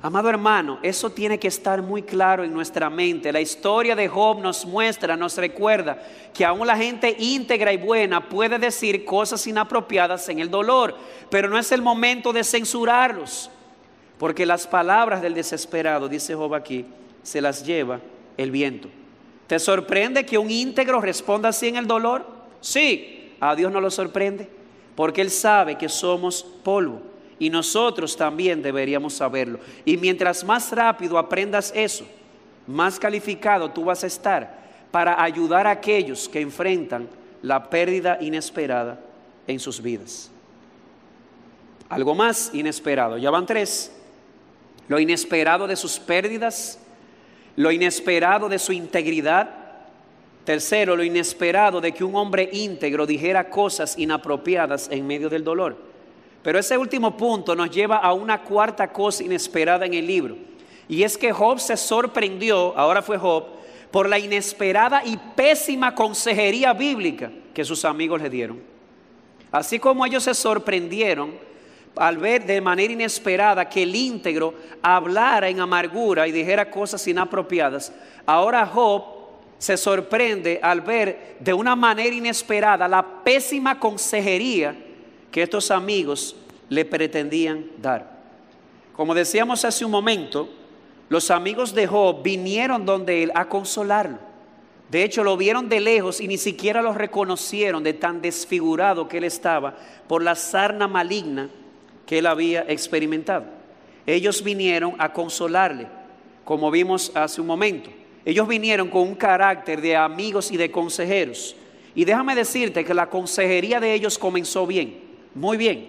Amado 0.00 0.28
hermano, 0.28 0.80
eso 0.82 1.10
tiene 1.10 1.38
que 1.38 1.46
estar 1.46 1.80
muy 1.80 2.02
claro 2.02 2.42
en 2.42 2.52
nuestra 2.52 2.90
mente. 2.90 3.32
La 3.32 3.40
historia 3.40 3.94
de 3.94 4.08
Job 4.08 4.40
nos 4.40 4.66
muestra, 4.66 5.16
nos 5.16 5.36
recuerda 5.36 6.02
que 6.34 6.44
aún 6.44 6.66
la 6.66 6.76
gente 6.76 7.14
íntegra 7.20 7.72
y 7.72 7.76
buena 7.76 8.28
puede 8.28 8.58
decir 8.58 9.04
cosas 9.04 9.46
inapropiadas 9.46 10.28
en 10.28 10.40
el 10.40 10.50
dolor, 10.50 10.96
pero 11.30 11.48
no 11.48 11.56
es 11.56 11.70
el 11.70 11.82
momento 11.82 12.32
de 12.32 12.42
censurarlos, 12.42 13.48
porque 14.18 14.44
las 14.44 14.66
palabras 14.66 15.22
del 15.22 15.34
desesperado, 15.34 16.08
dice 16.08 16.34
Job 16.34 16.54
aquí, 16.54 16.84
se 17.22 17.40
las 17.40 17.64
lleva 17.64 18.00
el 18.36 18.50
viento. 18.50 18.88
¿Te 19.52 19.58
sorprende 19.58 20.24
que 20.24 20.38
un 20.38 20.50
íntegro 20.50 20.98
responda 20.98 21.50
así 21.50 21.68
en 21.68 21.76
el 21.76 21.86
dolor? 21.86 22.24
Sí, 22.62 23.34
a 23.38 23.54
Dios 23.54 23.70
no 23.70 23.82
lo 23.82 23.90
sorprende, 23.90 24.48
porque 24.96 25.20
Él 25.20 25.30
sabe 25.30 25.76
que 25.76 25.90
somos 25.90 26.42
polvo 26.42 27.02
y 27.38 27.50
nosotros 27.50 28.16
también 28.16 28.62
deberíamos 28.62 29.12
saberlo. 29.12 29.60
Y 29.84 29.98
mientras 29.98 30.42
más 30.42 30.72
rápido 30.72 31.18
aprendas 31.18 31.70
eso, 31.76 32.06
más 32.66 32.98
calificado 32.98 33.70
tú 33.70 33.84
vas 33.84 34.02
a 34.04 34.06
estar 34.06 34.58
para 34.90 35.22
ayudar 35.22 35.66
a 35.66 35.72
aquellos 35.72 36.30
que 36.30 36.40
enfrentan 36.40 37.06
la 37.42 37.68
pérdida 37.68 38.16
inesperada 38.22 39.00
en 39.46 39.60
sus 39.60 39.82
vidas. 39.82 40.30
Algo 41.90 42.14
más 42.14 42.54
inesperado, 42.54 43.18
ya 43.18 43.30
van 43.30 43.44
tres. 43.44 43.94
Lo 44.88 44.98
inesperado 44.98 45.66
de 45.66 45.76
sus 45.76 45.98
pérdidas, 45.98 46.78
lo 47.56 47.70
inesperado 47.70 48.48
de 48.48 48.58
su 48.58 48.72
integridad. 48.72 49.50
Tercero, 50.44 50.96
lo 50.96 51.04
inesperado 51.04 51.80
de 51.80 51.92
que 51.92 52.04
un 52.04 52.16
hombre 52.16 52.48
íntegro 52.52 53.06
dijera 53.06 53.48
cosas 53.48 53.96
inapropiadas 53.98 54.88
en 54.90 55.06
medio 55.06 55.28
del 55.28 55.44
dolor. 55.44 55.76
Pero 56.42 56.58
ese 56.58 56.76
último 56.76 57.16
punto 57.16 57.54
nos 57.54 57.70
lleva 57.70 57.98
a 57.98 58.12
una 58.12 58.42
cuarta 58.42 58.92
cosa 58.92 59.22
inesperada 59.22 59.86
en 59.86 59.94
el 59.94 60.06
libro. 60.06 60.36
Y 60.88 61.04
es 61.04 61.16
que 61.16 61.32
Job 61.32 61.60
se 61.60 61.76
sorprendió, 61.76 62.76
ahora 62.76 63.02
fue 63.02 63.16
Job, 63.18 63.44
por 63.92 64.08
la 64.08 64.18
inesperada 64.18 65.02
y 65.04 65.16
pésima 65.36 65.94
consejería 65.94 66.72
bíblica 66.72 67.30
que 67.54 67.64
sus 67.64 67.84
amigos 67.84 68.20
le 68.20 68.30
dieron. 68.30 68.60
Así 69.52 69.78
como 69.78 70.04
ellos 70.04 70.24
se 70.24 70.34
sorprendieron 70.34 71.34
al 71.96 72.16
ver 72.18 72.46
de 72.46 72.60
manera 72.60 72.92
inesperada 72.92 73.68
que 73.68 73.82
el 73.82 73.94
íntegro 73.94 74.54
hablara 74.80 75.48
en 75.48 75.60
amargura 75.60 76.26
y 76.26 76.32
dijera 76.32 76.70
cosas 76.70 77.06
inapropiadas, 77.06 77.92
ahora 78.24 78.66
Job 78.66 79.04
se 79.58 79.76
sorprende 79.76 80.58
al 80.62 80.80
ver 80.80 81.36
de 81.38 81.52
una 81.52 81.76
manera 81.76 82.14
inesperada 82.14 82.88
la 82.88 83.22
pésima 83.22 83.78
consejería 83.78 84.74
que 85.30 85.42
estos 85.42 85.70
amigos 85.70 86.34
le 86.68 86.84
pretendían 86.84 87.66
dar. 87.78 88.10
Como 88.96 89.14
decíamos 89.14 89.64
hace 89.64 89.84
un 89.84 89.90
momento, 89.90 90.48
los 91.08 91.30
amigos 91.30 91.74
de 91.74 91.86
Job 91.86 92.22
vinieron 92.22 92.86
donde 92.86 93.22
él 93.22 93.32
a 93.34 93.48
consolarlo. 93.48 94.18
De 94.90 95.04
hecho, 95.04 95.24
lo 95.24 95.38
vieron 95.38 95.68
de 95.70 95.80
lejos 95.80 96.20
y 96.20 96.28
ni 96.28 96.36
siquiera 96.36 96.82
lo 96.82 96.92
reconocieron 96.92 97.82
de 97.82 97.94
tan 97.94 98.20
desfigurado 98.20 99.08
que 99.08 99.18
él 99.18 99.24
estaba 99.24 99.74
por 100.06 100.22
la 100.22 100.34
sarna 100.34 100.86
maligna 100.86 101.48
que 102.12 102.18
él 102.18 102.26
había 102.26 102.66
experimentado. 102.68 103.46
ellos 104.04 104.44
vinieron 104.44 104.94
a 104.98 105.14
consolarle, 105.14 105.86
como 106.44 106.70
vimos 106.70 107.10
hace 107.14 107.40
un 107.40 107.46
momento. 107.46 107.88
Ellos 108.26 108.46
vinieron 108.46 108.88
con 108.88 109.00
un 109.00 109.14
carácter 109.14 109.80
de 109.80 109.96
amigos 109.96 110.50
y 110.50 110.58
de 110.58 110.70
consejeros. 110.70 111.56
Y 111.94 112.04
déjame 112.04 112.34
decirte 112.34 112.84
que 112.84 112.92
la 112.92 113.08
consejería 113.08 113.80
de 113.80 113.94
ellos 113.94 114.18
comenzó 114.18 114.66
bien, 114.66 115.00
muy 115.34 115.56
bien. 115.56 115.88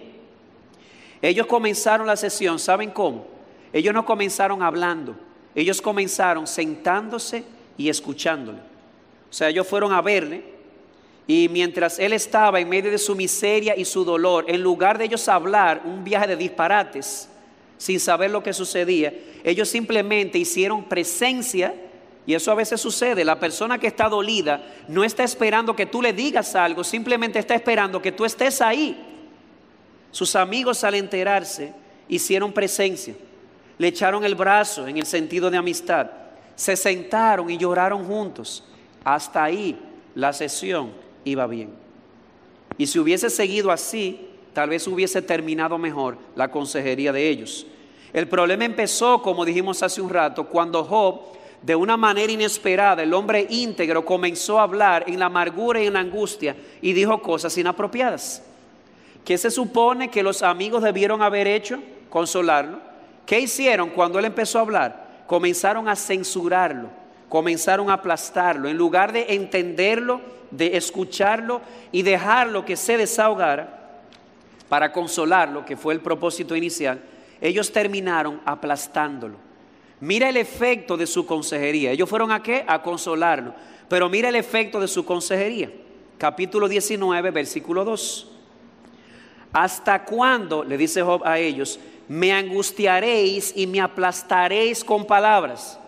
Ellos 1.20 1.46
comenzaron 1.46 2.06
la 2.06 2.16
sesión, 2.16 2.58
¿saben 2.58 2.90
cómo? 2.90 3.26
Ellos 3.70 3.92
no 3.92 4.06
comenzaron 4.06 4.62
hablando, 4.62 5.16
ellos 5.54 5.82
comenzaron 5.82 6.46
sentándose 6.46 7.44
y 7.76 7.90
escuchándole. 7.90 8.60
O 9.28 9.32
sea, 9.34 9.50
ellos 9.50 9.68
fueron 9.68 9.92
a 9.92 10.00
verle 10.00 10.53
y 11.26 11.48
mientras 11.48 11.98
él 11.98 12.12
estaba 12.12 12.60
en 12.60 12.68
medio 12.68 12.90
de 12.90 12.98
su 12.98 13.14
miseria 13.14 13.74
y 13.76 13.84
su 13.84 14.04
dolor, 14.04 14.44
en 14.48 14.62
lugar 14.62 14.98
de 14.98 15.06
ellos 15.06 15.26
hablar 15.28 15.82
un 15.84 16.04
viaje 16.04 16.26
de 16.26 16.36
disparates 16.36 17.28
sin 17.78 17.98
saber 17.98 18.30
lo 18.30 18.42
que 18.42 18.52
sucedía, 18.52 19.12
ellos 19.42 19.68
simplemente 19.68 20.38
hicieron 20.38 20.84
presencia 20.84 21.74
y 22.26 22.34
eso 22.34 22.50
a 22.50 22.54
veces 22.54 22.80
sucede. 22.80 23.24
La 23.24 23.38
persona 23.38 23.78
que 23.78 23.86
está 23.86 24.08
dolida 24.08 24.62
no 24.88 25.02
está 25.02 25.24
esperando 25.24 25.74
que 25.74 25.86
tú 25.86 26.02
le 26.02 26.12
digas 26.12 26.54
algo, 26.54 26.84
simplemente 26.84 27.38
está 27.38 27.54
esperando 27.54 28.02
que 28.02 28.12
tú 28.12 28.24
estés 28.24 28.60
ahí. 28.60 28.96
Sus 30.10 30.36
amigos 30.36 30.84
al 30.84 30.94
enterarse 30.94 31.72
hicieron 32.06 32.52
presencia, 32.52 33.14
le 33.78 33.88
echaron 33.88 34.24
el 34.24 34.34
brazo 34.34 34.86
en 34.86 34.98
el 34.98 35.06
sentido 35.06 35.50
de 35.50 35.56
amistad, 35.56 36.10
se 36.54 36.76
sentaron 36.76 37.50
y 37.50 37.56
lloraron 37.56 38.04
juntos. 38.04 38.62
Hasta 39.02 39.42
ahí 39.42 39.78
la 40.14 40.32
sesión 40.32 41.03
iba 41.24 41.46
bien. 41.46 41.70
Y 42.78 42.86
si 42.86 42.98
hubiese 42.98 43.30
seguido 43.30 43.70
así, 43.70 44.28
tal 44.52 44.70
vez 44.70 44.86
hubiese 44.86 45.22
terminado 45.22 45.78
mejor 45.78 46.18
la 46.36 46.50
consejería 46.50 47.12
de 47.12 47.28
ellos. 47.28 47.66
El 48.12 48.28
problema 48.28 48.64
empezó, 48.64 49.20
como 49.22 49.44
dijimos 49.44 49.82
hace 49.82 50.00
un 50.00 50.10
rato, 50.10 50.46
cuando 50.46 50.84
Job 50.84 51.34
de 51.64 51.74
una 51.74 51.96
manera 51.96 52.30
inesperada, 52.30 53.02
el 53.02 53.14
hombre 53.14 53.46
íntegro 53.48 54.04
comenzó 54.04 54.60
a 54.60 54.64
hablar 54.64 55.04
en 55.06 55.18
la 55.18 55.26
amargura 55.26 55.82
y 55.82 55.86
en 55.86 55.94
la 55.94 56.00
angustia 56.00 56.54
y 56.82 56.92
dijo 56.92 57.22
cosas 57.22 57.56
inapropiadas. 57.56 58.42
¿Qué 59.24 59.38
se 59.38 59.50
supone 59.50 60.10
que 60.10 60.22
los 60.22 60.42
amigos 60.42 60.82
debieron 60.82 61.22
haber 61.22 61.46
hecho? 61.46 61.80
Consolarlo. 62.10 62.80
¿Qué 63.24 63.40
hicieron 63.40 63.88
cuando 63.90 64.18
él 64.18 64.26
empezó 64.26 64.58
a 64.58 64.62
hablar? 64.62 65.24
Comenzaron 65.26 65.88
a 65.88 65.96
censurarlo, 65.96 66.90
comenzaron 67.28 67.90
a 67.90 67.94
aplastarlo. 67.94 68.68
En 68.68 68.76
lugar 68.76 69.12
de 69.12 69.34
entenderlo, 69.34 70.20
de 70.50 70.76
escucharlo 70.76 71.60
y 71.92 72.02
dejarlo 72.02 72.64
que 72.64 72.76
se 72.76 72.96
desahogara 72.96 74.02
para 74.68 74.92
consolarlo, 74.92 75.64
que 75.64 75.76
fue 75.76 75.94
el 75.94 76.00
propósito 76.00 76.56
inicial, 76.56 77.00
ellos 77.40 77.72
terminaron 77.72 78.40
aplastándolo. 78.44 79.36
Mira 80.00 80.28
el 80.28 80.36
efecto 80.36 80.96
de 80.96 81.06
su 81.06 81.26
consejería. 81.26 81.90
Ellos 81.90 82.08
fueron 82.08 82.32
a 82.32 82.42
qué? 82.42 82.64
A 82.66 82.82
consolarlo. 82.82 83.54
Pero 83.88 84.08
mira 84.08 84.28
el 84.28 84.36
efecto 84.36 84.80
de 84.80 84.88
su 84.88 85.04
consejería. 85.04 85.70
Capítulo 86.18 86.68
19, 86.68 87.30
versículo 87.30 87.84
2. 87.84 88.30
¿Hasta 89.52 90.04
cuándo, 90.04 90.64
le 90.64 90.76
dice 90.76 91.02
Job 91.02 91.22
a 91.24 91.38
ellos, 91.38 91.78
me 92.08 92.32
angustiaréis 92.32 93.52
y 93.56 93.66
me 93.66 93.80
aplastaréis 93.80 94.82
con 94.82 95.06
palabras? 95.06 95.78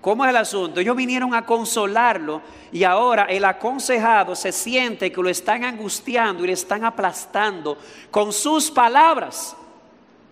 ¿Cómo 0.00 0.24
es 0.24 0.30
el 0.30 0.36
asunto? 0.36 0.80
Ellos 0.80 0.96
vinieron 0.96 1.34
a 1.34 1.44
consolarlo 1.44 2.40
y 2.70 2.84
ahora 2.84 3.24
el 3.24 3.44
aconsejado 3.44 4.34
se 4.36 4.52
siente 4.52 5.10
que 5.10 5.22
lo 5.22 5.28
están 5.28 5.64
angustiando 5.64 6.44
y 6.44 6.48
le 6.48 6.52
están 6.52 6.84
aplastando 6.84 7.76
con 8.10 8.32
sus 8.32 8.70
palabras. 8.70 9.56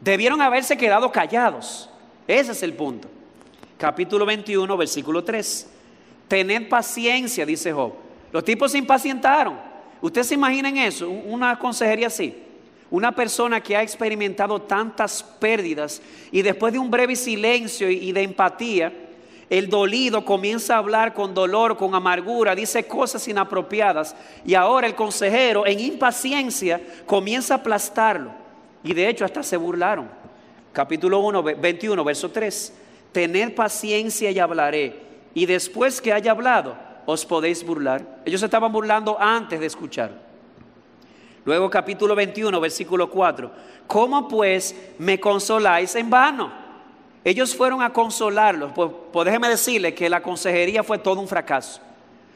Debieron 0.00 0.40
haberse 0.40 0.76
quedado 0.76 1.10
callados. 1.10 1.90
Ese 2.28 2.52
es 2.52 2.62
el 2.62 2.74
punto 2.74 3.08
capítulo 3.78 4.24
21, 4.26 4.76
versículo 4.76 5.22
3. 5.22 5.68
Tened 6.28 6.68
paciencia, 6.68 7.46
dice 7.46 7.72
Job. 7.72 7.92
Los 8.32 8.44
tipos 8.44 8.72
se 8.72 8.78
impacientaron. 8.78 9.58
Ustedes 10.00 10.28
se 10.28 10.34
imaginen 10.34 10.76
eso, 10.76 11.08
una 11.08 11.58
consejería 11.58 12.08
así. 12.08 12.42
Una 12.90 13.12
persona 13.12 13.60
que 13.60 13.76
ha 13.76 13.82
experimentado 13.82 14.62
tantas 14.62 15.22
pérdidas 15.22 16.00
y 16.30 16.42
después 16.42 16.72
de 16.72 16.78
un 16.78 16.90
breve 16.90 17.16
silencio 17.16 17.90
y 17.90 18.12
de 18.12 18.22
empatía, 18.22 18.92
el 19.48 19.68
dolido 19.68 20.24
comienza 20.24 20.74
a 20.74 20.78
hablar 20.78 21.14
con 21.14 21.34
dolor, 21.34 21.76
con 21.76 21.94
amargura, 21.94 22.54
dice 22.54 22.86
cosas 22.86 23.26
inapropiadas 23.28 24.16
y 24.44 24.54
ahora 24.54 24.86
el 24.86 24.94
consejero 24.94 25.66
en 25.66 25.80
impaciencia 25.80 26.80
comienza 27.06 27.54
a 27.54 27.56
aplastarlo 27.58 28.30
y 28.82 28.92
de 28.92 29.08
hecho 29.08 29.24
hasta 29.24 29.42
se 29.42 29.56
burlaron. 29.56 30.08
Capítulo 30.72 31.20
1, 31.20 31.42
21, 31.42 32.04
verso 32.04 32.30
3 32.30 32.72
tener 33.16 33.54
paciencia 33.54 34.30
y 34.30 34.38
hablaré. 34.38 35.00
Y 35.32 35.46
después 35.46 36.02
que 36.02 36.12
haya 36.12 36.32
hablado, 36.32 36.76
os 37.06 37.24
podéis 37.24 37.64
burlar. 37.64 38.20
Ellos 38.26 38.42
estaban 38.42 38.70
burlando 38.70 39.16
antes 39.18 39.58
de 39.58 39.64
escuchar. 39.64 40.10
Luego 41.46 41.70
capítulo 41.70 42.14
21, 42.14 42.60
versículo 42.60 43.08
4. 43.08 43.50
¿Cómo 43.86 44.28
pues 44.28 44.76
me 44.98 45.18
consoláis 45.18 45.94
en 45.94 46.10
vano? 46.10 46.65
Ellos 47.26 47.56
fueron 47.56 47.82
a 47.82 47.92
consolarlos. 47.92 48.70
Pues, 48.72 48.88
pues 49.12 49.24
déjeme 49.24 49.48
decirle 49.48 49.92
que 49.92 50.08
la 50.08 50.22
consejería 50.22 50.84
fue 50.84 50.96
todo 50.96 51.20
un 51.20 51.26
fracaso. 51.26 51.80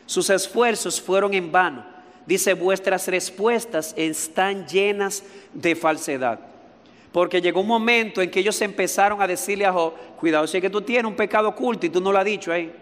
Sus 0.04 0.28
esfuerzos 0.30 1.00
fueron 1.00 1.32
en 1.32 1.52
vano. 1.52 1.84
Dice, 2.26 2.54
vuestras 2.54 3.06
respuestas 3.06 3.94
están 3.96 4.66
llenas 4.66 5.22
de 5.54 5.76
falsedad. 5.76 6.40
Porque 7.12 7.40
llegó 7.40 7.60
un 7.60 7.68
momento 7.68 8.20
en 8.20 8.32
que 8.32 8.40
ellos 8.40 8.60
empezaron 8.62 9.22
a 9.22 9.28
decirle 9.28 9.64
a 9.64 9.72
Job, 9.72 9.94
cuidado, 10.18 10.48
si 10.48 10.56
es 10.56 10.60
que 10.60 10.68
tú 10.68 10.82
tienes 10.82 11.08
un 11.08 11.14
pecado 11.14 11.50
oculto 11.50 11.86
y 11.86 11.90
tú 11.90 12.00
no 12.00 12.10
lo 12.10 12.18
has 12.18 12.24
dicho 12.24 12.52
ahí. 12.52 12.72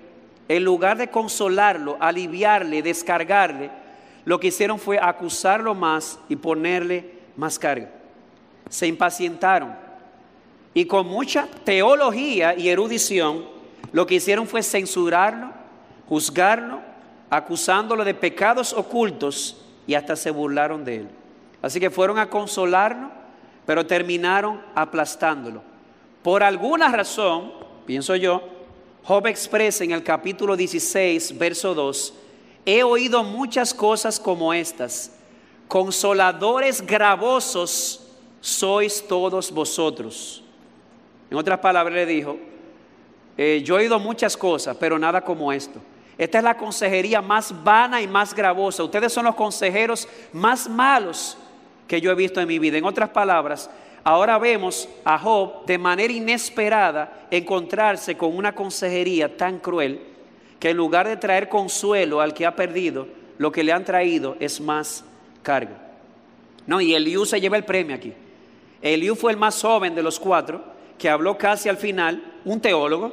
En 0.49 0.65
lugar 0.65 0.97
de 0.97 1.09
consolarlo, 1.09 1.99
aliviarle, 2.01 2.81
descargarle, 2.81 3.71
lo 4.25 4.41
que 4.41 4.47
hicieron 4.47 4.79
fue 4.79 4.99
acusarlo 4.99 5.75
más 5.75 6.19
y 6.31 6.37
ponerle 6.37 7.19
más 7.37 7.59
carga. 7.59 7.91
Se 8.71 8.87
impacientaron. 8.87 9.88
Y 10.75 10.85
con 10.85 11.07
mucha 11.07 11.49
teología 11.64 12.57
y 12.57 12.69
erudición, 12.69 13.45
lo 13.93 14.07
que 14.07 14.16
hicieron 14.16 14.47
fue 14.47 14.62
censurarlo, 14.62 15.51
juzgarlo, 16.09 16.81
acusándolo 17.31 18.05
de 18.05 18.14
pecados 18.14 18.73
ocultos 18.73 19.57
y 19.87 19.95
hasta 19.95 20.16
se 20.16 20.31
burlaron 20.31 20.85
de 20.85 20.97
él. 20.97 21.09
Así 21.62 21.81
que 21.81 21.91
fueron 21.91 22.19
a 22.19 22.31
consolarlo 22.31 23.19
pero 23.69 23.87
terminaron 23.87 24.62
aplastándolo. 24.75 25.61
Por 26.23 26.43
alguna 26.43 26.89
razón, 26.89 27.53
pienso 27.85 28.16
yo, 28.16 28.41
Job 29.05 29.27
expresa 29.27 29.85
en 29.85 29.91
el 29.91 30.03
capítulo 30.03 30.57
16, 30.57 31.37
verso 31.37 31.75
2, 31.75 32.14
he 32.64 32.83
oído 32.83 33.23
muchas 33.25 33.75
cosas 33.75 34.19
como 34.19 34.55
estas, 34.55 35.12
consoladores 35.69 36.81
gravosos 36.81 38.07
sois 38.41 39.07
todos 39.07 39.53
vosotros. 39.53 40.43
En 41.31 41.37
otras 41.37 41.59
palabras 41.59 41.95
le 41.95 42.07
dijo, 42.07 42.39
eh, 43.37 43.62
yo 43.64 43.76
he 43.76 43.83
oído 43.83 43.99
muchas 43.99 44.37
cosas, 44.37 44.76
pero 44.79 44.99
nada 44.99 45.20
como 45.20 45.53
esto. 45.53 45.81
Esta 46.16 46.39
es 46.39 46.45
la 46.45 46.57
consejería 46.57 47.22
más 47.22 47.55
vana 47.62 48.03
y 48.03 48.09
más 48.09 48.35
gravosa. 48.35 48.83
Ustedes 48.83 49.12
son 49.12 49.24
los 49.24 49.37
consejeros 49.37 50.09
más 50.33 50.68
malos 50.68 51.39
que 51.87 52.01
yo 52.01 52.11
he 52.11 52.14
visto 52.16 52.41
en 52.41 52.49
mi 52.49 52.59
vida. 52.59 52.76
En 52.76 52.85
otras 52.85 53.11
palabras, 53.11 53.70
ahora 54.03 54.37
vemos 54.39 54.89
a 55.05 55.18
Job 55.18 55.64
de 55.64 55.79
manera 55.79 56.12
inesperada 56.12 57.26
encontrarse 57.31 58.16
con 58.16 58.37
una 58.37 58.55
consejería 58.55 59.37
tan 59.37 59.61
cruel 59.61 60.01
que 60.59 60.70
en 60.70 60.76
lugar 60.76 61.07
de 61.07 61.16
traer 61.16 61.49
consuelo 61.49 62.20
al 62.20 62.35
que 62.35 62.45
ha 62.45 62.57
perdido, 62.57 63.07
lo 63.39 63.53
que 63.53 63.62
le 63.62 63.72
han 63.72 63.85
traído 63.85 64.37
es 64.41 64.61
más 64.61 65.05
carga. 65.43 65.79
No, 66.66 66.81
y 66.81 66.95
Eliú 66.95 67.24
se 67.24 67.41
lleva 67.41 67.57
el 67.57 67.64
premio 67.64 67.95
aquí. 67.95 68.12
Eliú 68.83 69.14
fue 69.14 69.31
el 69.31 69.39
más 69.39 69.61
joven 69.62 69.95
de 69.95 70.03
los 70.03 70.18
cuatro, 70.18 70.64
que 70.99 71.09
habló 71.09 71.38
casi 71.38 71.68
al 71.68 71.76
final, 71.76 72.22
un 72.44 72.61
teólogo. 72.61 73.12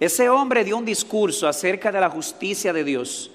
Ese 0.00 0.28
hombre 0.28 0.64
dio 0.64 0.76
un 0.76 0.84
discurso 0.84 1.48
acerca 1.48 1.90
de 1.90 2.00
la 2.00 2.10
justicia 2.10 2.72
de 2.72 2.84
Dios 2.84 3.30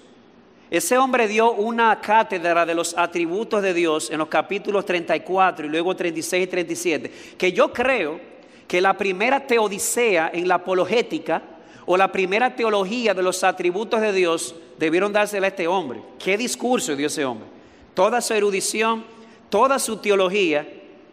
ese 0.71 0.97
hombre 0.97 1.27
dio 1.27 1.51
una 1.51 1.99
cátedra 1.99 2.65
de 2.65 2.73
los 2.73 2.97
atributos 2.97 3.61
de 3.61 3.73
Dios 3.73 4.09
en 4.09 4.19
los 4.19 4.29
capítulos 4.29 4.85
34 4.85 5.65
y 5.65 5.69
luego 5.69 5.93
36 5.93 6.45
y 6.45 6.47
37, 6.47 7.11
que 7.37 7.51
yo 7.51 7.73
creo 7.73 8.21
que 8.69 8.79
la 8.79 8.95
primera 8.95 9.45
teodicea 9.45 10.31
en 10.33 10.47
la 10.47 10.55
apologética 10.55 11.41
o 11.85 11.97
la 11.97 12.09
primera 12.09 12.55
teología 12.55 13.13
de 13.13 13.21
los 13.21 13.43
atributos 13.43 13.99
de 13.99 14.13
Dios 14.13 14.55
debieron 14.79 15.11
dársela 15.11 15.47
a 15.47 15.49
este 15.49 15.67
hombre. 15.67 16.01
¿Qué 16.17 16.37
discurso 16.37 16.95
dio 16.95 17.07
ese 17.07 17.25
hombre? 17.25 17.49
Toda 17.93 18.21
su 18.21 18.33
erudición, 18.33 19.03
toda 19.49 19.77
su 19.77 19.97
teología, 19.97 20.65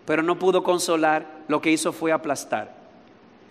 pero 0.05 0.23
no 0.23 0.39
pudo 0.39 0.63
consolar, 0.63 1.27
lo 1.49 1.61
que 1.61 1.71
hizo 1.71 1.93
fue 1.93 2.13
aplastar. 2.13 2.75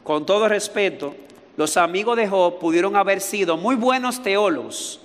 Con 0.04 0.26
todo 0.26 0.48
respeto, 0.48 1.16
los 1.58 1.76
amigos 1.76 2.16
de 2.16 2.28
Job 2.28 2.60
pudieron 2.60 2.96
haber 2.96 3.20
sido 3.20 3.58
muy 3.58 3.76
buenos 3.76 4.22
teólogos, 4.24 5.02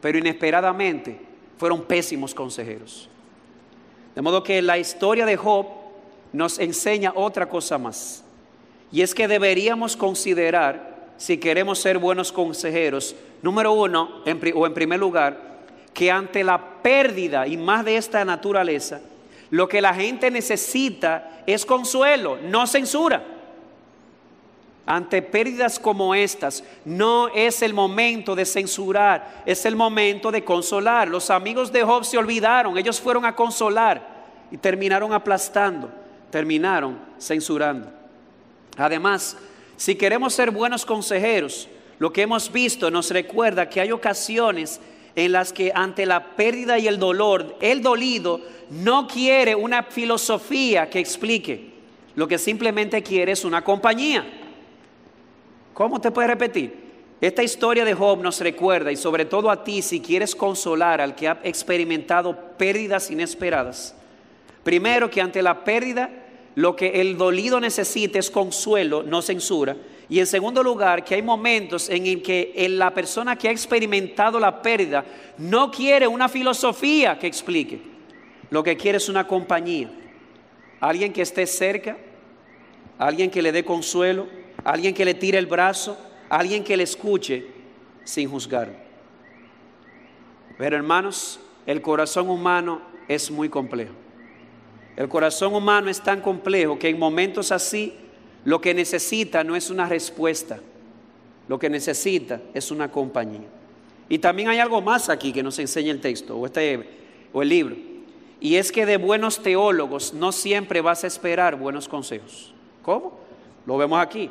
pero 0.00 0.18
inesperadamente 0.18 1.20
fueron 1.56 1.82
pésimos 1.82 2.34
consejeros. 2.34 3.08
De 4.14 4.22
modo 4.22 4.42
que 4.42 4.62
la 4.62 4.78
historia 4.78 5.26
de 5.26 5.36
Job 5.36 5.66
nos 6.32 6.58
enseña 6.58 7.12
otra 7.14 7.48
cosa 7.48 7.78
más. 7.78 8.22
Y 8.92 9.02
es 9.02 9.14
que 9.14 9.28
deberíamos 9.28 9.96
considerar, 9.96 11.08
si 11.16 11.38
queremos 11.38 11.78
ser 11.78 11.98
buenos 11.98 12.32
consejeros, 12.32 13.16
número 13.42 13.72
uno, 13.72 14.22
o 14.54 14.66
en 14.66 14.74
primer 14.74 15.00
lugar, 15.00 15.48
que 15.92 16.10
ante 16.10 16.44
la 16.44 16.82
pérdida 16.82 17.46
y 17.46 17.56
más 17.56 17.84
de 17.84 17.96
esta 17.96 18.24
naturaleza, 18.24 19.00
lo 19.50 19.68
que 19.68 19.80
la 19.80 19.94
gente 19.94 20.30
necesita 20.30 21.42
es 21.46 21.64
consuelo, 21.64 22.38
no 22.42 22.66
censura. 22.66 23.24
Ante 24.84 25.20
pérdidas 25.20 25.78
como 25.78 26.14
estas, 26.14 26.64
no 26.84 27.28
es 27.28 27.60
el 27.60 27.74
momento 27.74 28.34
de 28.34 28.46
censurar, 28.46 29.42
es 29.44 29.66
el 29.66 29.76
momento 29.76 30.30
de 30.30 30.44
consolar. 30.44 31.08
Los 31.08 31.28
amigos 31.28 31.70
de 31.70 31.82
Job 31.82 32.04
se 32.04 32.16
olvidaron, 32.16 32.78
ellos 32.78 33.00
fueron 33.00 33.26
a 33.26 33.36
consolar 33.36 34.00
y 34.50 34.56
terminaron 34.56 35.12
aplastando, 35.12 35.90
terminaron 36.30 36.98
censurando. 37.18 37.90
Además, 38.78 39.36
si 39.76 39.94
queremos 39.94 40.32
ser 40.32 40.50
buenos 40.50 40.86
consejeros, 40.86 41.68
lo 41.98 42.12
que 42.12 42.22
hemos 42.22 42.50
visto 42.50 42.90
nos 42.90 43.10
recuerda 43.10 43.68
que 43.68 43.80
hay 43.80 43.92
ocasiones 43.92 44.80
en 45.18 45.32
las 45.32 45.52
que 45.52 45.72
ante 45.74 46.06
la 46.06 46.36
pérdida 46.36 46.78
y 46.78 46.86
el 46.86 47.00
dolor, 47.00 47.56
el 47.60 47.82
dolido 47.82 48.40
no 48.70 49.08
quiere 49.08 49.56
una 49.56 49.82
filosofía 49.82 50.88
que 50.88 51.00
explique, 51.00 51.72
lo 52.14 52.28
que 52.28 52.38
simplemente 52.38 53.02
quiere 53.02 53.32
es 53.32 53.44
una 53.44 53.64
compañía. 53.64 54.24
¿Cómo 55.74 56.00
te 56.00 56.12
puede 56.12 56.28
repetir? 56.28 56.88
Esta 57.20 57.42
historia 57.42 57.84
de 57.84 57.94
Job 57.94 58.22
nos 58.22 58.40
recuerda, 58.40 58.92
y 58.92 58.96
sobre 58.96 59.24
todo 59.24 59.50
a 59.50 59.64
ti, 59.64 59.82
si 59.82 60.00
quieres 60.00 60.36
consolar 60.36 61.00
al 61.00 61.16
que 61.16 61.26
ha 61.26 61.40
experimentado 61.42 62.36
pérdidas 62.56 63.10
inesperadas, 63.10 63.96
primero 64.62 65.10
que 65.10 65.20
ante 65.20 65.42
la 65.42 65.64
pérdida 65.64 66.10
lo 66.54 66.76
que 66.76 67.00
el 67.00 67.18
dolido 67.18 67.58
necesita 67.58 68.20
es 68.20 68.30
consuelo, 68.30 69.02
no 69.02 69.20
censura. 69.20 69.76
Y 70.08 70.20
en 70.20 70.26
segundo 70.26 70.62
lugar, 70.62 71.04
que 71.04 71.14
hay 71.14 71.22
momentos 71.22 71.90
en 71.90 72.22
que 72.22 72.66
la 72.70 72.92
persona 72.94 73.36
que 73.36 73.48
ha 73.48 73.50
experimentado 73.50 74.40
la 74.40 74.62
pérdida 74.62 75.04
no 75.36 75.70
quiere 75.70 76.06
una 76.06 76.28
filosofía 76.28 77.18
que 77.18 77.26
explique. 77.26 77.80
Lo 78.50 78.62
que 78.62 78.76
quiere 78.76 78.96
es 78.96 79.08
una 79.10 79.26
compañía. 79.26 79.90
Alguien 80.80 81.12
que 81.12 81.20
esté 81.20 81.46
cerca, 81.46 81.98
alguien 82.98 83.30
que 83.30 83.42
le 83.42 83.52
dé 83.52 83.64
consuelo, 83.64 84.26
alguien 84.64 84.94
que 84.94 85.04
le 85.04 85.12
tire 85.12 85.38
el 85.38 85.46
brazo, 85.46 85.98
alguien 86.30 86.64
que 86.64 86.76
le 86.76 86.84
escuche 86.84 87.46
sin 88.04 88.30
juzgar. 88.30 88.70
Pero 90.56 90.76
hermanos, 90.76 91.38
el 91.66 91.82
corazón 91.82 92.30
humano 92.30 92.80
es 93.08 93.30
muy 93.30 93.50
complejo. 93.50 93.92
El 94.96 95.08
corazón 95.08 95.54
humano 95.54 95.90
es 95.90 96.02
tan 96.02 96.22
complejo 96.22 96.78
que 96.78 96.88
en 96.88 96.98
momentos 96.98 97.52
así 97.52 97.94
lo 98.44 98.60
que 98.60 98.74
necesita 98.74 99.44
no 99.44 99.56
es 99.56 99.70
una 99.70 99.88
respuesta, 99.88 100.58
lo 101.48 101.58
que 101.58 101.70
necesita 101.70 102.40
es 102.54 102.70
una 102.70 102.90
compañía. 102.90 103.48
Y 104.08 104.18
también 104.18 104.48
hay 104.48 104.58
algo 104.58 104.80
más 104.80 105.08
aquí 105.08 105.32
que 105.32 105.42
nos 105.42 105.58
enseña 105.58 105.90
el 105.90 106.00
texto 106.00 106.36
o, 106.36 106.46
este, 106.46 106.88
o 107.32 107.42
el 107.42 107.48
libro. 107.48 107.76
Y 108.40 108.56
es 108.56 108.72
que 108.72 108.86
de 108.86 108.96
buenos 108.96 109.42
teólogos 109.42 110.14
no 110.14 110.32
siempre 110.32 110.80
vas 110.80 111.04
a 111.04 111.08
esperar 111.08 111.56
buenos 111.56 111.88
consejos. 111.88 112.54
¿Cómo? 112.82 113.18
Lo 113.66 113.76
vemos 113.76 114.00
aquí. 114.00 114.30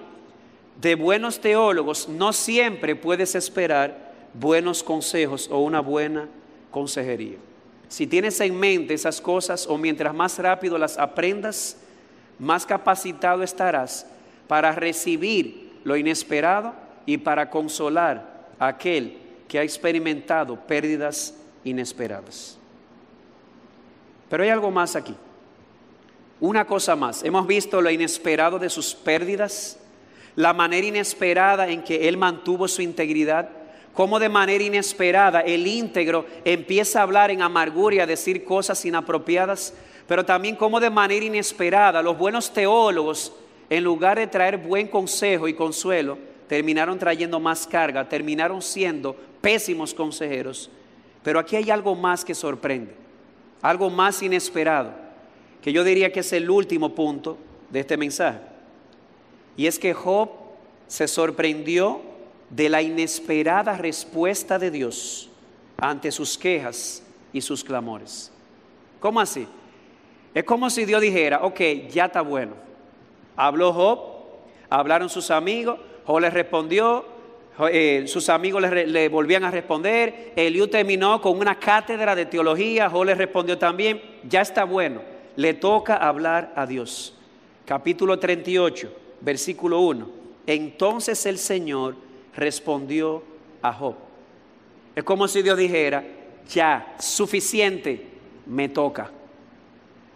De 0.79 0.95
buenos 0.95 1.39
teólogos 1.39 2.07
no 2.07 2.33
siempre 2.33 2.95
puedes 2.95 3.35
esperar 3.35 4.13
buenos 4.33 4.83
consejos 4.83 5.49
o 5.51 5.59
una 5.59 5.81
buena 5.81 6.29
consejería. 6.71 7.37
Si 7.89 8.07
tienes 8.07 8.39
en 8.41 8.57
mente 8.59 8.93
esas 8.93 9.21
cosas 9.21 9.67
o 9.67 9.77
mientras 9.77 10.13
más 10.13 10.39
rápido 10.39 10.77
las 10.77 10.97
aprendas, 10.97 11.77
más 12.39 12.65
capacitado 12.65 13.43
estarás 13.43 14.05
para 14.47 14.71
recibir 14.71 15.71
lo 15.83 15.97
inesperado 15.97 16.73
y 17.05 17.17
para 17.17 17.49
consolar 17.49 18.47
a 18.59 18.67
aquel 18.67 19.17
que 19.47 19.59
ha 19.59 19.63
experimentado 19.63 20.55
pérdidas 20.67 21.35
inesperadas. 21.63 22.57
Pero 24.29 24.43
hay 24.43 24.49
algo 24.49 24.71
más 24.71 24.95
aquí. 24.95 25.15
Una 26.39 26.65
cosa 26.65 26.95
más. 26.95 27.23
Hemos 27.23 27.47
visto 27.47 27.81
lo 27.81 27.89
inesperado 27.89 28.59
de 28.59 28.69
sus 28.69 28.93
pérdidas, 28.93 29.79
la 30.35 30.53
manera 30.53 30.85
inesperada 30.85 31.67
en 31.69 31.83
que 31.83 32.07
él 32.07 32.17
mantuvo 32.17 32.67
su 32.67 32.81
integridad 32.81 33.49
cómo 33.97 34.19
de 34.19 34.29
manera 34.29 34.63
inesperada 34.63 35.41
el 35.41 35.65
íntegro 35.65 36.27
empieza 36.45 36.99
a 36.99 37.01
hablar 37.01 37.31
en 37.31 37.41
amargura 37.41 37.95
y 37.95 37.99
a 37.99 38.05
decir 38.05 38.43
cosas 38.43 38.85
inapropiadas, 38.85 39.73
pero 40.07 40.23
también 40.23 40.55
cómo 40.55 40.79
de 40.79 40.91
manera 40.91 41.25
inesperada 41.25 42.03
los 42.03 42.15
buenos 42.15 42.53
teólogos, 42.53 43.33
en 43.71 43.83
lugar 43.83 44.19
de 44.19 44.27
traer 44.27 44.57
buen 44.57 44.87
consejo 44.87 45.47
y 45.47 45.55
consuelo, 45.55 46.19
terminaron 46.47 46.99
trayendo 46.99 47.39
más 47.39 47.65
carga, 47.65 48.07
terminaron 48.07 48.61
siendo 48.61 49.15
pésimos 49.41 49.95
consejeros. 49.95 50.69
Pero 51.23 51.39
aquí 51.39 51.55
hay 51.55 51.71
algo 51.71 51.95
más 51.95 52.23
que 52.23 52.35
sorprende, 52.35 52.93
algo 53.63 53.89
más 53.89 54.21
inesperado, 54.21 54.91
que 55.59 55.73
yo 55.73 55.83
diría 55.83 56.13
que 56.13 56.19
es 56.19 56.31
el 56.33 56.51
último 56.51 56.93
punto 56.93 57.35
de 57.71 57.79
este 57.79 57.97
mensaje. 57.97 58.41
Y 59.57 59.65
es 59.65 59.79
que 59.79 59.95
Job 59.95 60.29
se 60.85 61.07
sorprendió 61.07 62.15
de 62.49 62.69
la 62.69 62.81
inesperada 62.81 63.77
respuesta 63.77 64.57
de 64.57 64.71
Dios 64.71 65.29
ante 65.77 66.11
sus 66.11 66.37
quejas 66.37 67.03
y 67.33 67.41
sus 67.41 67.63
clamores. 67.63 68.31
¿Cómo 68.99 69.19
así? 69.19 69.47
Es 70.33 70.43
como 70.43 70.69
si 70.69 70.85
Dios 70.85 71.01
dijera, 71.01 71.43
ok, 71.43 71.59
ya 71.89 72.05
está 72.05 72.21
bueno. 72.21 72.53
Habló 73.35 73.73
Job, 73.73 73.99
hablaron 74.69 75.09
sus 75.09 75.31
amigos, 75.31 75.79
Job 76.05 76.19
les 76.19 76.33
respondió, 76.33 77.05
eh, 77.71 78.03
sus 78.07 78.29
amigos 78.29 78.61
le, 78.61 79.09
volvían 79.09 79.43
a 79.43 79.51
responder, 79.51 80.33
Eliú 80.35 80.67
terminó 80.67 81.21
con 81.21 81.37
una 81.39 81.59
cátedra 81.59 82.15
de 82.15 82.25
teología, 82.25 82.89
Job 82.89 83.05
le 83.05 83.15
respondió 83.15 83.57
también, 83.57 84.01
ya 84.27 84.41
está 84.41 84.63
bueno, 84.63 85.01
le 85.35 85.53
toca 85.53 85.95
hablar 85.95 86.53
a 86.55 86.65
Dios. 86.65 87.15
Capítulo 87.65 88.17
38, 88.17 88.93
versículo 89.21 89.81
1. 89.81 90.07
Entonces 90.45 91.25
el 91.25 91.37
Señor 91.37 91.95
respondió 92.37 93.23
a 93.61 93.73
Job. 93.73 93.95
Es 94.95 95.03
como 95.03 95.27
si 95.27 95.41
Dios 95.41 95.57
dijera, 95.57 96.03
ya, 96.49 96.95
suficiente, 96.99 98.05
me 98.45 98.69
toca. 98.69 99.11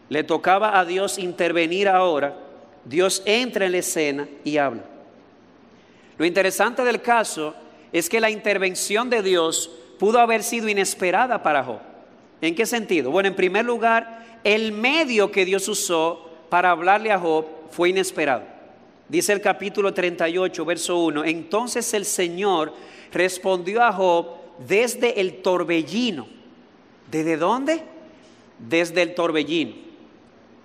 Le 0.08 0.24
tocaba 0.24 0.80
a 0.80 0.86
Dios 0.86 1.18
intervenir 1.18 1.90
ahora. 1.90 2.38
Dios 2.86 3.22
entra 3.26 3.66
en 3.66 3.74
la 3.74 3.78
escena 3.80 4.28
y 4.44 4.58
habla. 4.58 4.84
Lo 6.18 6.26
interesante 6.26 6.84
del 6.84 7.02
caso 7.02 7.56
es 7.92 8.10
que 8.10 8.22
la 8.22 8.30
intervención 8.30 9.10
de 9.10 9.22
Dios 9.22 9.72
pudo 10.00 10.20
haber 10.20 10.44
sido 10.44 10.70
inesperada 10.70 11.44
para 11.44 11.64
Job. 11.64 11.80
¿En 12.42 12.56
qué 12.56 12.66
sentido? 12.66 13.12
Bueno, 13.12 13.30
en 13.30 13.36
primer 13.36 13.66
lugar, 13.66 14.40
el 14.44 14.72
medio 14.72 15.32
que 15.32 15.46
Dios 15.46 15.68
usó 15.68 16.30
para 16.50 16.72
hablarle 16.72 17.12
a 17.12 17.20
Job 17.20 17.46
fue 17.72 17.90
inesperado. 17.90 18.51
Dice 19.12 19.34
el 19.34 19.42
capítulo 19.42 19.94
38, 19.94 20.64
verso 20.64 20.98
1, 20.98 21.26
entonces 21.26 21.94
el 21.94 22.06
Señor 22.06 22.74
respondió 23.12 23.84
a 23.84 23.92
Job 23.92 24.26
desde 24.66 25.20
el 25.20 25.42
torbellino. 25.42 26.28
¿Desde 27.12 27.36
dónde? 27.36 27.84
Desde 28.58 29.02
el 29.02 29.14
torbellino. 29.14 29.74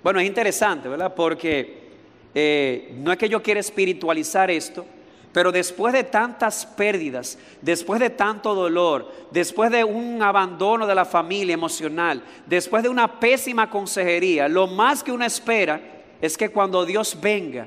Bueno, 0.00 0.20
es 0.20 0.28
interesante, 0.28 0.88
¿verdad? 0.88 1.12
Porque 1.12 1.88
eh, 2.36 2.94
no 2.98 3.10
es 3.10 3.18
que 3.18 3.28
yo 3.28 3.42
quiera 3.42 3.58
espiritualizar 3.58 4.48
esto, 4.48 4.86
pero 5.32 5.50
después 5.50 5.92
de 5.92 6.04
tantas 6.04 6.64
pérdidas, 6.64 7.36
después 7.60 7.98
de 7.98 8.10
tanto 8.10 8.54
dolor, 8.54 9.12
después 9.32 9.72
de 9.72 9.82
un 9.82 10.22
abandono 10.22 10.86
de 10.86 10.94
la 10.94 11.04
familia 11.04 11.54
emocional, 11.54 12.22
después 12.46 12.84
de 12.84 12.90
una 12.90 13.18
pésima 13.18 13.68
consejería, 13.68 14.48
lo 14.48 14.68
más 14.68 15.02
que 15.02 15.10
uno 15.10 15.24
espera 15.24 15.80
es 16.20 16.38
que 16.38 16.50
cuando 16.50 16.86
Dios 16.86 17.18
venga, 17.20 17.66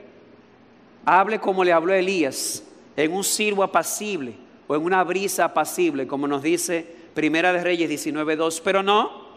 hable 1.06 1.40
como 1.40 1.64
le 1.64 1.74
habló 1.74 1.94
Elías, 1.94 2.64
en 2.96 3.14
un 3.14 3.24
silbo 3.24 3.64
apacible 3.64 4.36
o 4.68 4.76
en 4.76 4.84
una 4.84 5.04
brisa 5.04 5.46
apacible, 5.46 6.06
como 6.08 6.28
nos 6.28 6.44
dice 6.44 6.86
Primera 7.14 7.52
de 7.54 7.64
Reyes 7.64 7.90
19.2. 7.90 8.62
Pero 8.64 8.84
no, 8.84 9.28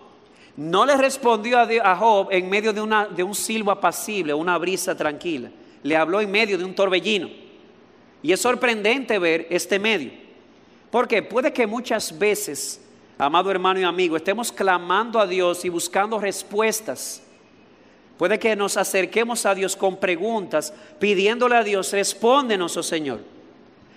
no 0.56 0.84
le 0.84 0.96
respondió 0.96 1.58
a 1.58 1.96
Job 1.96 2.28
en 2.30 2.50
medio 2.50 2.72
de 2.72 3.22
un 3.22 3.34
silbo 3.34 3.70
apacible, 3.70 4.34
una 4.34 4.58
brisa 4.58 4.96
tranquila. 4.96 5.50
Le 5.82 5.96
habló 5.96 6.20
en 6.20 6.30
medio 6.30 6.58
de 6.58 6.64
un 6.64 6.74
torbellino. 6.74 7.28
Y 8.22 8.32
es 8.32 8.40
sorprendente 8.40 9.18
ver 9.18 9.46
este 9.50 9.78
medio. 9.78 10.12
Porque 10.90 11.22
puede 11.22 11.52
que 11.52 11.66
muchas 11.66 12.16
veces, 12.16 12.80
amado 13.18 13.50
hermano 13.50 13.80
y 13.80 13.84
amigo, 13.84 14.16
estemos 14.16 14.52
clamando 14.52 15.18
a 15.18 15.26
Dios 15.26 15.64
y 15.64 15.68
buscando 15.70 16.20
respuestas 16.20 17.22
Puede 18.18 18.38
que 18.38 18.54
nos 18.54 18.76
acerquemos 18.76 19.46
a 19.46 19.54
Dios 19.54 19.76
con 19.76 19.96
preguntas, 19.96 20.72
pidiéndole 20.98 21.56
a 21.56 21.64
Dios, 21.64 21.92
respóndenos, 21.92 22.76
oh 22.76 22.82
Señor. 22.82 23.20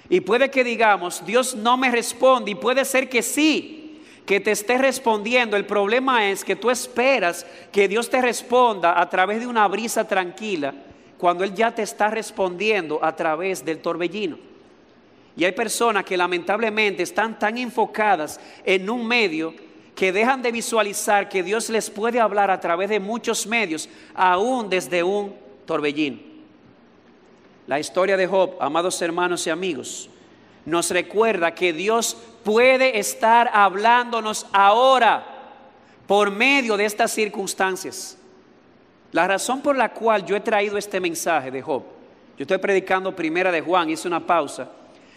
Y 0.10 0.22
puede 0.22 0.50
que 0.50 0.64
digamos, 0.64 1.26
Dios 1.26 1.56
no 1.56 1.78
me 1.78 1.92
responde, 1.92 2.52
y 2.52 2.56
puede 2.56 2.86
ser 2.86 3.10
que 3.10 3.22
sí, 3.22 4.02
que 4.26 4.40
te 4.40 4.52
esté 4.52 4.78
respondiendo. 4.78 5.58
El 5.58 5.66
problema 5.66 6.30
es 6.30 6.44
que 6.44 6.56
tú 6.56 6.70
esperas 6.70 7.46
que 7.72 7.88
Dios 7.88 8.10
te 8.10 8.22
responda 8.22 9.00
a 9.00 9.10
través 9.10 9.40
de 9.40 9.48
una 9.48 9.68
brisa 9.68 10.08
tranquila 10.08 10.74
cuando 11.18 11.44
Él 11.44 11.54
ya 11.54 11.74
te 11.74 11.82
está 11.82 12.10
respondiendo 12.10 13.04
a 13.04 13.16
través 13.16 13.64
del 13.64 13.80
torbellino. 13.80 14.38
Y 15.38 15.44
hay 15.44 15.52
personas 15.52 16.06
que 16.06 16.18
lamentablemente 16.18 17.04
están 17.04 17.38
tan 17.38 17.58
enfocadas 17.58 18.40
en 18.64 18.90
un 18.90 19.06
medio 19.06 19.54
que 19.96 20.12
dejan 20.12 20.42
de 20.42 20.52
visualizar 20.52 21.30
que 21.30 21.42
Dios 21.42 21.70
les 21.70 21.90
puede 21.90 22.20
hablar 22.20 22.52
a 22.52 22.60
través 22.60 22.90
de 22.90 23.00
muchos 23.00 23.48
medios, 23.48 23.90
aún 24.14 24.70
desde 24.70 25.02
un 25.02 25.34
torbellino. 25.66 26.20
La 27.66 27.80
historia 27.80 28.18
de 28.18 28.28
Job, 28.28 28.58
amados 28.60 29.02
hermanos 29.02 29.48
y 29.48 29.50
amigos, 29.50 30.10
nos 30.66 30.92
recuerda 30.92 31.56
que 31.56 31.74
Dios 31.74 32.18
puede 32.44 33.00
estar 33.00 33.50
hablándonos 33.54 34.46
ahora 34.52 35.26
por 36.06 36.30
medio 36.30 36.78
de 36.78 36.86
estas 36.86 37.12
circunstancias. 37.12 38.18
La 39.12 39.28
razón 39.28 39.62
por 39.62 39.78
la 39.78 39.94
cual 39.94 40.26
yo 40.26 40.36
he 40.36 40.42
traído 40.42 40.78
este 40.78 41.00
mensaje 41.00 41.50
de 41.50 41.62
Job, 41.62 41.84
yo 42.38 42.44
estoy 42.44 42.58
predicando 42.58 43.16
primera 43.16 43.52
de 43.52 43.62
Juan, 43.62 43.90
hice 43.90 44.08
una 44.08 44.28
pausa, 44.28 44.68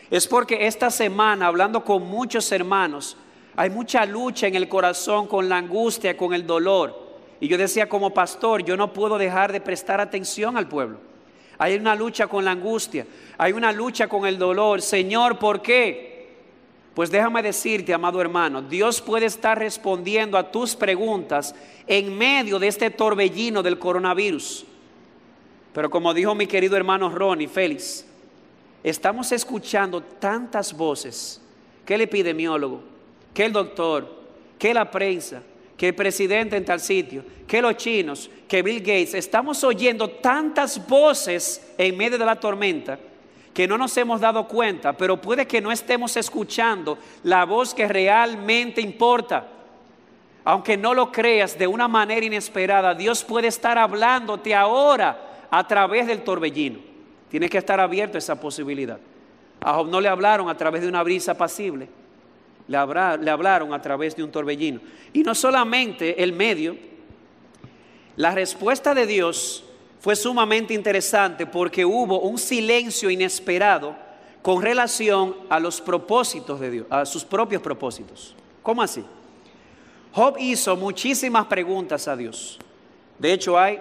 es 0.08 0.26
porque 0.26 0.66
esta 0.66 0.88
semana, 0.90 1.48
hablando 1.48 1.84
con 1.84 2.06
muchos 2.06 2.50
hermanos, 2.52 3.16
hay 3.58 3.70
mucha 3.70 4.06
lucha 4.06 4.46
en 4.46 4.54
el 4.54 4.68
corazón 4.68 5.26
con 5.26 5.48
la 5.48 5.56
angustia, 5.56 6.16
con 6.16 6.32
el 6.32 6.46
dolor. 6.46 6.96
Y 7.40 7.48
yo 7.48 7.58
decía 7.58 7.88
como 7.88 8.14
pastor, 8.14 8.62
yo 8.62 8.76
no 8.76 8.92
puedo 8.92 9.18
dejar 9.18 9.50
de 9.50 9.60
prestar 9.60 10.00
atención 10.00 10.56
al 10.56 10.68
pueblo. 10.68 11.00
Hay 11.58 11.74
una 11.74 11.96
lucha 11.96 12.28
con 12.28 12.44
la 12.44 12.52
angustia, 12.52 13.04
hay 13.36 13.52
una 13.52 13.72
lucha 13.72 14.06
con 14.06 14.26
el 14.26 14.38
dolor. 14.38 14.80
Señor, 14.80 15.40
¿por 15.40 15.60
qué? 15.60 16.36
Pues 16.94 17.10
déjame 17.10 17.42
decirte, 17.42 17.92
amado 17.92 18.20
hermano, 18.20 18.62
Dios 18.62 19.00
puede 19.00 19.26
estar 19.26 19.58
respondiendo 19.58 20.38
a 20.38 20.52
tus 20.52 20.76
preguntas 20.76 21.52
en 21.88 22.16
medio 22.16 22.60
de 22.60 22.68
este 22.68 22.90
torbellino 22.90 23.60
del 23.60 23.76
coronavirus. 23.76 24.66
Pero 25.72 25.90
como 25.90 26.14
dijo 26.14 26.32
mi 26.32 26.46
querido 26.46 26.76
hermano 26.76 27.10
Ronnie 27.10 27.48
Félix, 27.48 28.06
estamos 28.84 29.32
escuchando 29.32 30.00
tantas 30.00 30.72
voces. 30.72 31.40
que 31.84 31.96
el 31.96 32.02
epidemiólogo? 32.02 32.97
Que 33.38 33.44
el 33.44 33.52
doctor? 33.52 34.04
que 34.58 34.74
la 34.74 34.90
prensa? 34.90 35.40
que 35.76 35.86
el 35.86 35.94
presidente 35.94 36.56
en 36.56 36.64
tal 36.64 36.80
sitio? 36.80 37.22
que 37.46 37.62
los 37.62 37.76
chinos? 37.76 38.28
que 38.48 38.62
Bill 38.62 38.80
Gates? 38.80 39.14
Estamos 39.14 39.62
oyendo 39.62 40.10
tantas 40.10 40.84
voces 40.88 41.72
en 41.78 41.96
medio 41.96 42.18
de 42.18 42.24
la 42.24 42.34
tormenta 42.34 42.98
que 43.54 43.68
no 43.68 43.78
nos 43.78 43.96
hemos 43.96 44.20
dado 44.20 44.48
cuenta, 44.48 44.92
pero 44.92 45.20
puede 45.20 45.46
que 45.46 45.60
no 45.60 45.70
estemos 45.70 46.16
escuchando 46.16 46.98
la 47.22 47.44
voz 47.44 47.74
que 47.74 47.86
realmente 47.86 48.80
importa. 48.80 49.46
Aunque 50.44 50.76
no 50.76 50.92
lo 50.92 51.12
creas 51.12 51.56
de 51.56 51.68
una 51.68 51.86
manera 51.86 52.26
inesperada, 52.26 52.92
Dios 52.92 53.22
puede 53.22 53.46
estar 53.46 53.78
hablándote 53.78 54.52
ahora 54.52 55.46
a 55.48 55.64
través 55.64 56.08
del 56.08 56.24
torbellino. 56.24 56.80
Tienes 57.30 57.50
que 57.50 57.58
estar 57.58 57.78
abierto 57.78 58.16
a 58.16 58.18
esa 58.18 58.40
posibilidad. 58.40 58.98
A 59.60 59.74
Job 59.74 59.88
no 59.88 60.00
le 60.00 60.08
hablaron 60.08 60.48
a 60.48 60.56
través 60.56 60.82
de 60.82 60.88
una 60.88 61.04
brisa 61.04 61.38
pasible, 61.38 61.88
le, 62.68 62.76
hablaron 62.76 63.72
a 63.72 63.82
través 63.82 64.14
de 64.14 64.22
un 64.22 64.30
torbellino. 64.30 64.80
Y 65.12 65.22
no 65.22 65.34
solamente 65.34 66.22
el 66.22 66.32
medio, 66.32 66.76
la 68.16 68.32
respuesta 68.32 68.94
de 68.94 69.06
Dios 69.06 69.64
fue 70.00 70.14
sumamente 70.14 70.74
interesante 70.74 71.46
porque 71.46 71.84
hubo 71.84 72.20
un 72.20 72.38
silencio 72.38 73.10
inesperado 73.10 73.96
con 74.42 74.62
relación 74.62 75.34
a 75.48 75.58
los 75.58 75.80
propósitos 75.80 76.60
de 76.60 76.70
Dios, 76.70 76.86
a 76.90 77.04
sus 77.04 77.24
propios 77.24 77.60
propósitos. 77.62 78.36
¿Cómo 78.62 78.82
así? 78.82 79.04
Job 80.12 80.36
hizo 80.38 80.76
muchísimas 80.76 81.46
preguntas 81.46 82.06
a 82.06 82.16
Dios. 82.16 82.58
De 83.18 83.32
hecho, 83.32 83.58
hay 83.58 83.80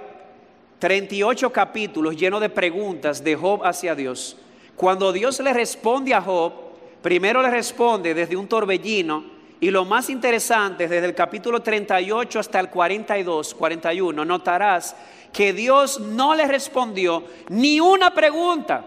38 0.80 1.52
capítulos 1.52 2.16
llenos 2.16 2.42
de 2.42 2.50
preguntas 2.50 3.24
de 3.24 3.36
Job 3.36 3.64
hacia 3.64 3.96
Dios. 3.96 4.38
Cuando 4.76 5.12
Dios 5.12 5.40
le 5.40 5.54
responde 5.54 6.14
a 6.14 6.22
Job, 6.22 6.67
primero 7.02 7.42
le 7.42 7.50
responde 7.50 8.14
desde 8.14 8.36
un 8.36 8.48
torbellino 8.48 9.38
y 9.60 9.72
lo 9.72 9.86
más 9.86 10.10
interesante, 10.10 10.88
desde 10.88 11.08
el 11.08 11.16
capítulo 11.16 11.62
38 11.62 12.40
hasta 12.40 12.60
el 12.60 12.70
42, 12.70 13.56
41, 13.56 14.24
notarás 14.26 14.96
que 15.34 15.54
Dios 15.54 16.00
no 16.00 16.36
le 16.36 16.48
respondió 16.48 17.24
ni 17.50 17.80
una 17.80 18.14
pregunta 18.14 18.86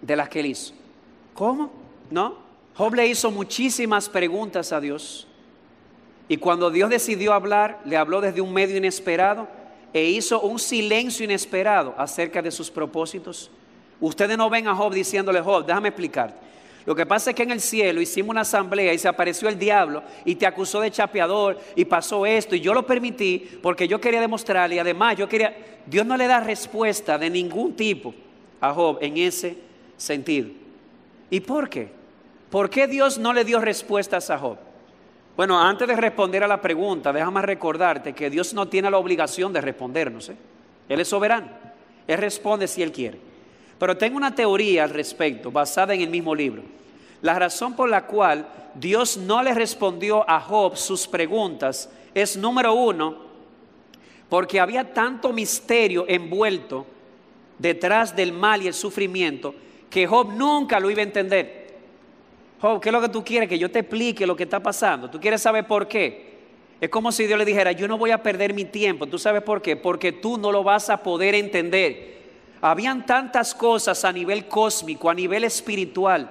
de 0.00 0.16
las 0.16 0.28
que 0.28 0.40
él 0.40 0.46
hizo. 0.46 0.74
¿Cómo? 1.34 1.70
¿No? 2.10 2.36
Job 2.76 2.94
le 2.94 3.06
hizo 3.06 3.30
muchísimas 3.30 4.08
preguntas 4.08 4.72
a 4.72 4.80
Dios. 4.80 5.26
Y 6.28 6.38
cuando 6.38 6.70
Dios 6.70 6.90
decidió 6.90 7.34
hablar, 7.34 7.80
le 7.84 7.96
habló 7.96 8.20
desde 8.20 8.40
un 8.40 8.52
medio 8.52 8.76
inesperado 8.76 9.46
e 9.92 10.04
hizo 10.04 10.40
un 10.40 10.58
silencio 10.58 11.24
inesperado 11.24 11.94
acerca 11.98 12.42
de 12.42 12.50
sus 12.50 12.70
propósitos. 12.70 13.50
Ustedes 14.00 14.36
no 14.36 14.50
ven 14.50 14.66
a 14.66 14.74
Job 14.74 14.92
diciéndole, 14.92 15.40
Job, 15.40 15.64
déjame 15.66 15.88
explicarte. 15.88 16.36
Lo 16.86 16.94
que 16.94 17.06
pasa 17.06 17.30
es 17.30 17.36
que 17.36 17.44
en 17.44 17.50
el 17.50 17.60
cielo 17.60 18.00
hicimos 18.00 18.30
una 18.30 18.42
asamblea 18.42 18.92
y 18.92 18.98
se 18.98 19.08
apareció 19.08 19.48
el 19.48 19.58
diablo 19.58 20.02
y 20.24 20.34
te 20.34 20.46
acusó 20.46 20.80
de 20.80 20.90
chapeador 20.90 21.58
y 21.74 21.84
pasó 21.86 22.26
esto 22.26 22.54
y 22.54 22.60
yo 22.60 22.74
lo 22.74 22.86
permití 22.86 23.58
porque 23.62 23.88
yo 23.88 24.00
quería 24.00 24.20
demostrarle 24.20 24.76
y 24.76 24.78
además 24.78 25.16
yo 25.16 25.28
quería, 25.28 25.56
Dios 25.86 26.04
no 26.04 26.16
le 26.16 26.26
da 26.26 26.40
respuesta 26.40 27.16
de 27.16 27.30
ningún 27.30 27.74
tipo 27.74 28.14
a 28.60 28.72
Job 28.74 28.98
en 29.00 29.16
ese 29.16 29.56
sentido. 29.96 30.50
¿Y 31.30 31.40
por 31.40 31.70
qué? 31.70 31.88
¿Por 32.50 32.68
qué 32.68 32.86
Dios 32.86 33.18
no 33.18 33.32
le 33.32 33.44
dio 33.44 33.60
respuestas 33.60 34.28
a 34.28 34.38
Job? 34.38 34.58
Bueno, 35.36 35.60
antes 35.60 35.88
de 35.88 35.96
responder 35.96 36.44
a 36.44 36.48
la 36.48 36.60
pregunta, 36.60 37.12
déjame 37.12 37.42
recordarte 37.42 38.12
que 38.12 38.30
Dios 38.30 38.54
no 38.54 38.68
tiene 38.68 38.90
la 38.90 38.98
obligación 38.98 39.52
de 39.52 39.60
respondernos. 39.60 40.28
¿eh? 40.28 40.36
Él 40.88 41.00
es 41.00 41.08
soberano. 41.08 41.48
Él 42.06 42.18
responde 42.18 42.68
si 42.68 42.82
Él 42.82 42.92
quiere. 42.92 43.18
Pero 43.78 43.96
tengo 43.96 44.16
una 44.16 44.34
teoría 44.34 44.84
al 44.84 44.90
respecto, 44.90 45.50
basada 45.50 45.94
en 45.94 46.00
el 46.00 46.10
mismo 46.10 46.34
libro. 46.34 46.62
La 47.22 47.38
razón 47.38 47.74
por 47.74 47.88
la 47.88 48.06
cual 48.06 48.46
Dios 48.74 49.16
no 49.16 49.42
le 49.42 49.54
respondió 49.54 50.28
a 50.28 50.40
Job 50.40 50.76
sus 50.76 51.06
preguntas 51.06 51.90
es 52.14 52.36
número 52.36 52.74
uno, 52.74 53.16
porque 54.28 54.60
había 54.60 54.92
tanto 54.92 55.32
misterio 55.32 56.04
envuelto 56.08 56.86
detrás 57.58 58.14
del 58.14 58.32
mal 58.32 58.62
y 58.62 58.66
el 58.66 58.74
sufrimiento 58.74 59.54
que 59.90 60.06
Job 60.06 60.32
nunca 60.32 60.80
lo 60.80 60.90
iba 60.90 61.00
a 61.00 61.04
entender. 61.04 61.64
Job, 62.60 62.80
¿qué 62.80 62.88
es 62.88 62.92
lo 62.92 63.00
que 63.00 63.08
tú 63.08 63.24
quieres? 63.24 63.48
Que 63.48 63.58
yo 63.58 63.70
te 63.70 63.80
explique 63.80 64.26
lo 64.26 64.34
que 64.34 64.44
está 64.44 64.60
pasando. 64.60 65.08
¿Tú 65.08 65.20
quieres 65.20 65.40
saber 65.40 65.66
por 65.66 65.86
qué? 65.86 66.34
Es 66.80 66.90
como 66.90 67.12
si 67.12 67.26
Dios 67.26 67.38
le 67.38 67.44
dijera, 67.44 67.72
yo 67.72 67.86
no 67.86 67.96
voy 67.96 68.10
a 68.10 68.22
perder 68.22 68.54
mi 68.54 68.64
tiempo. 68.64 69.06
¿Tú 69.06 69.18
sabes 69.18 69.42
por 69.42 69.62
qué? 69.62 69.76
Porque 69.76 70.12
tú 70.12 70.36
no 70.36 70.50
lo 70.50 70.64
vas 70.64 70.90
a 70.90 71.02
poder 71.02 71.34
entender. 71.34 72.13
Habían 72.66 73.04
tantas 73.04 73.54
cosas 73.54 74.06
a 74.06 74.10
nivel 74.10 74.48
cósmico, 74.48 75.10
a 75.10 75.14
nivel 75.14 75.44
espiritual, 75.44 76.30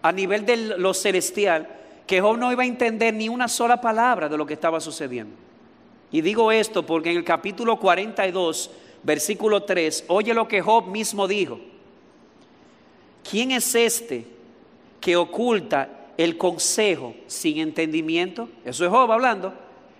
a 0.00 0.10
nivel 0.10 0.46
de 0.46 0.56
lo 0.56 0.94
celestial, 0.94 1.68
que 2.06 2.18
Job 2.18 2.38
no 2.38 2.50
iba 2.50 2.62
a 2.62 2.66
entender 2.66 3.12
ni 3.12 3.28
una 3.28 3.46
sola 3.46 3.78
palabra 3.78 4.30
de 4.30 4.38
lo 4.38 4.46
que 4.46 4.54
estaba 4.54 4.80
sucediendo. 4.80 5.36
Y 6.10 6.22
digo 6.22 6.50
esto 6.50 6.86
porque 6.86 7.10
en 7.10 7.18
el 7.18 7.24
capítulo 7.24 7.78
42, 7.78 8.70
versículo 9.02 9.64
3, 9.64 10.06
oye 10.08 10.32
lo 10.32 10.48
que 10.48 10.62
Job 10.62 10.86
mismo 10.86 11.28
dijo. 11.28 11.60
¿Quién 13.30 13.50
es 13.50 13.74
este 13.74 14.26
que 14.98 15.14
oculta 15.14 15.90
el 16.16 16.38
consejo 16.38 17.14
sin 17.26 17.58
entendimiento? 17.58 18.48
Eso 18.64 18.82
es 18.82 18.90
Job 18.90 19.12
hablando 19.12 19.52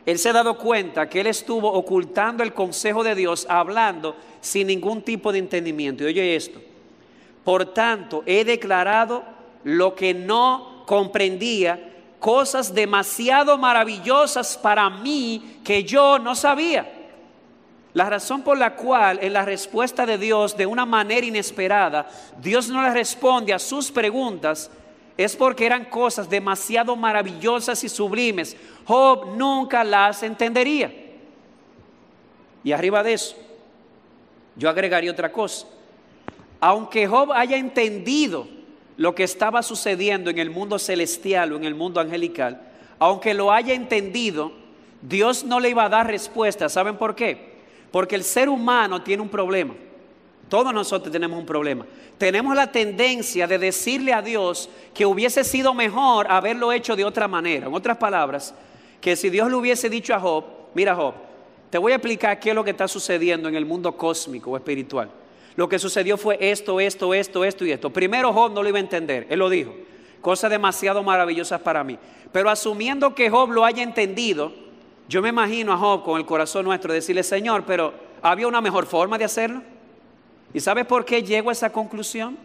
él 0.06 0.20
se 0.20 0.28
ha 0.28 0.32
dado 0.32 0.56
cuenta 0.56 1.08
que 1.08 1.20
él 1.20 1.26
estuvo 1.26 1.70
ocultando 1.72 2.44
el 2.44 2.54
consejo 2.54 3.02
de 3.02 3.16
Dios, 3.16 3.44
hablando 3.50 4.14
sin 4.46 4.68
ningún 4.68 5.02
tipo 5.02 5.32
de 5.32 5.38
entendimiento. 5.40 6.04
Y 6.04 6.06
oye 6.06 6.36
esto, 6.36 6.60
por 7.44 7.74
tanto, 7.74 8.22
he 8.26 8.44
declarado 8.44 9.24
lo 9.64 9.94
que 9.94 10.14
no 10.14 10.84
comprendía, 10.86 11.92
cosas 12.20 12.72
demasiado 12.72 13.58
maravillosas 13.58 14.56
para 14.56 14.88
mí 14.88 15.58
que 15.64 15.82
yo 15.84 16.18
no 16.18 16.34
sabía. 16.34 16.92
La 17.92 18.08
razón 18.08 18.42
por 18.42 18.56
la 18.56 18.76
cual 18.76 19.18
en 19.20 19.32
la 19.32 19.44
respuesta 19.44 20.06
de 20.06 20.18
Dios 20.18 20.56
de 20.56 20.66
una 20.66 20.86
manera 20.86 21.26
inesperada, 21.26 22.08
Dios 22.40 22.68
no 22.68 22.82
le 22.82 22.90
responde 22.90 23.52
a 23.52 23.58
sus 23.58 23.90
preguntas, 23.90 24.70
es 25.16 25.34
porque 25.34 25.66
eran 25.66 25.86
cosas 25.86 26.28
demasiado 26.28 26.94
maravillosas 26.94 27.82
y 27.82 27.88
sublimes. 27.88 28.56
Job 28.84 29.36
nunca 29.36 29.82
las 29.82 30.22
entendería. 30.22 30.92
Y 32.62 32.72
arriba 32.72 33.02
de 33.02 33.14
eso, 33.14 33.36
yo 34.56 34.68
agregaría 34.68 35.10
otra 35.10 35.32
cosa. 35.32 35.66
Aunque 36.60 37.06
Job 37.06 37.32
haya 37.32 37.56
entendido 37.56 38.48
lo 38.96 39.14
que 39.14 39.24
estaba 39.24 39.62
sucediendo 39.62 40.30
en 40.30 40.38
el 40.38 40.50
mundo 40.50 40.78
celestial 40.78 41.52
o 41.52 41.56
en 41.56 41.64
el 41.64 41.74
mundo 41.74 42.00
angelical, 42.00 42.60
aunque 42.98 43.34
lo 43.34 43.52
haya 43.52 43.74
entendido, 43.74 44.52
Dios 45.02 45.44
no 45.44 45.60
le 45.60 45.70
iba 45.70 45.84
a 45.84 45.88
dar 45.88 46.06
respuesta. 46.06 46.68
¿Saben 46.68 46.96
por 46.96 47.14
qué? 47.14 47.56
Porque 47.90 48.14
el 48.14 48.24
ser 48.24 48.48
humano 48.48 49.02
tiene 49.02 49.22
un 49.22 49.28
problema. 49.28 49.74
Todos 50.48 50.72
nosotros 50.72 51.12
tenemos 51.12 51.38
un 51.38 51.46
problema. 51.46 51.84
Tenemos 52.18 52.54
la 52.56 52.70
tendencia 52.72 53.46
de 53.46 53.58
decirle 53.58 54.12
a 54.12 54.22
Dios 54.22 54.70
que 54.94 55.04
hubiese 55.04 55.44
sido 55.44 55.74
mejor 55.74 56.26
haberlo 56.30 56.72
hecho 56.72 56.96
de 56.96 57.04
otra 57.04 57.28
manera. 57.28 57.66
En 57.66 57.74
otras 57.74 57.98
palabras, 57.98 58.54
que 59.00 59.16
si 59.16 59.28
Dios 59.28 59.50
le 59.50 59.56
hubiese 59.56 59.90
dicho 59.90 60.14
a 60.14 60.20
Job, 60.20 60.44
mira 60.74 60.94
Job, 60.94 61.14
Te 61.70 61.78
voy 61.78 61.92
a 61.92 61.96
explicar 61.96 62.38
qué 62.38 62.50
es 62.50 62.54
lo 62.54 62.64
que 62.64 62.70
está 62.70 62.86
sucediendo 62.86 63.48
en 63.48 63.56
el 63.56 63.66
mundo 63.66 63.96
cósmico 63.96 64.52
o 64.52 64.56
espiritual. 64.56 65.10
Lo 65.56 65.68
que 65.68 65.78
sucedió 65.78 66.16
fue 66.16 66.36
esto, 66.40 66.80
esto, 66.80 67.14
esto, 67.14 67.44
esto 67.44 67.64
y 67.64 67.72
esto. 67.72 67.90
Primero 67.90 68.32
Job 68.32 68.52
no 68.52 68.62
lo 68.62 68.68
iba 68.68 68.78
a 68.78 68.82
entender, 68.82 69.26
él 69.30 69.38
lo 69.38 69.48
dijo. 69.48 69.74
Cosas 70.20 70.50
demasiado 70.50 71.02
maravillosas 71.02 71.60
para 71.60 71.82
mí. 71.82 71.98
Pero 72.30 72.50
asumiendo 72.50 73.14
que 73.14 73.30
Job 73.30 73.50
lo 73.50 73.64
haya 73.64 73.82
entendido, 73.82 74.52
yo 75.08 75.22
me 75.22 75.30
imagino 75.30 75.72
a 75.72 75.78
Job 75.78 76.04
con 76.04 76.18
el 76.18 76.26
corazón 76.26 76.64
nuestro 76.64 76.92
decirle, 76.92 77.22
Señor, 77.22 77.64
pero 77.66 77.94
¿había 78.22 78.46
una 78.46 78.60
mejor 78.60 78.86
forma 78.86 79.18
de 79.18 79.24
hacerlo? 79.24 79.62
¿Y 80.52 80.60
sabes 80.60 80.86
por 80.86 81.04
qué 81.04 81.22
llego 81.22 81.48
a 81.48 81.52
esa 81.52 81.70
conclusión? 81.70 82.36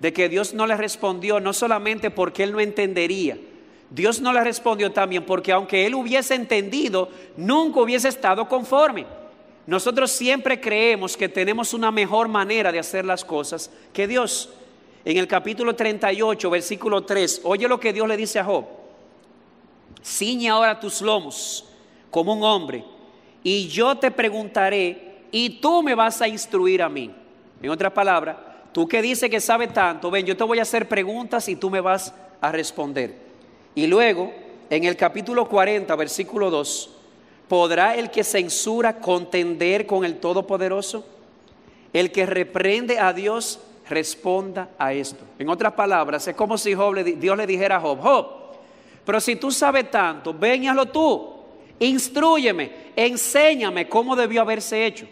De 0.00 0.12
que 0.12 0.28
Dios 0.28 0.54
no 0.54 0.66
le 0.66 0.76
respondió 0.76 1.38
no 1.38 1.52
solamente 1.52 2.10
porque 2.10 2.42
él 2.42 2.52
no 2.52 2.60
entendería, 2.60 3.38
Dios 3.94 4.20
no 4.20 4.32
le 4.32 4.42
respondió 4.42 4.90
también 4.90 5.24
porque 5.24 5.52
aunque 5.52 5.84
él 5.86 5.94
hubiese 5.94 6.34
entendido, 6.34 7.10
nunca 7.36 7.80
hubiese 7.80 8.08
estado 8.08 8.48
conforme. 8.48 9.04
Nosotros 9.66 10.10
siempre 10.10 10.60
creemos 10.60 11.16
que 11.16 11.28
tenemos 11.28 11.74
una 11.74 11.90
mejor 11.90 12.26
manera 12.26 12.72
de 12.72 12.78
hacer 12.78 13.04
las 13.04 13.22
cosas 13.24 13.70
que 13.92 14.08
Dios. 14.08 14.48
En 15.04 15.18
el 15.18 15.28
capítulo 15.28 15.76
38, 15.76 16.48
versículo 16.48 17.02
3, 17.02 17.42
oye 17.44 17.68
lo 17.68 17.78
que 17.78 17.92
Dios 17.92 18.08
le 18.08 18.16
dice 18.16 18.38
a 18.38 18.44
Job. 18.44 18.64
Ciñe 20.02 20.48
ahora 20.48 20.80
tus 20.80 21.02
lomos 21.02 21.66
como 22.10 22.32
un 22.32 22.42
hombre, 22.42 22.84
y 23.42 23.68
yo 23.68 23.96
te 23.96 24.10
preguntaré, 24.10 25.26
y 25.30 25.60
tú 25.60 25.82
me 25.82 25.94
vas 25.94 26.20
a 26.20 26.28
instruir 26.28 26.82
a 26.82 26.88
mí. 26.88 27.10
En 27.62 27.70
otras 27.70 27.92
palabras, 27.92 28.36
tú 28.72 28.86
que 28.86 29.00
dices 29.00 29.30
que 29.30 29.40
sabes 29.40 29.72
tanto, 29.72 30.10
ven, 30.10 30.26
yo 30.26 30.36
te 30.36 30.44
voy 30.44 30.58
a 30.58 30.62
hacer 30.62 30.88
preguntas 30.88 31.48
y 31.48 31.56
tú 31.56 31.70
me 31.70 31.80
vas 31.80 32.14
a 32.40 32.52
responder. 32.52 33.31
Y 33.74 33.86
luego, 33.86 34.32
en 34.68 34.84
el 34.84 34.96
capítulo 34.96 35.48
40, 35.48 35.94
versículo 35.96 36.50
2, 36.50 36.90
¿podrá 37.48 37.94
el 37.94 38.10
que 38.10 38.24
censura 38.24 38.98
contender 38.98 39.86
con 39.86 40.04
el 40.04 40.18
Todopoderoso? 40.18 41.06
El 41.92 42.10
que 42.10 42.26
reprende 42.26 42.98
a 42.98 43.12
Dios 43.12 43.60
responda 43.88 44.70
a 44.78 44.92
esto. 44.92 45.24
En 45.38 45.48
otras 45.48 45.72
palabras, 45.72 46.26
es 46.26 46.34
como 46.34 46.56
si 46.56 46.74
Dios 46.74 47.36
le 47.36 47.46
dijera 47.46 47.76
a 47.76 47.80
Job, 47.80 48.00
Job, 48.00 48.26
pero 49.04 49.20
si 49.20 49.36
tú 49.36 49.50
sabes 49.50 49.90
tanto, 49.90 50.32
ven 50.32 50.64
tú. 50.92 51.30
Instrúyeme, 51.78 52.70
enséñame 52.94 53.88
cómo 53.88 54.14
debió 54.14 54.42
haberse 54.42 54.86
hecho. 54.86 55.06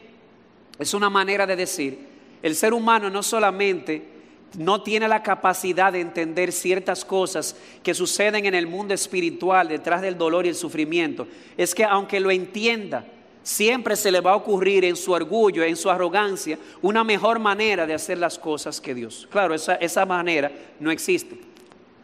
Es 0.79 0.95
una 0.95 1.11
manera 1.11 1.47
de 1.47 1.57
decir, 1.57 1.99
el 2.43 2.55
ser 2.55 2.73
humano 2.73 3.11
no 3.11 3.23
solamente 3.23 4.10
no 4.59 4.83
tiene 4.83 5.07
la 5.09 5.23
capacidad 5.23 5.93
de 5.93 6.01
entender 6.01 6.53
ciertas 6.53 7.05
cosas 7.05 7.57
que 7.83 7.95
suceden 7.95 8.47
en 8.47 8.55
el 8.55 8.67
mundo 8.67 8.95
espiritual 8.95 9.69
detrás 9.69 10.03
del 10.03 10.19
dolor 10.19 10.47
y 10.47 10.49
el 10.49 10.55
sufrimiento, 10.55 11.27
es 11.57 11.75
que 11.75 11.85
aunque 11.85 12.21
lo 12.21 12.31
entienda, 12.31 13.05
siempre 13.43 13.97
se 13.97 14.11
le 14.11 14.21
va 14.21 14.33
a 14.33 14.37
ocurrir 14.37 14.85
en 14.85 14.97
su 14.97 15.13
orgullo, 15.13 15.63
en 15.63 15.77
su 15.77 15.91
arrogancia, 15.91 16.59
una 16.83 17.05
mejor 17.05 17.39
manera 17.39 17.87
de 17.87 17.95
hacer 17.95 18.19
las 18.19 18.39
cosas 18.39 18.81
que 18.81 18.95
Dios. 18.95 19.29
Claro, 19.31 19.55
esa, 19.55 19.77
esa 19.77 20.05
manera 20.05 20.51
no 20.79 20.91
existe. 20.91 21.39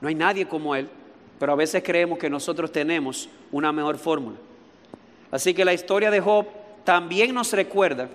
No 0.01 0.09
hay 0.09 0.15
nadie 0.15 0.47
como 0.47 0.75
Él, 0.75 0.89
pero 1.39 1.53
a 1.53 1.57
veces 1.57 1.83
creemos 1.85 2.19
que 2.19 2.31
nosotros 2.31 2.71
tenemos 2.71 3.29
una 3.51 3.73
mejor 3.73 3.99
fórmula. 3.99 4.37
Así 5.31 5.53
que 5.53 5.65
la 5.65 5.75
historia 5.75 6.11
de 6.11 6.21
Job 6.21 6.47
también 6.85 7.35
nos 7.35 7.53
recuerda 7.53 8.09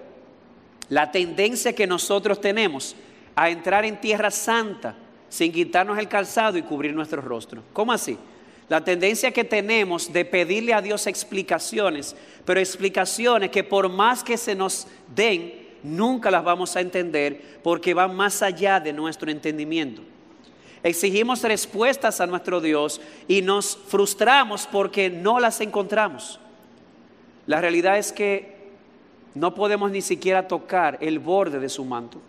la 0.90 1.12
tendencia 1.12 1.74
que 1.74 1.88
nosotros 1.88 2.40
tenemos 2.40 2.96
a 3.42 3.50
entrar 3.50 3.86
en 3.86 4.00
tierra 4.00 4.30
santa 4.30 4.96
sin 5.28 5.52
quitarnos 5.52 5.98
el 5.98 6.08
calzado 6.08 6.60
y 6.60 6.62
cubrir 6.62 6.94
nuestro 6.94 7.24
rostro. 7.24 7.64
¿Cómo 7.74 7.92
así? 7.92 8.16
La 8.70 8.84
tendencia 8.84 9.32
que 9.32 9.44
tenemos 9.44 10.14
de 10.14 10.26
pedirle 10.26 10.76
a 10.76 10.82
Dios 10.82 11.08
explicaciones, 11.08 12.16
pero 12.46 12.60
explicaciones 12.60 13.50
que 13.50 13.64
por 13.64 13.90
más 13.90 14.24
que 14.24 14.38
se 14.38 14.54
nos 14.54 14.86
den, 15.16 15.70
nunca 15.82 16.30
las 16.30 16.44
vamos 16.44 16.76
a 16.76 16.82
entender 16.82 17.60
porque 17.64 17.96
van 17.96 18.16
más 18.16 18.44
allá 18.44 18.80
de 18.80 18.94
nuestro 18.94 19.32
entendimiento. 19.32 20.04
Exigimos 20.84 21.42
respuestas 21.42 22.22
a 22.22 22.28
nuestro 22.28 22.62
Dios 22.62 23.02
y 23.28 23.42
nos 23.42 23.76
frustramos 23.88 24.68
porque 24.72 25.10
no 25.10 25.40
las 25.40 25.62
encontramos. 25.62 26.40
La 27.48 27.60
realidad 27.60 27.98
es 27.98 28.12
que 28.12 28.70
no 29.34 29.56
podemos 29.56 29.90
ni 29.90 30.04
siquiera 30.04 30.48
tocar 30.48 31.00
el 31.02 31.18
borde 31.18 31.60
de 31.60 31.70
su 31.70 31.84
manto. 31.84 32.22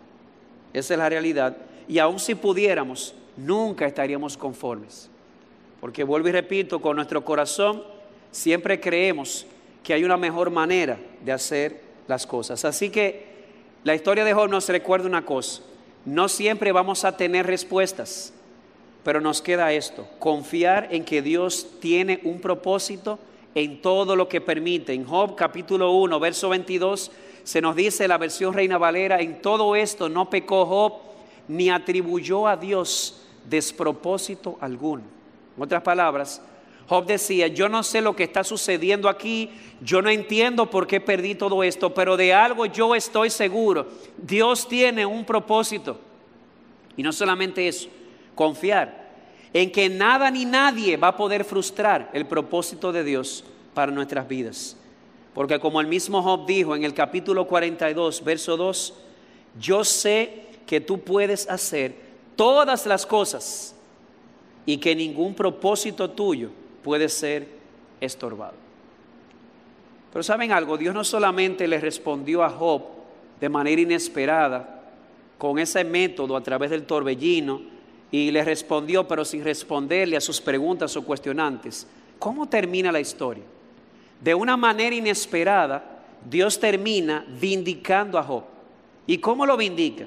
Esa 0.73 0.93
es 0.93 0.97
la 0.97 1.09
realidad. 1.09 1.55
Y 1.87 1.99
aun 1.99 2.19
si 2.19 2.35
pudiéramos, 2.35 3.13
nunca 3.37 3.85
estaríamos 3.85 4.35
conformes. 4.37 5.09
Porque 5.79 6.03
vuelvo 6.03 6.29
y 6.29 6.31
repito, 6.31 6.81
con 6.81 6.95
nuestro 6.95 7.23
corazón 7.23 7.83
siempre 8.31 8.79
creemos 8.79 9.45
que 9.83 9.93
hay 9.93 10.03
una 10.03 10.17
mejor 10.17 10.49
manera 10.49 10.97
de 11.23 11.31
hacer 11.31 11.81
las 12.07 12.25
cosas. 12.25 12.65
Así 12.65 12.89
que 12.89 13.33
la 13.83 13.95
historia 13.95 14.23
de 14.23 14.33
Job 14.33 14.49
nos 14.49 14.67
recuerda 14.69 15.07
una 15.07 15.25
cosa. 15.25 15.61
No 16.05 16.29
siempre 16.29 16.71
vamos 16.71 17.05
a 17.05 17.15
tener 17.17 17.45
respuestas, 17.45 18.33
pero 19.03 19.21
nos 19.21 19.41
queda 19.41 19.73
esto, 19.73 20.07
confiar 20.19 20.87
en 20.91 21.03
que 21.03 21.21
Dios 21.21 21.67
tiene 21.79 22.21
un 22.23 22.39
propósito 22.39 23.19
en 23.55 23.81
todo 23.81 24.15
lo 24.15 24.27
que 24.27 24.41
permite. 24.41 24.93
En 24.93 25.05
Job 25.05 25.35
capítulo 25.35 25.91
1, 25.91 26.19
verso 26.19 26.49
22, 26.49 27.11
se 27.43 27.61
nos 27.61 27.75
dice 27.75 28.07
la 28.07 28.17
versión 28.17 28.53
Reina 28.53 28.77
Valera, 28.77 29.21
en 29.21 29.41
todo 29.41 29.75
esto 29.75 30.09
no 30.09 30.29
pecó 30.29 30.65
Job 30.65 30.93
ni 31.47 31.69
atribuyó 31.69 32.47
a 32.47 32.55
Dios 32.57 33.21
despropósito 33.49 34.57
alguno. 34.61 35.03
En 35.55 35.63
otras 35.63 35.83
palabras, 35.83 36.41
Job 36.87 37.05
decía, 37.05 37.47
yo 37.47 37.69
no 37.69 37.83
sé 37.83 38.01
lo 38.01 38.15
que 38.15 38.23
está 38.23 38.43
sucediendo 38.43 39.07
aquí, 39.07 39.49
yo 39.81 40.01
no 40.01 40.09
entiendo 40.09 40.69
por 40.69 40.87
qué 40.87 40.99
perdí 40.99 41.35
todo 41.35 41.63
esto, 41.63 41.93
pero 41.93 42.17
de 42.17 42.33
algo 42.33 42.65
yo 42.65 42.95
estoy 42.95 43.29
seguro, 43.29 43.87
Dios 44.17 44.67
tiene 44.67 45.05
un 45.05 45.25
propósito. 45.25 45.99
Y 46.95 47.03
no 47.03 47.11
solamente 47.11 47.67
eso, 47.67 47.89
confiar 48.35 49.02
en 49.53 49.71
que 49.71 49.87
nada 49.87 50.31
ni 50.31 50.45
nadie 50.45 50.97
va 50.97 51.09
a 51.09 51.17
poder 51.17 51.45
frustrar 51.45 52.09
el 52.13 52.25
propósito 52.25 52.91
de 52.91 53.03
Dios 53.03 53.43
para 53.73 53.91
nuestras 53.91 54.27
vidas. 54.27 54.75
Porque 55.33 55.59
como 55.59 55.79
el 55.79 55.87
mismo 55.87 56.21
Job 56.21 56.45
dijo 56.45 56.75
en 56.75 56.83
el 56.83 56.93
capítulo 56.93 57.47
42, 57.47 58.23
verso 58.23 58.57
2, 58.57 58.93
yo 59.59 59.83
sé 59.83 60.45
que 60.65 60.81
tú 60.81 60.99
puedes 60.99 61.49
hacer 61.49 61.95
todas 62.35 62.85
las 62.85 63.05
cosas 63.05 63.75
y 64.65 64.77
que 64.77 64.95
ningún 64.95 65.35
propósito 65.35 66.09
tuyo 66.09 66.49
puede 66.83 67.09
ser 67.09 67.47
estorbado. 68.01 68.55
Pero 70.11 70.23
saben 70.23 70.51
algo, 70.51 70.77
Dios 70.77 70.93
no 70.93 71.03
solamente 71.03 71.67
le 71.67 71.79
respondió 71.79 72.43
a 72.43 72.49
Job 72.49 72.83
de 73.39 73.49
manera 73.49 73.81
inesperada 73.81 74.81
con 75.37 75.57
ese 75.59 75.83
método 75.83 76.37
a 76.37 76.43
través 76.43 76.69
del 76.69 76.85
torbellino, 76.85 77.72
y 78.13 78.29
le 78.29 78.43
respondió, 78.43 79.07
pero 79.07 79.25
sin 79.25 79.43
responderle 79.43 80.15
a 80.15 80.21
sus 80.21 80.39
preguntas 80.39 80.95
o 80.95 81.03
cuestionantes. 81.03 81.87
¿Cómo 82.19 82.47
termina 82.47 82.91
la 82.91 82.99
historia? 82.99 83.43
De 84.21 84.35
una 84.35 84.55
manera 84.55 84.95
inesperada, 84.95 86.03
Dios 86.23 86.59
termina 86.59 87.25
vindicando 87.41 88.19
a 88.19 88.23
Job. 88.23 88.43
¿Y 89.07 89.17
cómo 89.17 89.47
lo 89.47 89.57
vindica? 89.57 90.05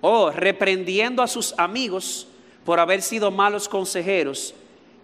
Oh, 0.00 0.32
reprendiendo 0.32 1.22
a 1.22 1.28
sus 1.28 1.54
amigos 1.56 2.26
por 2.64 2.80
haber 2.80 3.02
sido 3.02 3.30
malos 3.30 3.68
consejeros 3.68 4.52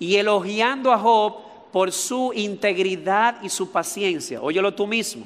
y 0.00 0.16
elogiando 0.16 0.92
a 0.92 0.98
Job 0.98 1.36
por 1.70 1.92
su 1.92 2.32
integridad 2.34 3.40
y 3.44 3.48
su 3.48 3.70
paciencia. 3.70 4.42
Óyelo 4.42 4.74
tú 4.74 4.88
mismo. 4.88 5.24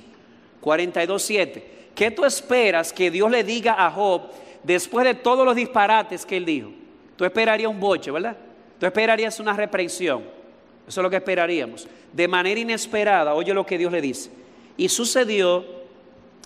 42.7. 0.60 1.62
¿Qué 1.94 2.10
tú 2.10 2.26
esperas 2.26 2.92
que 2.92 3.10
Dios 3.10 3.30
le 3.30 3.42
diga 3.44 3.82
a 3.82 3.90
Job 3.90 4.24
después 4.62 5.06
de 5.06 5.14
todos 5.14 5.46
los 5.46 5.56
disparates 5.56 6.26
que 6.26 6.36
él 6.36 6.44
dijo? 6.44 6.83
Tú 7.16 7.24
esperarías 7.24 7.70
un 7.70 7.80
boche, 7.80 8.10
¿verdad? 8.10 8.36
Tú 8.78 8.86
esperarías 8.86 9.38
una 9.40 9.52
reprensión. 9.52 10.22
Eso 10.86 11.00
es 11.00 11.02
lo 11.02 11.10
que 11.10 11.16
esperaríamos. 11.16 11.86
De 12.12 12.28
manera 12.28 12.60
inesperada, 12.60 13.34
oye 13.34 13.54
lo 13.54 13.64
que 13.64 13.78
Dios 13.78 13.92
le 13.92 14.00
dice. 14.00 14.30
Y 14.76 14.88
sucedió 14.88 15.64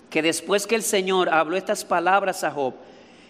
que 0.09 0.21
después 0.21 0.65
que 0.65 0.75
el 0.75 0.83
Señor 0.83 1.29
habló 1.29 1.57
estas 1.57 1.83
palabras 1.83 2.43
a 2.43 2.51
Job, 2.51 2.73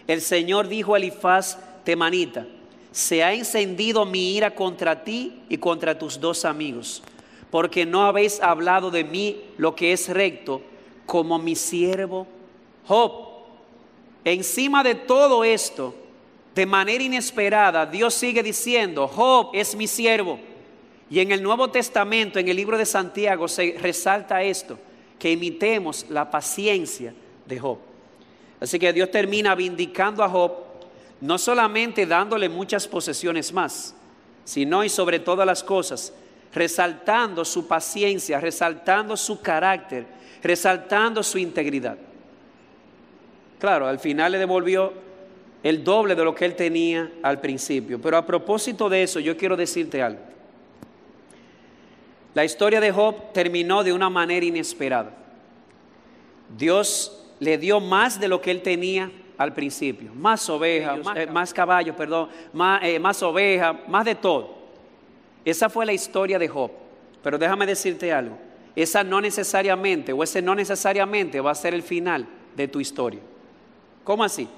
el 0.06 0.20
Señor 0.20 0.68
dijo 0.68 0.94
a 0.94 0.98
Elifaz 0.98 1.58
Temanita, 1.84 2.46
se 2.90 3.22
ha 3.22 3.32
encendido 3.32 4.04
mi 4.04 4.36
ira 4.36 4.54
contra 4.54 5.04
ti 5.04 5.42
y 5.48 5.58
contra 5.58 5.98
tus 5.98 6.20
dos 6.20 6.44
amigos, 6.44 7.02
porque 7.50 7.86
no 7.86 8.02
habéis 8.02 8.40
hablado 8.40 8.90
de 8.90 9.04
mí 9.04 9.42
lo 9.56 9.74
que 9.74 9.92
es 9.92 10.08
recto, 10.08 10.62
como 11.06 11.38
mi 11.38 11.56
siervo 11.56 12.26
Job. 12.86 13.12
Encima 14.24 14.82
de 14.82 14.94
todo 14.94 15.44
esto, 15.44 15.94
de 16.54 16.66
manera 16.66 17.02
inesperada, 17.02 17.86
Dios 17.86 18.14
sigue 18.14 18.42
diciendo, 18.42 19.06
Job 19.06 19.50
es 19.54 19.74
mi 19.76 19.86
siervo. 19.86 20.38
Y 21.08 21.20
en 21.20 21.32
el 21.32 21.42
Nuevo 21.42 21.70
Testamento, 21.70 22.38
en 22.38 22.48
el 22.48 22.56
libro 22.56 22.76
de 22.78 22.86
Santiago, 22.86 23.48
se 23.48 23.76
resalta 23.80 24.42
esto, 24.42 24.78
que 25.18 25.32
imitemos 25.32 26.06
la 26.08 26.30
paciencia 26.30 27.14
de 27.46 27.58
Job. 27.58 27.78
Así 28.60 28.78
que 28.78 28.92
Dios 28.92 29.10
termina 29.10 29.54
vindicando 29.54 30.22
a 30.22 30.28
Job, 30.28 30.52
no 31.20 31.38
solamente 31.38 32.06
dándole 32.06 32.48
muchas 32.48 32.86
posesiones 32.86 33.52
más, 33.52 33.94
sino 34.44 34.84
y 34.84 34.88
sobre 34.88 35.18
todas 35.18 35.46
las 35.46 35.62
cosas, 35.62 36.12
resaltando 36.52 37.44
su 37.44 37.66
paciencia, 37.66 38.40
resaltando 38.40 39.16
su 39.16 39.40
carácter, 39.40 40.06
resaltando 40.42 41.22
su 41.22 41.38
integridad. 41.38 41.96
Claro, 43.58 43.86
al 43.86 43.98
final 43.98 44.32
le 44.32 44.38
devolvió 44.38 44.92
el 45.62 45.84
doble 45.84 46.14
de 46.14 46.24
lo 46.24 46.34
que 46.34 46.44
él 46.44 46.56
tenía 46.56 47.10
al 47.22 47.40
principio. 47.40 48.00
Pero 48.00 48.16
a 48.16 48.26
propósito 48.26 48.88
de 48.88 49.02
eso, 49.02 49.20
yo 49.20 49.36
quiero 49.36 49.56
decirte 49.56 50.02
algo. 50.02 50.20
La 52.34 52.44
historia 52.44 52.80
de 52.80 52.92
Job 52.92 53.32
terminó 53.32 53.82
de 53.82 53.92
una 53.92 54.08
manera 54.08 54.44
inesperada. 54.46 55.12
Dios 56.56 57.26
le 57.40 57.58
dio 57.58 57.80
más 57.80 58.20
de 58.20 58.28
lo 58.28 58.40
que 58.40 58.50
él 58.50 58.62
tenía 58.62 59.10
al 59.36 59.52
principio. 59.52 60.12
Más 60.14 60.48
ovejas, 60.48 61.00
más, 61.30 61.50
eh, 61.50 61.54
caballos, 61.54 61.96
perdón, 61.96 62.28
más, 62.52 62.82
eh, 62.84 62.98
más 62.98 63.22
ovejas, 63.22 63.76
más 63.88 64.04
de 64.04 64.14
todo. 64.14 64.54
Esa 65.44 65.68
fue 65.68 65.86
la 65.86 65.92
historia 65.92 66.38
de 66.38 66.48
Job. 66.48 66.70
Pero 67.22 67.38
déjame 67.38 67.66
decirte 67.66 68.12
algo. 68.12 68.38
Esa 68.76 69.02
no 69.02 69.20
necesariamente, 69.20 70.12
o 70.12 70.22
ese 70.22 70.40
no 70.40 70.54
necesariamente 70.54 71.40
va 71.40 71.50
a 71.50 71.54
ser 71.54 71.74
el 71.74 71.82
final 71.82 72.26
de 72.56 72.68
tu 72.68 72.80
historia. 72.80 73.20
¿Cómo 74.04 74.22
así? 74.22 74.48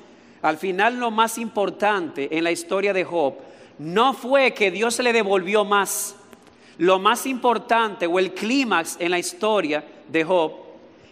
Al 0.43 0.59
final 0.59 0.99
lo 0.99 1.11
más 1.11 1.39
importante 1.39 2.37
en 2.37 2.45
la 2.45 2.51
historia 2.51 2.93
de 2.93 3.05
Job 3.05 3.35
no 3.79 4.13
fue 4.13 4.53
que 4.53 4.71
Dios 4.71 4.99
le 4.99 5.13
devolvió 5.13 5.65
más. 5.65 6.17
Lo 6.79 6.99
más 6.99 7.27
importante 7.27 8.07
o 8.07 8.19
el 8.19 8.35
clímax 8.35 8.97
en 8.99 9.13
la 9.13 9.19
historia 9.19 9.85
de 10.09 10.25
Job 10.25 10.53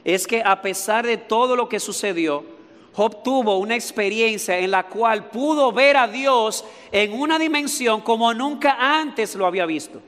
es 0.04 0.26
que 0.26 0.42
a 0.44 0.60
pesar 0.60 1.06
de 1.06 1.16
todo 1.16 1.54
lo 1.54 1.68
que 1.68 1.78
sucedió, 1.78 2.44
Job 2.92 3.22
tuvo 3.22 3.58
una 3.58 3.76
experiencia 3.76 4.58
en 4.58 4.72
la 4.72 4.88
cual 4.88 5.30
pudo 5.30 5.70
ver 5.70 5.96
a 5.96 6.08
Dios 6.08 6.64
en 6.90 7.12
una 7.12 7.38
dimensión 7.38 8.00
como 8.00 8.34
nunca 8.34 8.76
antes 8.98 9.36
lo 9.36 9.46
había 9.46 9.64
visto. 9.64 10.00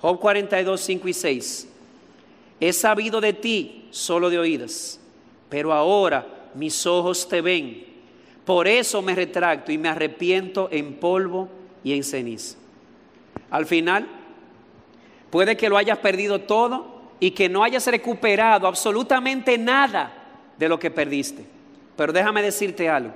Job 0.00 0.18
42, 0.20 0.80
5 0.80 1.08
y 1.08 1.12
6. 1.12 1.68
He 2.60 2.72
sabido 2.72 3.20
de 3.20 3.32
ti 3.32 3.88
solo 3.90 4.30
de 4.30 4.38
oídas, 4.38 5.00
pero 5.48 5.72
ahora 5.72 6.26
mis 6.54 6.86
ojos 6.86 7.28
te 7.28 7.40
ven. 7.40 7.91
Por 8.44 8.66
eso 8.66 9.02
me 9.02 9.14
retracto 9.14 9.70
y 9.70 9.78
me 9.78 9.88
arrepiento 9.88 10.68
en 10.72 10.94
polvo 10.94 11.48
y 11.84 11.92
en 11.92 12.02
ceniza. 12.02 12.56
Al 13.50 13.66
final, 13.66 14.08
puede 15.30 15.56
que 15.56 15.68
lo 15.68 15.76
hayas 15.76 15.98
perdido 15.98 16.40
todo 16.40 17.02
y 17.20 17.30
que 17.30 17.48
no 17.48 17.62
hayas 17.62 17.86
recuperado 17.86 18.66
absolutamente 18.66 19.56
nada 19.58 20.12
de 20.58 20.68
lo 20.68 20.78
que 20.78 20.90
perdiste. 20.90 21.44
Pero 21.96 22.12
déjame 22.12 22.42
decirte 22.42 22.88
algo. 22.88 23.14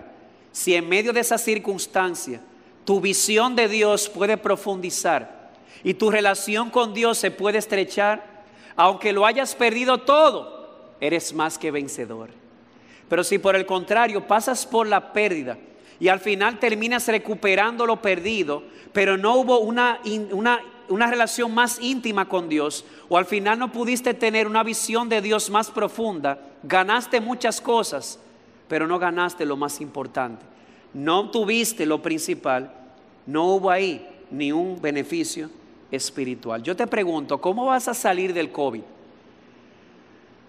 Si 0.52 0.74
en 0.74 0.88
medio 0.88 1.12
de 1.12 1.20
esa 1.20 1.38
circunstancia 1.38 2.40
tu 2.84 3.00
visión 3.00 3.56
de 3.56 3.68
Dios 3.68 4.08
puede 4.08 4.36
profundizar 4.36 5.50
y 5.82 5.94
tu 5.94 6.10
relación 6.10 6.70
con 6.70 6.94
Dios 6.94 7.18
se 7.18 7.30
puede 7.30 7.58
estrechar, 7.58 8.44
aunque 8.76 9.12
lo 9.12 9.26
hayas 9.26 9.54
perdido 9.54 9.98
todo, 9.98 10.94
eres 11.00 11.34
más 11.34 11.58
que 11.58 11.70
vencedor. 11.70 12.30
Pero 13.08 13.24
si 13.24 13.38
por 13.38 13.56
el 13.56 13.66
contrario 13.66 14.26
pasas 14.26 14.66
por 14.66 14.86
la 14.86 15.12
pérdida 15.12 15.58
y 16.00 16.08
al 16.08 16.20
final 16.20 16.58
terminas 16.58 17.08
recuperando 17.08 17.86
lo 17.86 18.02
perdido, 18.02 18.64
pero 18.92 19.16
no 19.16 19.36
hubo 19.36 19.60
una, 19.60 20.00
una, 20.32 20.60
una 20.88 21.06
relación 21.06 21.54
más 21.54 21.80
íntima 21.80 22.28
con 22.28 22.48
Dios, 22.48 22.84
o 23.08 23.16
al 23.16 23.24
final 23.24 23.58
no 23.58 23.72
pudiste 23.72 24.14
tener 24.14 24.46
una 24.46 24.62
visión 24.62 25.08
de 25.08 25.22
Dios 25.22 25.50
más 25.50 25.70
profunda, 25.70 26.38
ganaste 26.62 27.20
muchas 27.20 27.60
cosas, 27.60 28.18
pero 28.68 28.86
no 28.86 28.98
ganaste 28.98 29.46
lo 29.46 29.56
más 29.56 29.80
importante. 29.80 30.44
No 30.92 31.30
tuviste 31.30 31.86
lo 31.86 32.02
principal, 32.02 32.72
no 33.26 33.44
hubo 33.44 33.70
ahí 33.70 34.06
ni 34.30 34.52
un 34.52 34.80
beneficio 34.80 35.50
espiritual. 35.90 36.62
Yo 36.62 36.74
te 36.74 36.86
pregunto, 36.86 37.40
¿cómo 37.40 37.66
vas 37.66 37.88
a 37.88 37.94
salir 37.94 38.32
del 38.32 38.50
COVID? 38.50 38.82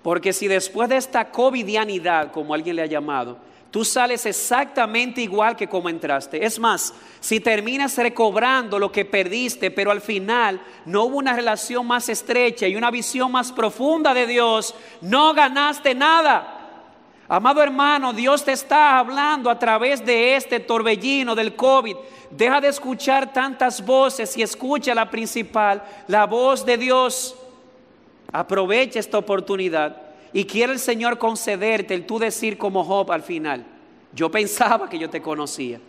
Porque 0.08 0.32
si 0.32 0.48
después 0.48 0.88
de 0.88 0.96
esta 0.96 1.30
covidianidad, 1.30 2.32
como 2.32 2.54
alguien 2.54 2.78
le 2.78 2.82
ha 2.82 2.86
llamado, 2.86 3.38
tú 3.70 3.84
sales 3.84 4.26
exactamente 4.26 5.20
igual 5.20 5.58
que 5.58 5.68
como 5.68 5.90
entraste. 5.90 6.46
Es 6.46 6.58
más, 6.60 6.94
si 7.20 7.42
terminas 7.42 7.98
recobrando 7.98 8.80
lo 8.80 8.90
que 8.90 9.04
perdiste, 9.04 9.70
pero 9.70 9.92
al 9.92 10.00
final 10.00 10.62
no 10.86 11.04
hubo 11.04 11.18
una 11.18 11.34
relación 11.34 11.86
más 11.86 12.08
estrecha 12.08 12.70
y 12.70 12.78
una 12.78 12.90
visión 12.90 13.34
más 13.34 13.52
profunda 13.52 14.14
de 14.14 14.28
Dios, 14.28 14.74
no 15.02 15.34
ganaste 15.34 15.94
nada. 15.94 16.86
Amado 17.28 17.62
hermano, 17.62 18.14
Dios 18.14 18.46
te 18.46 18.54
está 18.54 19.00
hablando 19.00 19.50
a 19.50 19.60
través 19.60 20.06
de 20.06 20.38
este 20.38 20.62
torbellino 20.62 21.36
del 21.36 21.54
COVID. 21.54 21.98
Deja 22.32 22.62
de 22.62 22.70
escuchar 22.70 23.34
tantas 23.34 23.86
voces 23.86 24.38
y 24.38 24.42
escucha 24.42 24.96
la 24.96 25.12
principal, 25.12 25.84
la 26.08 26.26
voz 26.26 26.66
de 26.66 26.78
Dios. 26.78 27.36
Aprovecha 28.32 29.00
esta 29.00 29.18
oportunidad 29.18 30.02
y 30.34 30.46
quiere 30.46 30.74
el 30.74 30.80
Señor 30.80 31.18
concederte 31.18 31.94
el 31.94 32.06
tú 32.06 32.20
decir 32.20 32.58
como 32.58 32.84
Job 32.84 33.12
al 33.12 33.24
final, 33.24 33.66
yo 34.14 34.30
pensaba 34.30 34.90
que 34.90 35.00
yo 35.00 35.10
te 35.10 35.22
conocía, 35.22 35.80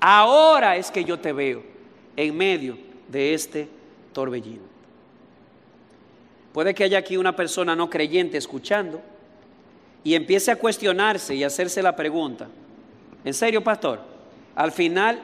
ahora 0.00 0.76
es 0.76 0.90
que 0.90 1.04
yo 1.04 1.18
te 1.18 1.32
veo 1.32 1.62
en 2.16 2.36
medio 2.36 2.78
de 3.08 3.34
este 3.34 3.68
torbellino. 4.12 4.62
Puede 6.52 6.74
que 6.74 6.84
haya 6.84 6.98
aquí 6.98 7.18
una 7.18 7.36
persona 7.36 7.76
no 7.76 7.90
creyente 7.90 8.38
escuchando 8.38 9.02
y 10.02 10.14
empiece 10.14 10.50
a 10.50 10.56
cuestionarse 10.56 11.34
y 11.34 11.44
hacerse 11.44 11.82
la 11.82 11.94
pregunta, 11.94 12.48
¿en 13.24 13.34
serio, 13.34 13.62
pastor? 13.62 14.00
Al 14.54 14.72
final, 14.72 15.20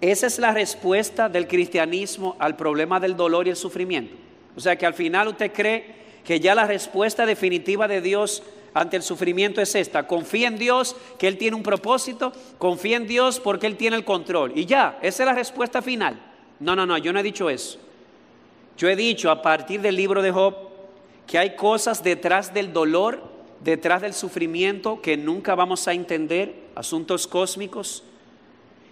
esa 0.00 0.26
es 0.26 0.38
la 0.38 0.52
respuesta 0.52 1.28
del 1.28 1.46
cristianismo 1.46 2.34
al 2.40 2.56
problema 2.56 2.98
del 2.98 3.16
dolor 3.16 3.46
y 3.46 3.50
el 3.50 3.56
sufrimiento. 3.56 4.27
O 4.58 4.60
sea 4.60 4.74
que 4.74 4.86
al 4.86 4.94
final 4.94 5.28
usted 5.28 5.52
cree 5.52 5.84
que 6.24 6.40
ya 6.40 6.52
la 6.52 6.66
respuesta 6.66 7.24
definitiva 7.24 7.86
de 7.86 8.00
Dios 8.00 8.42
ante 8.74 8.96
el 8.96 9.04
sufrimiento 9.04 9.60
es 9.60 9.72
esta. 9.76 10.08
Confía 10.08 10.48
en 10.48 10.58
Dios 10.58 10.96
que 11.16 11.28
Él 11.28 11.38
tiene 11.38 11.56
un 11.56 11.62
propósito, 11.62 12.32
confía 12.58 12.96
en 12.96 13.06
Dios 13.06 13.38
porque 13.38 13.68
Él 13.68 13.76
tiene 13.76 13.94
el 13.94 14.04
control. 14.04 14.50
Y 14.56 14.66
ya, 14.66 14.98
esa 15.00 15.22
es 15.22 15.26
la 15.28 15.32
respuesta 15.32 15.80
final. 15.80 16.20
No, 16.58 16.74
no, 16.74 16.86
no, 16.86 16.98
yo 16.98 17.12
no 17.12 17.20
he 17.20 17.22
dicho 17.22 17.48
eso. 17.48 17.78
Yo 18.76 18.88
he 18.88 18.96
dicho 18.96 19.30
a 19.30 19.42
partir 19.42 19.80
del 19.80 19.94
libro 19.94 20.22
de 20.22 20.32
Job 20.32 20.56
que 21.28 21.38
hay 21.38 21.54
cosas 21.54 22.02
detrás 22.02 22.52
del 22.52 22.72
dolor, 22.72 23.22
detrás 23.62 24.02
del 24.02 24.12
sufrimiento 24.12 25.00
que 25.00 25.16
nunca 25.16 25.54
vamos 25.54 25.86
a 25.86 25.92
entender, 25.92 26.52
asuntos 26.74 27.28
cósmicos, 27.28 28.02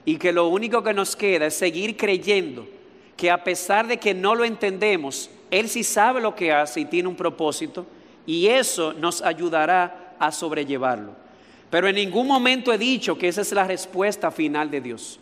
y 0.05 0.17
que 0.17 0.31
lo 0.31 0.47
único 0.47 0.85
que 0.85 0.95
nos 0.95 1.17
queda 1.17 1.47
es 1.47 1.55
seguir 1.55 1.97
creyendo 1.97 2.69
que 3.17 3.33
a 3.33 3.43
pesar 3.43 3.89
de 3.89 3.97
que 3.97 4.14
no 4.14 4.37
lo 4.37 4.45
entendemos, 4.45 5.31
Él 5.51 5.68
sí 5.68 5.84
sabe 5.84 6.20
lo 6.20 6.34
que 6.34 6.53
hace 6.53 6.80
y 6.80 6.84
tiene 6.84 7.09
un 7.09 7.16
propósito 7.16 7.86
y 8.26 8.49
eso 8.49 8.92
nos 8.92 9.22
ayudará 9.22 10.14
a 10.18 10.32
sobrellevarlo. 10.32 11.12
Pero 11.70 11.88
en 11.88 11.97
ningún 11.97 12.26
momento 12.26 12.72
he 12.72 12.78
dicho 12.78 13.18
que 13.18 13.28
esa 13.28 13.42
es 13.42 13.53
la 13.53 13.64
respuesta 13.64 14.30
final 14.30 14.70
de 14.70 14.80
Dios. 14.80 15.20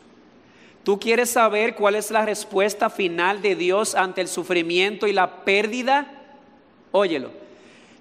¿Tú 0.83 1.01
quieres 1.01 1.31
saber 1.31 1.75
cuál 1.75 1.95
es 1.95 2.11
la 2.11 2.27
respuesta 2.27 2.91
final 2.91 3.41
de 3.41 3.57
Dios 3.57 3.95
ante 3.95 4.21
el 4.21 4.29
sufrimiento 4.29 5.07
y 5.07 5.13
la 5.13 5.45
pérdida? 5.45 6.07
Óyelo. 6.93 7.31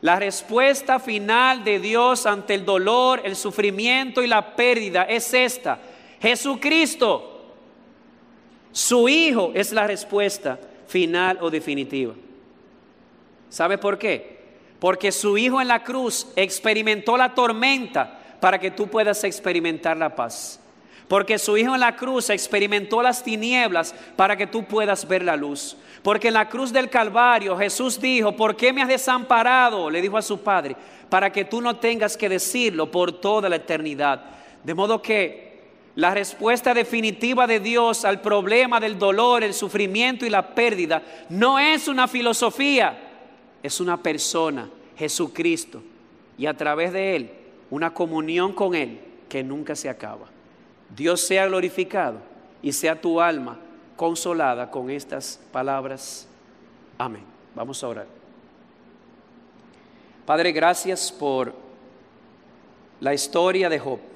La 0.01 0.17
respuesta 0.17 0.99
final 0.99 1.63
de 1.63 1.79
Dios 1.79 2.25
ante 2.25 2.53
el 2.53 2.65
dolor, 2.65 3.21
el 3.23 3.37
sufrimiento 3.37 4.21
y 4.21 4.27
la 4.27 4.55
pérdida 4.55 5.03
es 5.03 5.33
esta. 5.33 5.79
Jesucristo 6.21 7.33
su 8.73 9.07
hijo 9.07 9.51
es 9.53 9.71
la 9.71 9.85
respuesta 9.85 10.59
final 10.93 11.39
o 11.41 11.49
definitiva. 11.49 12.13
¿Sabe 13.49 13.79
por 13.79 13.97
qué? 13.97 14.37
Porque 14.79 15.11
su 15.11 15.39
hijo 15.39 15.59
en 15.59 15.67
la 15.67 15.83
cruz 15.83 16.27
experimentó 16.35 17.17
la 17.17 17.33
tormenta 17.33 18.19
para 18.39 18.59
que 18.59 18.69
tú 18.69 18.87
puedas 18.87 19.23
experimentar 19.23 19.97
la 19.97 20.13
paz. 20.15 20.59
Porque 21.07 21.39
su 21.39 21.57
hijo 21.57 21.73
en 21.73 21.79
la 21.79 21.95
cruz 21.95 22.29
experimentó 22.29 23.01
las 23.01 23.23
tinieblas 23.23 23.95
para 24.15 24.37
que 24.37 24.45
tú 24.45 24.65
puedas 24.65 25.07
ver 25.07 25.23
la 25.23 25.35
luz. 25.35 25.75
Porque 26.03 26.27
en 26.27 26.35
la 26.35 26.47
cruz 26.47 26.71
del 26.71 26.91
Calvario 26.91 27.57
Jesús 27.57 27.99
dijo, 27.99 28.35
¿por 28.35 28.55
qué 28.55 28.71
me 28.71 28.83
has 28.83 28.87
desamparado? 28.87 29.89
Le 29.89 29.99
dijo 29.99 30.17
a 30.17 30.21
su 30.21 30.41
padre, 30.41 30.75
para 31.09 31.31
que 31.31 31.45
tú 31.45 31.59
no 31.59 31.77
tengas 31.77 32.15
que 32.15 32.29
decirlo 32.29 32.91
por 32.91 33.19
toda 33.19 33.49
la 33.49 33.55
eternidad. 33.55 34.25
De 34.63 34.75
modo 34.75 35.01
que 35.01 35.52
la 35.95 36.13
respuesta 36.13 36.73
definitiva 36.73 37.45
de 37.45 37.59
Dios 37.59 38.03
al 38.03 38.21
problema 38.21 38.79
del 38.79 38.97
dolor, 38.97 39.43
el 39.43 39.53
sufrimiento 39.53 40.25
y 40.25 40.29
la 40.29 40.55
pérdida 40.55 41.03
no 41.29 41.59
es 41.59 41.87
una 41.87 42.07
filosofía, 42.07 42.97
es 43.61 43.79
una 43.79 44.01
persona, 44.01 44.69
Jesucristo, 44.97 45.83
y 46.37 46.47
a 46.47 46.57
través 46.57 46.93
de 46.93 47.15
Él 47.15 47.31
una 47.69 47.93
comunión 47.93 48.53
con 48.53 48.73
Él 48.73 48.99
que 49.29 49.43
nunca 49.43 49.75
se 49.75 49.89
acaba. 49.89 50.25
Dios 50.95 51.21
sea 51.21 51.47
glorificado 51.47 52.19
y 52.61 52.71
sea 52.71 52.99
tu 52.99 53.21
alma 53.21 53.59
consolada 53.95 54.71
con 54.71 54.89
estas 54.89 55.39
palabras. 55.51 56.27
Amén. 56.97 57.23
Vamos 57.55 57.83
a 57.83 57.87
orar. 57.87 58.07
Padre, 60.25 60.51
gracias 60.51 61.11
por 61.11 61.53
la 62.99 63.13
historia 63.13 63.69
de 63.69 63.77
Job. 63.77 64.12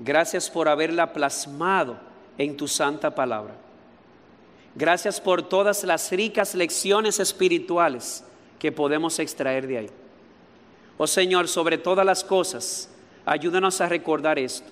Gracias 0.00 0.50
por 0.50 0.68
haberla 0.68 1.12
plasmado 1.12 1.96
en 2.38 2.56
tu 2.56 2.66
santa 2.68 3.14
palabra. 3.14 3.54
Gracias 4.74 5.20
por 5.20 5.42
todas 5.42 5.84
las 5.84 6.10
ricas 6.10 6.54
lecciones 6.54 7.20
espirituales 7.20 8.24
que 8.58 8.72
podemos 8.72 9.18
extraer 9.18 9.66
de 9.66 9.78
ahí. 9.78 9.90
Oh 10.96 11.06
Señor, 11.06 11.48
sobre 11.48 11.78
todas 11.78 12.06
las 12.06 12.24
cosas, 12.24 12.88
ayúdanos 13.26 13.80
a 13.80 13.88
recordar 13.88 14.38
esto, 14.38 14.70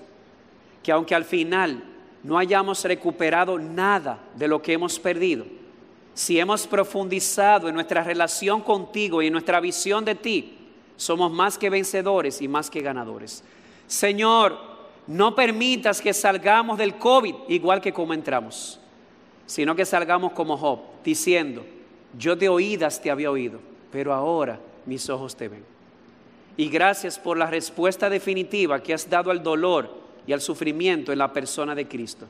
que 0.82 0.92
aunque 0.92 1.14
al 1.14 1.24
final 1.24 1.82
no 2.22 2.38
hayamos 2.38 2.84
recuperado 2.84 3.58
nada 3.58 4.18
de 4.36 4.48
lo 4.48 4.62
que 4.62 4.72
hemos 4.72 4.98
perdido, 4.98 5.44
si 6.14 6.38
hemos 6.38 6.66
profundizado 6.66 7.68
en 7.68 7.74
nuestra 7.74 8.02
relación 8.02 8.60
contigo 8.62 9.22
y 9.22 9.26
en 9.26 9.32
nuestra 9.32 9.60
visión 9.60 10.04
de 10.04 10.14
ti, 10.14 10.56
somos 10.96 11.32
más 11.32 11.56
que 11.56 11.70
vencedores 11.70 12.42
y 12.42 12.48
más 12.48 12.70
que 12.70 12.80
ganadores. 12.80 13.42
Señor, 13.86 14.58
no 15.10 15.34
permitas 15.34 16.00
que 16.00 16.14
salgamos 16.14 16.78
del 16.78 16.94
COVID 16.94 17.34
igual 17.48 17.80
que 17.80 17.92
como 17.92 18.14
entramos, 18.14 18.78
sino 19.44 19.74
que 19.74 19.84
salgamos 19.84 20.30
como 20.34 20.56
Job, 20.56 20.78
diciendo, 21.02 21.66
yo 22.16 22.36
de 22.36 22.48
oídas 22.48 23.02
te 23.02 23.10
había 23.10 23.28
oído, 23.28 23.58
pero 23.90 24.14
ahora 24.14 24.60
mis 24.86 25.10
ojos 25.10 25.34
te 25.34 25.48
ven. 25.48 25.64
Y 26.56 26.68
gracias 26.68 27.18
por 27.18 27.36
la 27.36 27.46
respuesta 27.46 28.08
definitiva 28.08 28.80
que 28.80 28.94
has 28.94 29.10
dado 29.10 29.32
al 29.32 29.42
dolor 29.42 29.92
y 30.28 30.32
al 30.32 30.40
sufrimiento 30.40 31.10
en 31.10 31.18
la 31.18 31.32
persona 31.32 31.74
de 31.74 31.88
Cristo. 31.88 32.28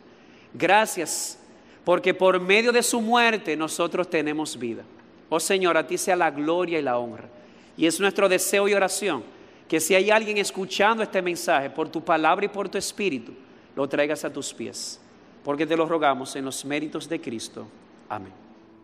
Gracias 0.54 1.38
porque 1.84 2.14
por 2.14 2.40
medio 2.40 2.72
de 2.72 2.82
su 2.82 3.02
muerte 3.02 3.58
nosotros 3.58 4.08
tenemos 4.08 4.58
vida. 4.58 4.84
Oh 5.28 5.38
Señor, 5.38 5.76
a 5.76 5.86
ti 5.86 5.98
sea 5.98 6.16
la 6.16 6.30
gloria 6.30 6.78
y 6.78 6.82
la 6.82 6.96
honra. 6.96 7.28
Y 7.76 7.84
es 7.84 8.00
nuestro 8.00 8.26
deseo 8.26 8.68
y 8.68 8.72
oración 8.72 9.22
que 9.70 9.78
si 9.78 9.94
hay 9.94 10.10
alguien 10.10 10.36
escuchando 10.36 11.00
este 11.00 11.22
mensaje 11.22 11.70
por 11.70 11.88
tu 11.88 12.02
palabra 12.02 12.44
y 12.44 12.48
por 12.48 12.68
tu 12.68 12.76
espíritu, 12.76 13.32
lo 13.76 13.88
traigas 13.88 14.24
a 14.24 14.32
tus 14.32 14.52
pies. 14.52 15.00
Porque 15.44 15.64
te 15.64 15.76
lo 15.76 15.86
rogamos 15.86 16.34
en 16.34 16.44
los 16.44 16.64
méritos 16.64 17.08
de 17.08 17.20
Cristo. 17.20 17.68
Amén. 18.08 18.39